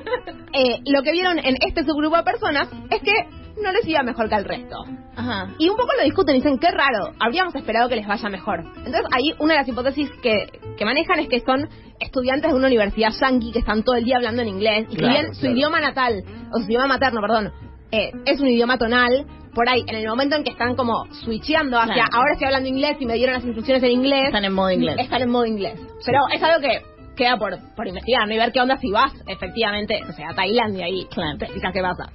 Eh, 0.56 0.78
lo 0.86 1.02
que 1.02 1.10
vieron 1.10 1.40
en 1.40 1.56
este 1.66 1.82
subgrupo 1.82 2.16
de 2.16 2.22
personas 2.22 2.68
es 2.88 3.00
que 3.02 3.12
no 3.62 3.72
les 3.72 3.86
iba 3.86 4.02
mejor 4.02 4.28
que 4.28 4.34
al 4.34 4.44
resto. 4.44 4.76
Ajá. 5.16 5.48
Y 5.58 5.68
un 5.68 5.76
poco 5.76 5.90
lo 5.96 6.04
discuten 6.04 6.34
y 6.34 6.38
dicen, 6.38 6.58
qué 6.58 6.70
raro, 6.70 7.12
habríamos 7.20 7.54
esperado 7.54 7.88
que 7.88 7.96
les 7.96 8.06
vaya 8.06 8.28
mejor. 8.28 8.60
Entonces 8.78 9.02
ahí 9.12 9.34
una 9.38 9.54
de 9.54 9.60
las 9.60 9.68
hipótesis 9.68 10.10
que, 10.22 10.46
que 10.76 10.84
manejan 10.84 11.20
es 11.20 11.28
que 11.28 11.40
son 11.40 11.68
estudiantes 12.00 12.50
de 12.50 12.56
una 12.56 12.66
universidad 12.66 13.10
yankee 13.20 13.52
que 13.52 13.60
están 13.60 13.82
todo 13.84 13.96
el 13.96 14.04
día 14.04 14.16
hablando 14.16 14.42
en 14.42 14.48
inglés 14.48 14.86
y 14.90 14.96
que 14.96 15.02
Claro, 15.02 15.12
bien 15.20 15.34
su 15.34 15.46
idioma 15.46 15.80
natal, 15.80 16.22
o 16.52 16.58
su 16.58 16.64
idioma 16.66 16.88
materno, 16.88 17.20
perdón, 17.20 17.52
eh, 17.92 18.10
es 18.26 18.40
un 18.40 18.48
idioma 18.48 18.76
tonal, 18.78 19.24
por 19.54 19.68
ahí, 19.68 19.84
en 19.86 19.94
el 19.94 20.08
momento 20.08 20.34
en 20.34 20.42
que 20.42 20.50
están 20.50 20.74
como 20.74 21.04
switcheando 21.24 21.78
hacia, 21.78 21.94
Claro. 21.94 22.08
ahora 22.12 22.32
estoy 22.32 22.46
hablando 22.46 22.68
inglés 22.68 22.96
y 22.98 23.06
me 23.06 23.14
dieron 23.14 23.34
las 23.36 23.44
instrucciones 23.44 23.84
en 23.84 23.92
inglés, 23.92 24.24
Están 24.26 24.44
en 24.44 24.52
modo 24.52 24.70
inglés. 24.72 24.96
están 24.98 25.22
en 25.22 25.30
modo 25.30 25.46
inglés. 25.46 25.78
Pero 26.04 26.18
es 26.34 26.42
algo 26.42 26.60
que 26.60 26.82
queda 27.14 27.36
por, 27.36 27.56
por 27.76 27.86
investigar, 27.86 28.26
¿no? 28.26 28.34
Y 28.34 28.38
ver 28.38 28.50
qué 28.50 28.60
onda 28.60 28.76
si 28.78 28.90
vas, 28.90 29.12
efectivamente, 29.28 30.00
o 30.08 30.12
sea, 30.12 30.30
a 30.30 30.34
Tailandia 30.34 30.88
y 30.88 31.04
Claro. 31.06 31.38
te 31.38 31.44
explicas 31.44 31.72
qué 31.72 31.80
pasa. 31.82 32.10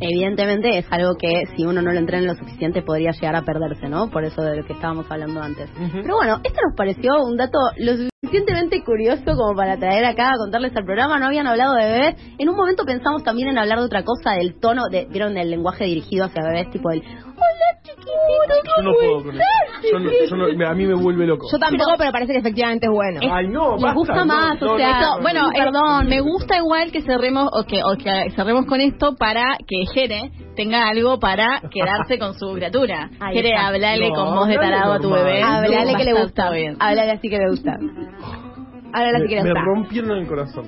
Evidentemente 0.00 0.78
es 0.78 0.86
algo 0.90 1.16
que 1.16 1.44
si 1.56 1.64
uno 1.64 1.82
no 1.82 1.92
lo 1.92 1.98
entrena 1.98 2.32
lo 2.32 2.38
suficiente 2.38 2.82
podría 2.82 3.12
llegar 3.12 3.36
a 3.36 3.42
perderse, 3.42 3.88
¿no? 3.88 4.10
Por 4.10 4.24
eso 4.24 4.42
de 4.42 4.56
lo 4.56 4.64
que 4.64 4.72
estábamos 4.72 5.10
hablando 5.10 5.40
antes. 5.40 5.70
Pero 5.92 6.16
bueno, 6.16 6.40
esto 6.44 6.60
nos 6.66 6.76
pareció 6.76 7.12
un 7.24 7.36
dato 7.36 7.58
lo 7.76 7.92
suficientemente 7.96 8.82
curioso 8.84 9.24
como 9.24 9.54
para 9.54 9.76
traer 9.78 10.04
acá 10.04 10.30
a 10.32 10.38
contarles 10.38 10.76
al 10.76 10.84
programa. 10.84 11.18
No 11.18 11.26
habían 11.26 11.46
hablado 11.46 11.74
de 11.74 11.84
bebés. 11.84 12.16
En 12.38 12.48
un 12.48 12.56
momento 12.56 12.84
pensamos 12.84 13.22
también 13.22 13.48
en 13.48 13.58
hablar 13.58 13.78
de 13.78 13.84
otra 13.84 14.04
cosa, 14.04 14.32
del 14.32 14.58
tono, 14.60 14.88
de, 14.90 15.06
vieron 15.10 15.34
del 15.34 15.50
lenguaje 15.50 15.84
dirigido 15.84 16.26
hacia 16.26 16.42
bebés, 16.42 16.70
tipo 16.70 16.90
el 16.90 17.02
hola 17.48 17.82
chiquitito, 17.82 18.76
Yo 18.76 18.82
no 18.82 18.92
puedo 18.94 19.22
con 19.24 19.34
eso. 19.34 19.44
Yo 19.92 19.98
no, 19.98 20.10
yo 20.10 20.36
no- 20.36 20.56
me- 20.58 20.66
a 20.66 20.74
mí 20.74 20.86
me 20.86 20.94
vuelve 20.94 21.26
loco. 21.26 21.46
Yo 21.50 21.58
tampoco, 21.58 21.92
pero, 21.98 22.12
parece 22.12 22.32
que 22.32 22.38
efectivamente 22.40 22.86
es 22.86 22.92
bueno. 22.92 23.20
Ay, 23.32 23.48
no, 23.48 23.72
basta, 23.72 23.92
gusta 23.94 24.14
no, 24.16 24.26
más, 24.26 24.60
no, 24.60 24.72
o 24.72 24.76
sea, 24.78 25.00
no, 25.00 25.16
no, 25.16 25.22
bueno, 25.22 25.42
no. 25.46 25.52
perdón, 25.52 26.06
me 26.08 26.20
gusta 26.20 26.56
igual 26.58 26.90
que 26.92 27.02
cerremos 27.02 27.48
o 27.52 27.64
que, 27.64 27.80
o 27.82 27.96
que 27.96 28.30
cerremos 28.36 28.66
con 28.66 28.80
esto 28.80 29.14
para 29.16 29.56
que 29.66 29.76
Jere 29.94 30.30
tenga 30.56 30.88
algo 30.88 31.18
para 31.20 31.62
quedarse 31.70 32.18
con 32.18 32.34
su 32.34 32.52
criatura. 32.54 33.10
Ahí 33.20 33.34
Jere, 33.36 33.50
está. 33.50 33.66
hablale 33.68 34.08
No, 34.10 34.14
con 34.14 34.34
voz 34.34 34.48
de 34.48 34.54
hablale 34.56 34.72
tarado 34.74 34.92
a 34.94 34.98
tu 34.98 35.08
normal. 35.08 35.24
bebé. 35.26 35.42
Hablale 35.42 35.94
que 35.96 36.04
le 36.04 36.12
gusta. 36.22 36.50
bien. 36.50 36.76
Hablale 36.80 37.12
así 37.12 37.28
que 37.30 37.38
le 37.38 37.48
gusta. 37.50 37.78
Me, 37.78 39.20
si 39.20 39.26
quieres 39.26 39.44
me 39.44 39.50
estar. 39.50 39.64
rompieron 39.64 40.10
el 40.18 40.26
corazón. 40.26 40.64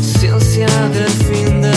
Ciencia 0.00 0.66
del 0.66 1.08
fin 1.08 1.60
de 1.60 1.73